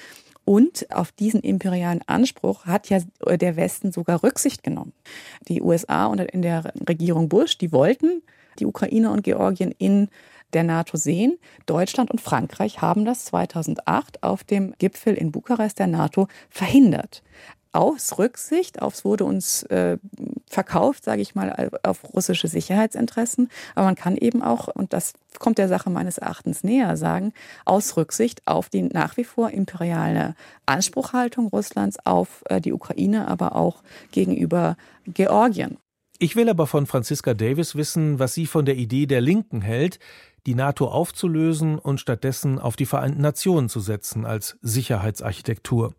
Und 0.45 0.91
auf 0.91 1.11
diesen 1.11 1.41
imperialen 1.41 2.01
Anspruch 2.05 2.65
hat 2.65 2.89
ja 2.89 2.99
der 3.25 3.55
Westen 3.55 3.91
sogar 3.91 4.23
Rücksicht 4.23 4.63
genommen. 4.63 4.93
Die 5.47 5.61
USA 5.61 6.05
und 6.05 6.21
in 6.21 6.43
der 6.43 6.71
Regierung 6.87 7.29
Bush, 7.29 7.57
die 7.57 7.71
wollten 7.71 8.21
die 8.59 8.65
Ukraine 8.65 9.11
und 9.11 9.23
Georgien 9.23 9.73
in 9.77 10.07
der 10.53 10.63
NATO 10.63 10.97
sehen. 10.97 11.37
Deutschland 11.65 12.11
und 12.11 12.21
Frankreich 12.21 12.81
haben 12.81 13.05
das 13.05 13.25
2008 13.25 14.23
auf 14.23 14.43
dem 14.43 14.73
Gipfel 14.77 15.15
in 15.15 15.31
Bukarest 15.31 15.79
der 15.79 15.87
NATO 15.87 16.27
verhindert 16.49 17.23
aus 17.75 18.17
Rücksicht 18.17 18.81
auf, 18.81 18.93
es 18.93 19.05
wurde 19.05 19.25
uns 19.25 19.63
äh, 19.63 19.97
verkauft, 20.47 21.03
sage 21.03 21.21
ich 21.21 21.35
mal, 21.35 21.71
auf 21.83 22.13
russische 22.13 22.47
Sicherheitsinteressen. 22.47 23.49
Aber 23.75 23.85
man 23.85 23.95
kann 23.95 24.15
eben 24.15 24.41
auch, 24.41 24.67
und 24.69 24.93
das 24.93 25.13
kommt 25.39 25.57
der 25.57 25.67
Sache 25.67 25.89
meines 25.89 26.17
Erachtens 26.17 26.63
näher, 26.63 26.95
sagen, 26.95 27.33
aus 27.65 27.97
Rücksicht 27.97 28.41
auf 28.47 28.69
die 28.69 28.83
nach 28.83 29.17
wie 29.17 29.25
vor 29.25 29.51
imperiale 29.51 30.35
Anspruchhaltung 30.65 31.47
Russlands 31.47 31.97
auf 32.05 32.43
äh, 32.45 32.61
die 32.61 32.71
Ukraine, 32.71 33.27
aber 33.27 33.55
auch 33.55 33.83
gegenüber 34.11 34.77
Georgien. 35.05 35.77
Ich 36.17 36.37
will 36.37 36.47
aber 36.47 36.67
von 36.67 36.85
Franziska 36.85 37.33
Davis 37.33 37.75
wissen, 37.75 38.19
was 38.19 38.33
sie 38.33 38.45
von 38.45 38.65
der 38.65 38.77
Idee 38.77 39.05
der 39.05 39.19
Linken 39.19 39.61
hält, 39.61 39.99
die 40.45 40.55
NATO 40.55 40.87
aufzulösen 40.87 41.77
und 41.77 41.99
stattdessen 41.99 42.57
auf 42.57 42.77
die 42.77 42.85
Vereinten 42.85 43.21
Nationen 43.21 43.67
zu 43.67 43.81
setzen 43.81 44.25
als 44.25 44.57
Sicherheitsarchitektur. 44.61 45.93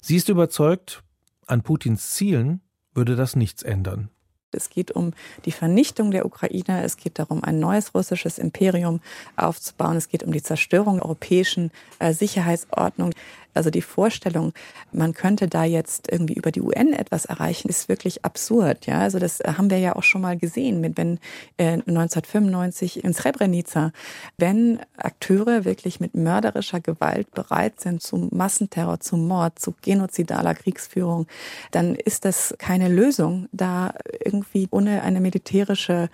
Sie 0.00 0.14
ist 0.14 0.28
überzeugt, 0.28 1.02
an 1.48 1.62
Putins 1.62 2.10
Zielen 2.10 2.60
würde 2.94 3.16
das 3.16 3.36
nichts 3.36 3.62
ändern. 3.62 4.10
Es 4.50 4.70
geht 4.70 4.92
um 4.92 5.12
die 5.44 5.52
Vernichtung 5.52 6.10
der 6.10 6.24
Ukraine. 6.24 6.82
Es 6.82 6.96
geht 6.96 7.18
darum, 7.18 7.44
ein 7.44 7.60
neues 7.60 7.94
russisches 7.94 8.38
Imperium 8.38 9.00
aufzubauen. 9.36 9.96
Es 9.96 10.08
geht 10.08 10.22
um 10.22 10.32
die 10.32 10.42
Zerstörung 10.42 10.96
der 10.96 11.04
europäischen 11.04 11.70
äh, 11.98 12.14
Sicherheitsordnung. 12.14 13.12
Also 13.58 13.70
die 13.70 13.82
Vorstellung, 13.82 14.52
man 14.92 15.12
könnte 15.12 15.48
da 15.48 15.64
jetzt 15.64 16.10
irgendwie 16.10 16.34
über 16.34 16.52
die 16.52 16.62
UN 16.62 16.92
etwas 16.92 17.24
erreichen, 17.24 17.68
ist 17.68 17.88
wirklich 17.88 18.24
absurd. 18.24 18.86
Ja, 18.86 19.00
also 19.00 19.18
das 19.18 19.40
haben 19.40 19.68
wir 19.68 19.78
ja 19.78 19.96
auch 19.96 20.04
schon 20.04 20.22
mal 20.22 20.38
gesehen, 20.38 20.80
mit 20.80 20.96
wenn 20.96 21.18
äh, 21.56 21.72
1995 21.72 23.04
in 23.04 23.12
Srebrenica, 23.12 23.92
wenn 24.36 24.78
Akteure 24.96 25.64
wirklich 25.64 25.98
mit 25.98 26.14
mörderischer 26.14 26.80
Gewalt 26.80 27.32
bereit 27.32 27.80
sind 27.80 28.00
zum 28.00 28.28
Massenterror, 28.32 29.00
zum 29.00 29.26
Mord, 29.26 29.58
zu 29.58 29.74
genozidaler 29.82 30.54
Kriegsführung, 30.54 31.26
dann 31.72 31.96
ist 31.96 32.24
das 32.24 32.54
keine 32.58 32.88
Lösung, 32.88 33.48
da 33.50 33.92
irgendwie 34.24 34.68
ohne 34.70 35.02
eine 35.02 35.20
militärische 35.20 36.10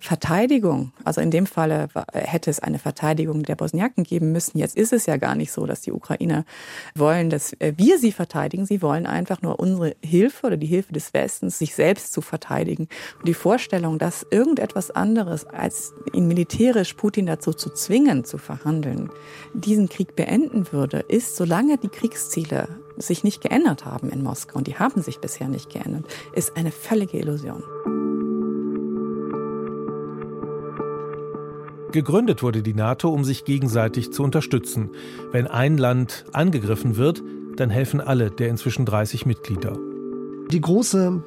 Verteidigung, 0.00 0.92
also 1.04 1.20
in 1.20 1.30
dem 1.30 1.46
Falle 1.46 1.88
hätte 2.12 2.50
es 2.50 2.60
eine 2.60 2.78
Verteidigung 2.78 3.42
der 3.42 3.56
Bosniaken 3.56 4.04
geben 4.04 4.32
müssen. 4.32 4.58
Jetzt 4.58 4.76
ist 4.76 4.92
es 4.92 5.06
ja 5.06 5.16
gar 5.16 5.34
nicht 5.34 5.50
so, 5.50 5.66
dass 5.66 5.80
die 5.80 5.92
Ukrainer 5.92 6.44
wollen, 6.94 7.30
dass 7.30 7.52
äh, 7.54 7.72
wir 7.76 7.98
sie 7.98 8.12
verteidigen. 8.12 8.64
Sie 8.64 8.80
wollen 8.80 9.06
einfach 9.06 9.42
nur 9.42 9.58
unsere 9.58 9.96
Hilfe 10.02 10.46
oder 10.46 10.56
die 10.56 10.66
Hilfe 10.66 10.92
des 10.92 11.12
Westens, 11.14 11.58
sich 11.58 11.74
selbst 11.74 12.12
zu 12.12 12.20
verteidigen. 12.20 12.88
Und 13.18 13.28
die 13.28 13.34
Vorstellung, 13.34 13.98
dass 13.98 14.26
irgendetwas 14.30 14.90
anderes 14.90 15.44
als 15.44 15.92
ihn 16.12 16.28
militärisch 16.28 16.94
Putin 16.94 17.26
dazu 17.26 17.52
zu 17.52 17.70
zwingen, 17.70 18.24
zu 18.24 18.38
verhandeln, 18.38 19.10
diesen 19.52 19.88
Krieg 19.88 20.14
beenden 20.14 20.72
würde, 20.72 21.00
ist, 21.00 21.36
solange 21.36 21.76
die 21.76 21.88
Kriegsziele 21.88 22.68
sich 22.96 23.24
nicht 23.24 23.40
geändert 23.40 23.84
haben 23.84 24.10
in 24.10 24.22
Moskau, 24.22 24.58
und 24.58 24.66
die 24.66 24.76
haben 24.76 25.02
sich 25.02 25.18
bisher 25.18 25.48
nicht 25.48 25.70
geändert, 25.70 26.04
ist 26.34 26.56
eine 26.56 26.70
völlige 26.70 27.18
Illusion. 27.18 27.62
Gegründet 31.92 32.42
wurde 32.42 32.62
die 32.62 32.74
NATO, 32.74 33.08
um 33.08 33.24
sich 33.24 33.44
gegenseitig 33.44 34.12
zu 34.12 34.22
unterstützen. 34.22 34.90
Wenn 35.32 35.46
ein 35.46 35.78
Land 35.78 36.26
angegriffen 36.32 36.96
wird, 36.96 37.22
dann 37.56 37.70
helfen 37.70 38.00
alle 38.00 38.30
der 38.30 38.48
inzwischen 38.48 38.84
30 38.84 39.24
Mitglieder. 39.24 39.78
Die 40.50 40.60
große 40.60 41.22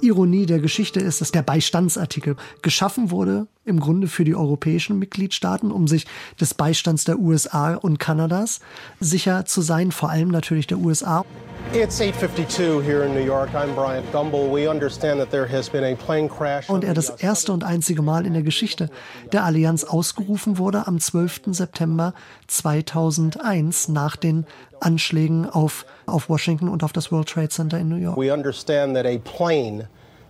Ironie 0.00 0.46
der 0.46 0.60
Geschichte 0.60 1.00
ist, 1.00 1.20
dass 1.20 1.32
der 1.32 1.42
Beistandsartikel 1.42 2.36
geschaffen 2.60 3.10
wurde, 3.10 3.46
im 3.64 3.80
Grunde 3.80 4.08
für 4.08 4.24
die 4.24 4.34
europäischen 4.34 4.98
Mitgliedstaaten, 4.98 5.70
um 5.70 5.86
sich 5.86 6.06
des 6.40 6.54
Beistands 6.54 7.04
der 7.04 7.18
USA 7.18 7.74
und 7.74 7.98
Kanadas 7.98 8.60
sicher 9.00 9.44
zu 9.44 9.60
sein, 9.60 9.92
vor 9.92 10.10
allem 10.10 10.28
natürlich 10.28 10.66
der 10.66 10.78
USA. 10.78 11.24
It's 11.72 12.00
8:52 12.00 12.82
here 12.82 13.06
in 13.06 13.14
New 13.14 13.24
York. 13.24 13.54
I'm 13.54 13.74
Bryant 13.74 14.04
Gumbel. 14.12 14.52
We 14.52 14.68
understand 14.68 15.20
that 15.20 15.30
there 15.30 15.48
has 15.48 15.70
been 15.70 15.84
a 15.84 15.94
plane 15.94 16.28
crash. 16.28 16.68
Und 16.68 16.84
er 16.84 16.92
das 16.92 17.08
erste 17.08 17.52
und 17.52 17.64
einzige 17.64 18.02
Mal 18.02 18.26
in 18.26 18.34
der 18.34 18.42
Geschichte 18.42 18.90
der 19.32 19.44
Allianz 19.44 19.84
ausgerufen 19.84 20.58
wurde 20.58 20.86
am 20.86 20.98
12. 20.98 21.54
September 21.54 22.12
2001 22.48 23.88
nach 23.88 24.16
den 24.16 24.44
Anschlägen 24.80 25.48
auf, 25.48 25.86
auf 26.04 26.28
Washington 26.28 26.68
und 26.68 26.82
auf 26.84 26.92
das 26.92 27.10
World 27.10 27.28
Trade 27.28 27.48
Center 27.48 27.78
in 27.78 27.88
New 27.88 27.96
York. 27.96 28.18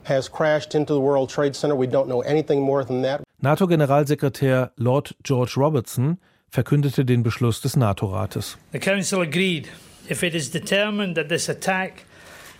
Has 0.04 0.30
crashed 0.30 0.74
into 0.74 0.94
the 0.94 1.00
World 1.00 1.30
Trade 1.30 1.54
Center. 1.54 1.76
We 1.76 1.86
don't 1.86 2.06
know 2.06 2.22
anything 2.22 2.60
more 2.60 2.84
than 2.84 3.02
that. 3.02 3.22
NATO-Generalsekretär 3.40 4.70
Lord 4.76 5.14
George 5.22 5.54
Robertson 5.56 6.18
verkündete 6.50 7.04
den 7.04 7.22
Beschluss 7.22 7.60
des 7.60 7.76
NATO-Rates. 7.76 8.58
The 8.72 8.78
Council 8.78 9.20
agreed 9.20 9.68
if 10.08 10.22
it 10.22 10.34
is 10.34 10.50
determined 10.50 11.16
that 11.16 11.28
this 11.28 11.48
attack 11.48 12.04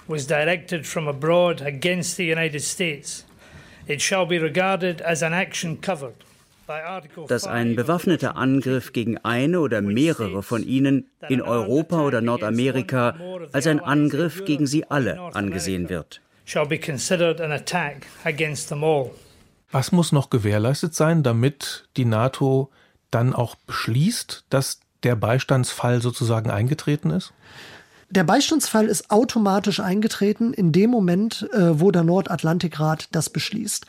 was 0.08 0.26
directed 0.26 0.86
from 0.86 1.08
abroad 1.08 1.60
against 1.62 2.16
the 2.16 2.24
United 2.24 2.62
States, 2.62 3.24
it 3.86 4.00
shall 4.00 4.26
be 4.26 4.38
regarded 4.38 5.00
as 5.02 5.22
an 5.22 5.32
action 5.32 5.80
covered 5.80 6.24
dass 7.28 7.46
ein 7.46 7.76
bewaffneter 7.76 8.36
Angriff 8.36 8.92
gegen 8.92 9.18
eine 9.18 9.60
oder 9.60 9.82
mehrere 9.82 10.42
von 10.42 10.62
ihnen 10.62 11.10
in 11.28 11.42
Europa 11.42 12.02
oder 12.02 12.20
Nordamerika 12.20 13.16
als 13.52 13.66
ein 13.66 13.80
Angriff 13.80 14.44
gegen 14.44 14.66
sie 14.66 14.88
alle 14.88 15.20
angesehen 15.34 15.88
wird. 15.88 16.20
Was 19.70 19.92
muss 19.92 20.12
noch 20.12 20.30
gewährleistet 20.30 20.94
sein, 20.94 21.22
damit 21.22 21.88
die 21.96 22.04
NATO 22.04 22.70
dann 23.10 23.34
auch 23.34 23.54
beschließt, 23.66 24.44
dass 24.50 24.80
der 25.02 25.16
Beistandsfall 25.16 26.02
sozusagen 26.02 26.50
eingetreten 26.50 27.10
ist? 27.10 27.32
Der 28.10 28.24
Beistandsfall 28.24 28.86
ist 28.86 29.10
automatisch 29.10 29.80
eingetreten 29.80 30.52
in 30.52 30.72
dem 30.72 30.90
Moment, 30.90 31.48
äh, 31.52 31.80
wo 31.80 31.90
der 31.90 32.04
Nordatlantikrat 32.04 33.08
das 33.12 33.30
beschließt. 33.30 33.86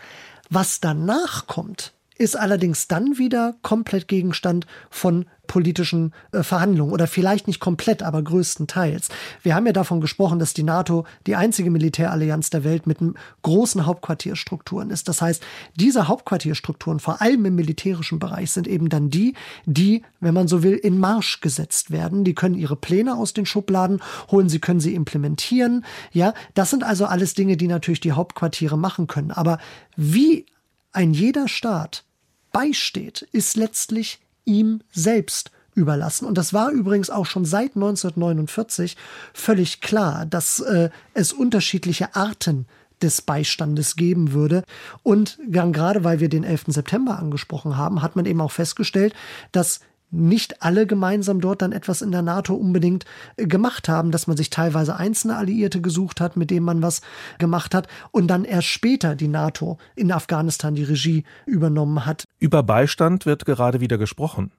Was 0.49 0.80
danach 0.80 1.47
kommt, 1.47 1.93
ist 2.18 2.38
allerdings 2.38 2.88
dann 2.88 3.18
wieder 3.18 3.55
komplett 3.61 4.07
Gegenstand 4.07 4.66
von 4.89 5.26
politischen 5.47 6.14
äh, 6.32 6.41
Verhandlungen 6.41 6.93
oder 6.93 7.05
vielleicht 7.05 7.47
nicht 7.47 7.59
komplett, 7.59 8.01
aber 8.01 8.22
größtenteils. 8.22 9.09
Wir 9.41 9.55
haben 9.55 9.66
ja 9.66 9.74
davon 9.74 9.99
gesprochen, 9.99 10.39
dass 10.39 10.53
die 10.53 10.64
NATO 10.64 11.05
die 11.28 11.36
einzige 11.36 11.70
Militärallianz 11.70 12.49
der 12.49 12.64
Welt 12.64 12.88
mit 12.88 12.99
großen 13.41 13.86
Hauptquartierstrukturen 13.86 14.89
ist. 14.89 15.09
Das 15.09 15.22
heißt, 15.22 15.43
diese 15.76 16.07
Hauptquartierstrukturen, 16.07 16.99
vor 16.99 17.22
allem 17.22 17.45
im 17.45 17.55
militärischen 17.55 18.20
Bereich, 18.20 18.51
sind 18.51 18.68
eben 18.68 18.89
dann 18.89 19.09
die, 19.09 19.34
die, 19.66 20.03
wenn 20.22 20.34
man 20.34 20.47
so 20.47 20.64
will, 20.64 20.76
in 20.76 20.97
Marsch 20.97 21.41
gesetzt 21.41 21.91
werden. 21.91 22.24
Die 22.24 22.36
können 22.36 22.55
ihre 22.55 22.76
Pläne 22.76 23.16
aus 23.16 23.34
den 23.34 23.45
Schubladen 23.45 24.01
holen, 24.32 24.49
sie 24.49 24.59
können 24.59 24.80
sie 24.80 24.95
implementieren. 24.95 25.84
Ja, 26.11 26.34
das 26.53 26.70
sind 26.70 26.84
also 26.84 27.05
alles 27.05 27.34
Dinge, 27.34 27.57
die 27.57 27.68
natürlich 27.68 27.99
die 27.99 28.14
Hauptquartiere 28.14 28.78
machen 28.78 29.07
können. 29.07 29.32
Aber 29.32 29.59
wie 29.95 30.45
ein 30.93 31.13
jeder 31.13 31.47
Staat 31.47 32.05
beisteht, 32.51 33.27
ist 33.31 33.57
letztlich 33.57 34.19
ihm 34.45 34.81
selbst 34.91 35.51
überlassen. 35.75 36.25
Und 36.25 36.37
das 36.37 36.53
war 36.53 36.69
übrigens 36.69 37.09
auch 37.09 37.25
schon 37.25 37.45
seit 37.45 37.75
1949 37.75 38.95
völlig 39.33 39.81
klar, 39.81 40.25
dass 40.25 40.59
äh, 40.59 40.89
es 41.13 41.33
unterschiedliche 41.33 42.15
Arten 42.15 42.67
des 43.01 43.21
Beistandes 43.21 43.95
geben 43.95 44.31
würde. 44.31 44.63
Und 45.01 45.37
gerade 45.47 46.03
weil 46.03 46.19
wir 46.19 46.29
den 46.29 46.43
11. 46.43 46.65
September 46.67 47.19
angesprochen 47.19 47.75
haben, 47.75 48.01
hat 48.01 48.15
man 48.15 48.25
eben 48.25 48.41
auch 48.41 48.51
festgestellt, 48.51 49.13
dass 49.51 49.81
nicht 50.14 50.61
alle 50.61 50.86
gemeinsam 50.88 51.41
dort 51.41 51.61
dann 51.61 51.72
etwas 51.72 52.01
in 52.01 52.11
der 52.11 52.22
NATO 52.22 52.53
unbedingt 52.53 53.05
äh, 53.38 53.45
gemacht 53.45 53.89
haben, 53.89 54.11
dass 54.11 54.28
man 54.28 54.38
sich 54.38 54.49
teilweise 54.49 54.95
einzelne 54.95 55.36
Alliierte 55.36 55.82
gesucht 55.82 56.22
hat, 56.22 56.38
mit 56.38 56.51
denen 56.51 56.66
man 56.66 56.82
was 56.82 57.01
gemacht 57.39 57.74
hat 57.74 57.88
und 58.11 58.28
dann 58.28 58.45
erst 58.45 58.68
später 58.68 59.16
die 59.16 59.28
NATO 59.28 59.78
in 59.95 60.11
Afghanistan 60.11 60.76
die 60.76 60.84
Regie 60.84 61.24
übernommen 61.45 62.05
hat. 62.05 62.26
Über 62.39 62.64
Beistand 62.64 63.26
wird 63.26 63.45
gerade 63.45 63.82
wieder 63.82 63.97
gesprochen. 63.97 64.51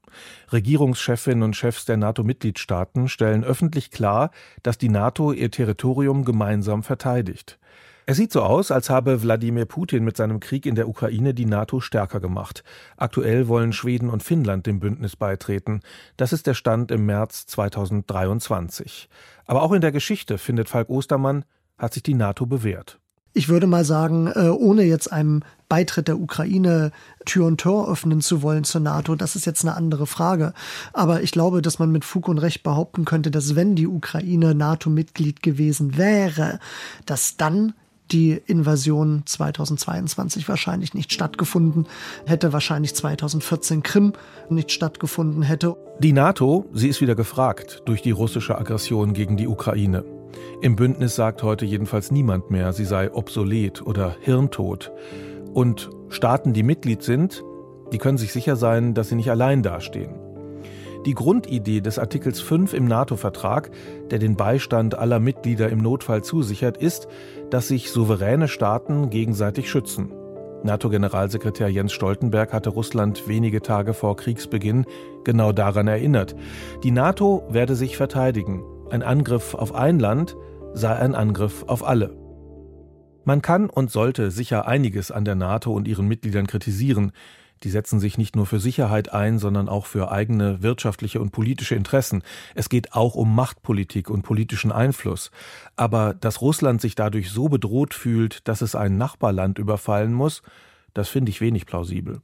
Regierungschefinnen 0.53 1.43
und 1.43 1.57
Chefs 1.57 1.85
der 1.85 1.97
NATO-Mitgliedstaaten 1.97 3.09
stellen 3.09 3.45
öffentlich 3.45 3.91
klar, 3.91 4.31
dass 4.63 4.79
die 4.79 4.89
NATO 4.89 5.33
ihr 5.33 5.51
Territorium 5.51 6.25
gemeinsam 6.25 6.83
verteidigt. 6.83 7.59
Es 8.07 8.19
sieht 8.19 8.33
so 8.33 8.43
aus, 8.43 8.71
als 8.71 8.91
habe 8.91 9.23
Wladimir 9.23 9.65
Putin 9.65 10.05
mit 10.05 10.19
seinem 10.19 10.39
Krieg 10.39 10.67
in 10.67 10.75
der 10.75 10.89
Ukraine 10.89 11.33
die 11.33 11.47
NATO 11.47 11.81
stärker 11.81 12.21
gemacht. 12.21 12.63
Aktuell 12.99 13.49
wollen 13.49 13.73
Schweden 13.73 14.11
und 14.11 14.23
Finnland 14.23 14.67
dem 14.67 14.79
Bündnis 14.79 15.17
beitreten. 15.17 15.81
Das 16.19 16.35
ist 16.35 16.47
der 16.47 16.53
Stand 16.53 16.91
im 16.91 17.07
März 17.07 17.47
2023. 17.47 19.09
Aber 19.47 19.63
auch 19.63 19.73
in 19.73 19.81
der 19.81 19.93
Geschichte, 19.93 20.37
findet 20.37 20.69
Falk 20.69 20.91
Ostermann, 20.91 21.47
hat 21.79 21.95
sich 21.95 22.03
die 22.03 22.13
NATO 22.13 22.45
bewährt. 22.45 22.99
Ich 23.33 23.49
würde 23.49 23.67
mal 23.67 23.87
sagen, 23.87 24.29
äh, 24.29 24.49
ohne 24.49 24.83
jetzt 24.83 25.11
einem 25.11 25.43
Beitritt 25.71 26.07
der 26.07 26.21
Ukraine 26.21 26.93
Tür 27.25 27.47
und 27.47 27.59
Tor 27.59 27.91
öffnen 27.91 28.21
zu 28.21 28.43
wollen 28.43 28.65
zur 28.65 28.83
NATO, 28.83 29.17
das 29.17 29.35
ist 29.35 29.47
jetzt 29.47 29.65
eine 29.65 29.75
andere 29.75 30.07
Frage. 30.07 30.53
Aber 30.93 31.23
ich 31.23 31.33
glaube, 31.33 31.63
dass 31.63 31.79
man 31.79 31.91
mit 31.91 32.05
Fug 32.05 32.29
und 32.29 32.39
Recht 32.39 32.63
behaupten 32.63 33.07
könnte, 33.07 33.31
dass 33.31 33.57
wenn 33.57 33.75
die 33.75 33.89
Ukraine 33.89 34.55
NATO-Mitglied 34.55 35.43
gewesen 35.43 35.97
wäre, 35.97 36.61
dass 37.07 37.37
dann 37.37 37.73
die 38.13 38.41
Invasion 38.47 39.23
2022 39.25 40.49
wahrscheinlich 40.49 40.95
nicht 40.95 41.13
stattgefunden 41.13 41.87
hätte, 42.27 42.53
wahrscheinlich 42.53 42.95
2014 42.95 43.83
Krim 43.83 44.13
nicht 44.51 44.73
stattgefunden 44.73 45.43
hätte. 45.43 45.77
Die 46.01 46.13
NATO, 46.13 46.67
sie 46.73 46.89
ist 46.89 47.01
wieder 47.01 47.15
gefragt 47.15 47.83
durch 47.87 48.03
die 48.03 48.11
russische 48.11 48.59
Aggression 48.59 49.15
gegen 49.15 49.37
die 49.37 49.49
Ukraine. 49.49 50.05
Im 50.61 50.77
Bündnis 50.77 51.15
sagt 51.15 51.43
heute 51.43 51.65
jedenfalls 51.65 52.11
niemand 52.11 52.51
mehr, 52.51 52.73
sie 52.73 52.85
sei 52.85 53.13
obsolet 53.13 53.83
oder 53.83 54.17
hirntot. 54.21 54.93
Und 55.53 55.91
Staaten, 56.09 56.53
die 56.53 56.63
Mitglied 56.63 57.03
sind, 57.03 57.43
die 57.93 57.99
können 57.99 58.19
sich 58.19 58.33
sicher 58.33 58.57
sein, 58.57 58.95
dass 58.95 59.09
sie 59.09 59.15
nicht 59.15 59.31
allein 59.31 59.63
dastehen. 59.63 60.24
Die 61.07 61.15
Grundidee 61.15 61.83
des 61.83 61.99
Artikels 61.99 62.41
5 62.41 62.73
im 62.73 62.87
NATO-Vertrag, 62.87 63.71
der 64.11 64.19
den 64.19 64.37
Beistand 64.37 64.95
aller 64.97 65.21
Mitglieder 65.21 65.69
im 65.69 65.79
Notfall 65.79 66.25
zusichert, 66.25 66.79
ist, 66.79 67.09
dass 67.51 67.69
sich 67.69 67.91
souveräne 67.91 68.49
Staaten 68.49 69.11
gegenseitig 69.11 69.71
schützen. 69.71 70.13
NATO-Generalsekretär 70.63 71.69
Jens 71.69 71.93
Stoltenberg 71.93 72.55
hatte 72.55 72.71
Russland 72.71 73.29
wenige 73.29 73.61
Tage 73.61 73.93
vor 73.93 74.17
Kriegsbeginn 74.17 74.87
genau 75.25 75.53
daran 75.53 75.89
erinnert. 75.89 76.35
Die 76.83 76.91
NATO 76.91 77.45
werde 77.51 77.75
sich 77.75 77.99
verteidigen. 77.99 78.65
Ein 78.91 79.03
Angriff 79.03 79.55
auf 79.55 79.75
ein 79.75 79.99
Land 79.99 80.37
sei 80.73 80.97
ein 80.97 81.15
Angriff 81.15 81.65
auf 81.67 81.87
alle. 81.87 82.17
Man 83.25 83.43
kann 83.43 83.69
und 83.69 83.91
sollte 83.91 84.31
sicher 84.31 84.67
einiges 84.67 85.11
an 85.11 85.27
der 85.27 85.35
NATO 85.35 85.73
und 85.73 85.87
ihren 85.87 86.09
Mitgliedern 86.09 86.47
kritisieren. 86.47 87.13
Die 87.63 87.71
setzen 87.71 88.01
sich 88.01 88.19
nicht 88.19 88.37
nur 88.37 88.47
für 88.47 88.61
Sicherheit 88.61 89.13
ein, 89.13 89.39
sondern 89.39 89.69
auch 89.69 89.87
für 89.87 90.11
eigene 90.11 90.63
wirtschaftliche 90.63 91.21
und 91.21 91.31
politische 91.31 91.75
Interessen. 91.75 92.23
Es 92.55 92.69
geht 92.69 92.93
auch 92.93 93.15
um 93.15 93.35
Machtpolitik 93.35 94.11
und 94.11 94.23
politischen 94.23 94.73
Einfluss. 94.73 95.31
Aber 95.77 96.15
dass 96.15 96.41
Russland 96.43 96.81
sich 96.81 96.95
dadurch 96.95 97.31
so 97.31 97.49
bedroht 97.49 97.95
fühlt, 97.95 98.47
dass 98.49 98.61
es 98.61 98.75
ein 98.75 98.99
Nachbarland 98.99 99.59
überfallen 99.59 100.13
muss, 100.13 100.43
das 100.93 101.09
finde 101.09 101.31
ich 101.31 101.41
wenig 101.41 101.67
plausibel. 101.67 102.21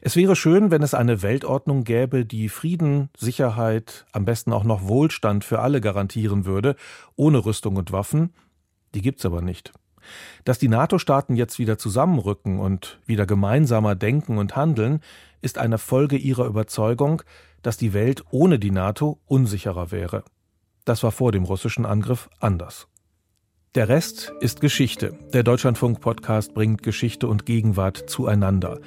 Es 0.00 0.16
wäre 0.16 0.36
schön, 0.36 0.70
wenn 0.70 0.82
es 0.82 0.94
eine 0.94 1.22
Weltordnung 1.22 1.84
gäbe, 1.84 2.24
die 2.24 2.48
Frieden, 2.48 3.08
Sicherheit, 3.16 4.06
am 4.12 4.24
besten 4.24 4.52
auch 4.52 4.64
noch 4.64 4.86
Wohlstand 4.86 5.44
für 5.44 5.60
alle 5.60 5.80
garantieren 5.80 6.44
würde, 6.44 6.76
ohne 7.16 7.44
Rüstung 7.44 7.76
und 7.76 7.92
Waffen. 7.92 8.32
Die 8.94 9.02
gibt's 9.02 9.26
aber 9.26 9.40
nicht. 9.40 9.72
Dass 10.44 10.58
die 10.58 10.68
NATO-Staaten 10.68 11.36
jetzt 11.36 11.58
wieder 11.58 11.78
zusammenrücken 11.78 12.58
und 12.58 13.00
wieder 13.06 13.26
gemeinsamer 13.26 13.94
denken 13.94 14.38
und 14.38 14.56
handeln, 14.56 15.00
ist 15.42 15.58
eine 15.58 15.78
Folge 15.78 16.16
ihrer 16.16 16.46
Überzeugung, 16.46 17.22
dass 17.62 17.76
die 17.76 17.92
Welt 17.92 18.24
ohne 18.30 18.58
die 18.58 18.70
NATO 18.70 19.18
unsicherer 19.26 19.90
wäre. 19.90 20.24
Das 20.84 21.02
war 21.02 21.12
vor 21.12 21.32
dem 21.32 21.44
russischen 21.44 21.86
Angriff 21.86 22.28
anders. 22.40 22.88
Der 23.74 23.88
Rest 23.88 24.32
ist 24.40 24.60
Geschichte. 24.60 25.18
Der 25.32 25.42
Deutschlandfunk-Podcast 25.42 26.54
bringt 26.54 26.82
Geschichte 26.82 27.26
und 27.26 27.44
Gegenwart 27.44 28.04
zueinander. 28.08 28.78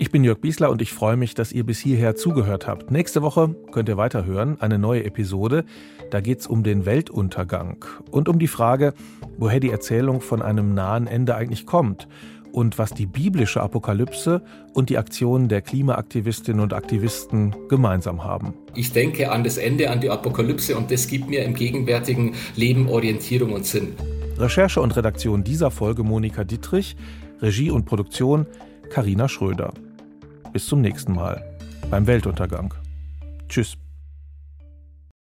Ich 0.00 0.12
bin 0.12 0.22
Jörg 0.22 0.38
Biesler 0.38 0.70
und 0.70 0.80
ich 0.80 0.92
freue 0.92 1.16
mich, 1.16 1.34
dass 1.34 1.50
ihr 1.50 1.66
bis 1.66 1.80
hierher 1.80 2.14
zugehört 2.14 2.68
habt. 2.68 2.92
Nächste 2.92 3.20
Woche 3.20 3.56
könnt 3.72 3.88
ihr 3.88 3.96
weiterhören, 3.96 4.56
eine 4.60 4.78
neue 4.78 5.04
Episode. 5.04 5.64
Da 6.12 6.20
geht 6.20 6.38
es 6.38 6.46
um 6.46 6.62
den 6.62 6.86
Weltuntergang 6.86 7.84
und 8.12 8.28
um 8.28 8.38
die 8.38 8.46
Frage, 8.46 8.94
woher 9.38 9.58
die 9.58 9.70
Erzählung 9.70 10.20
von 10.20 10.40
einem 10.40 10.72
nahen 10.72 11.08
Ende 11.08 11.34
eigentlich 11.34 11.66
kommt 11.66 12.06
und 12.52 12.78
was 12.78 12.94
die 12.94 13.06
biblische 13.06 13.60
Apokalypse 13.60 14.40
und 14.72 14.88
die 14.88 14.98
Aktionen 14.98 15.48
der 15.48 15.62
Klimaaktivistinnen 15.62 16.60
und 16.60 16.74
Aktivisten 16.74 17.56
gemeinsam 17.68 18.22
haben. 18.22 18.54
Ich 18.76 18.92
denke 18.92 19.32
an 19.32 19.42
das 19.42 19.56
Ende, 19.56 19.90
an 19.90 20.00
die 20.00 20.10
Apokalypse 20.10 20.76
und 20.76 20.92
das 20.92 21.08
gibt 21.08 21.28
mir 21.28 21.44
im 21.44 21.54
gegenwärtigen 21.54 22.36
Leben 22.54 22.88
Orientierung 22.88 23.52
und 23.52 23.66
Sinn. 23.66 23.94
Recherche 24.36 24.80
und 24.80 24.96
Redaktion 24.96 25.42
dieser 25.42 25.72
Folge 25.72 26.04
Monika 26.04 26.44
Dietrich, 26.44 26.94
Regie 27.42 27.72
und 27.72 27.84
Produktion 27.84 28.46
Karina 28.90 29.28
Schröder. 29.28 29.72
Bis 30.58 30.66
zum 30.66 30.80
nächsten 30.80 31.12
Mal 31.12 31.40
beim 31.88 32.08
Weltuntergang. 32.08 32.74
Tschüss. 33.48 33.76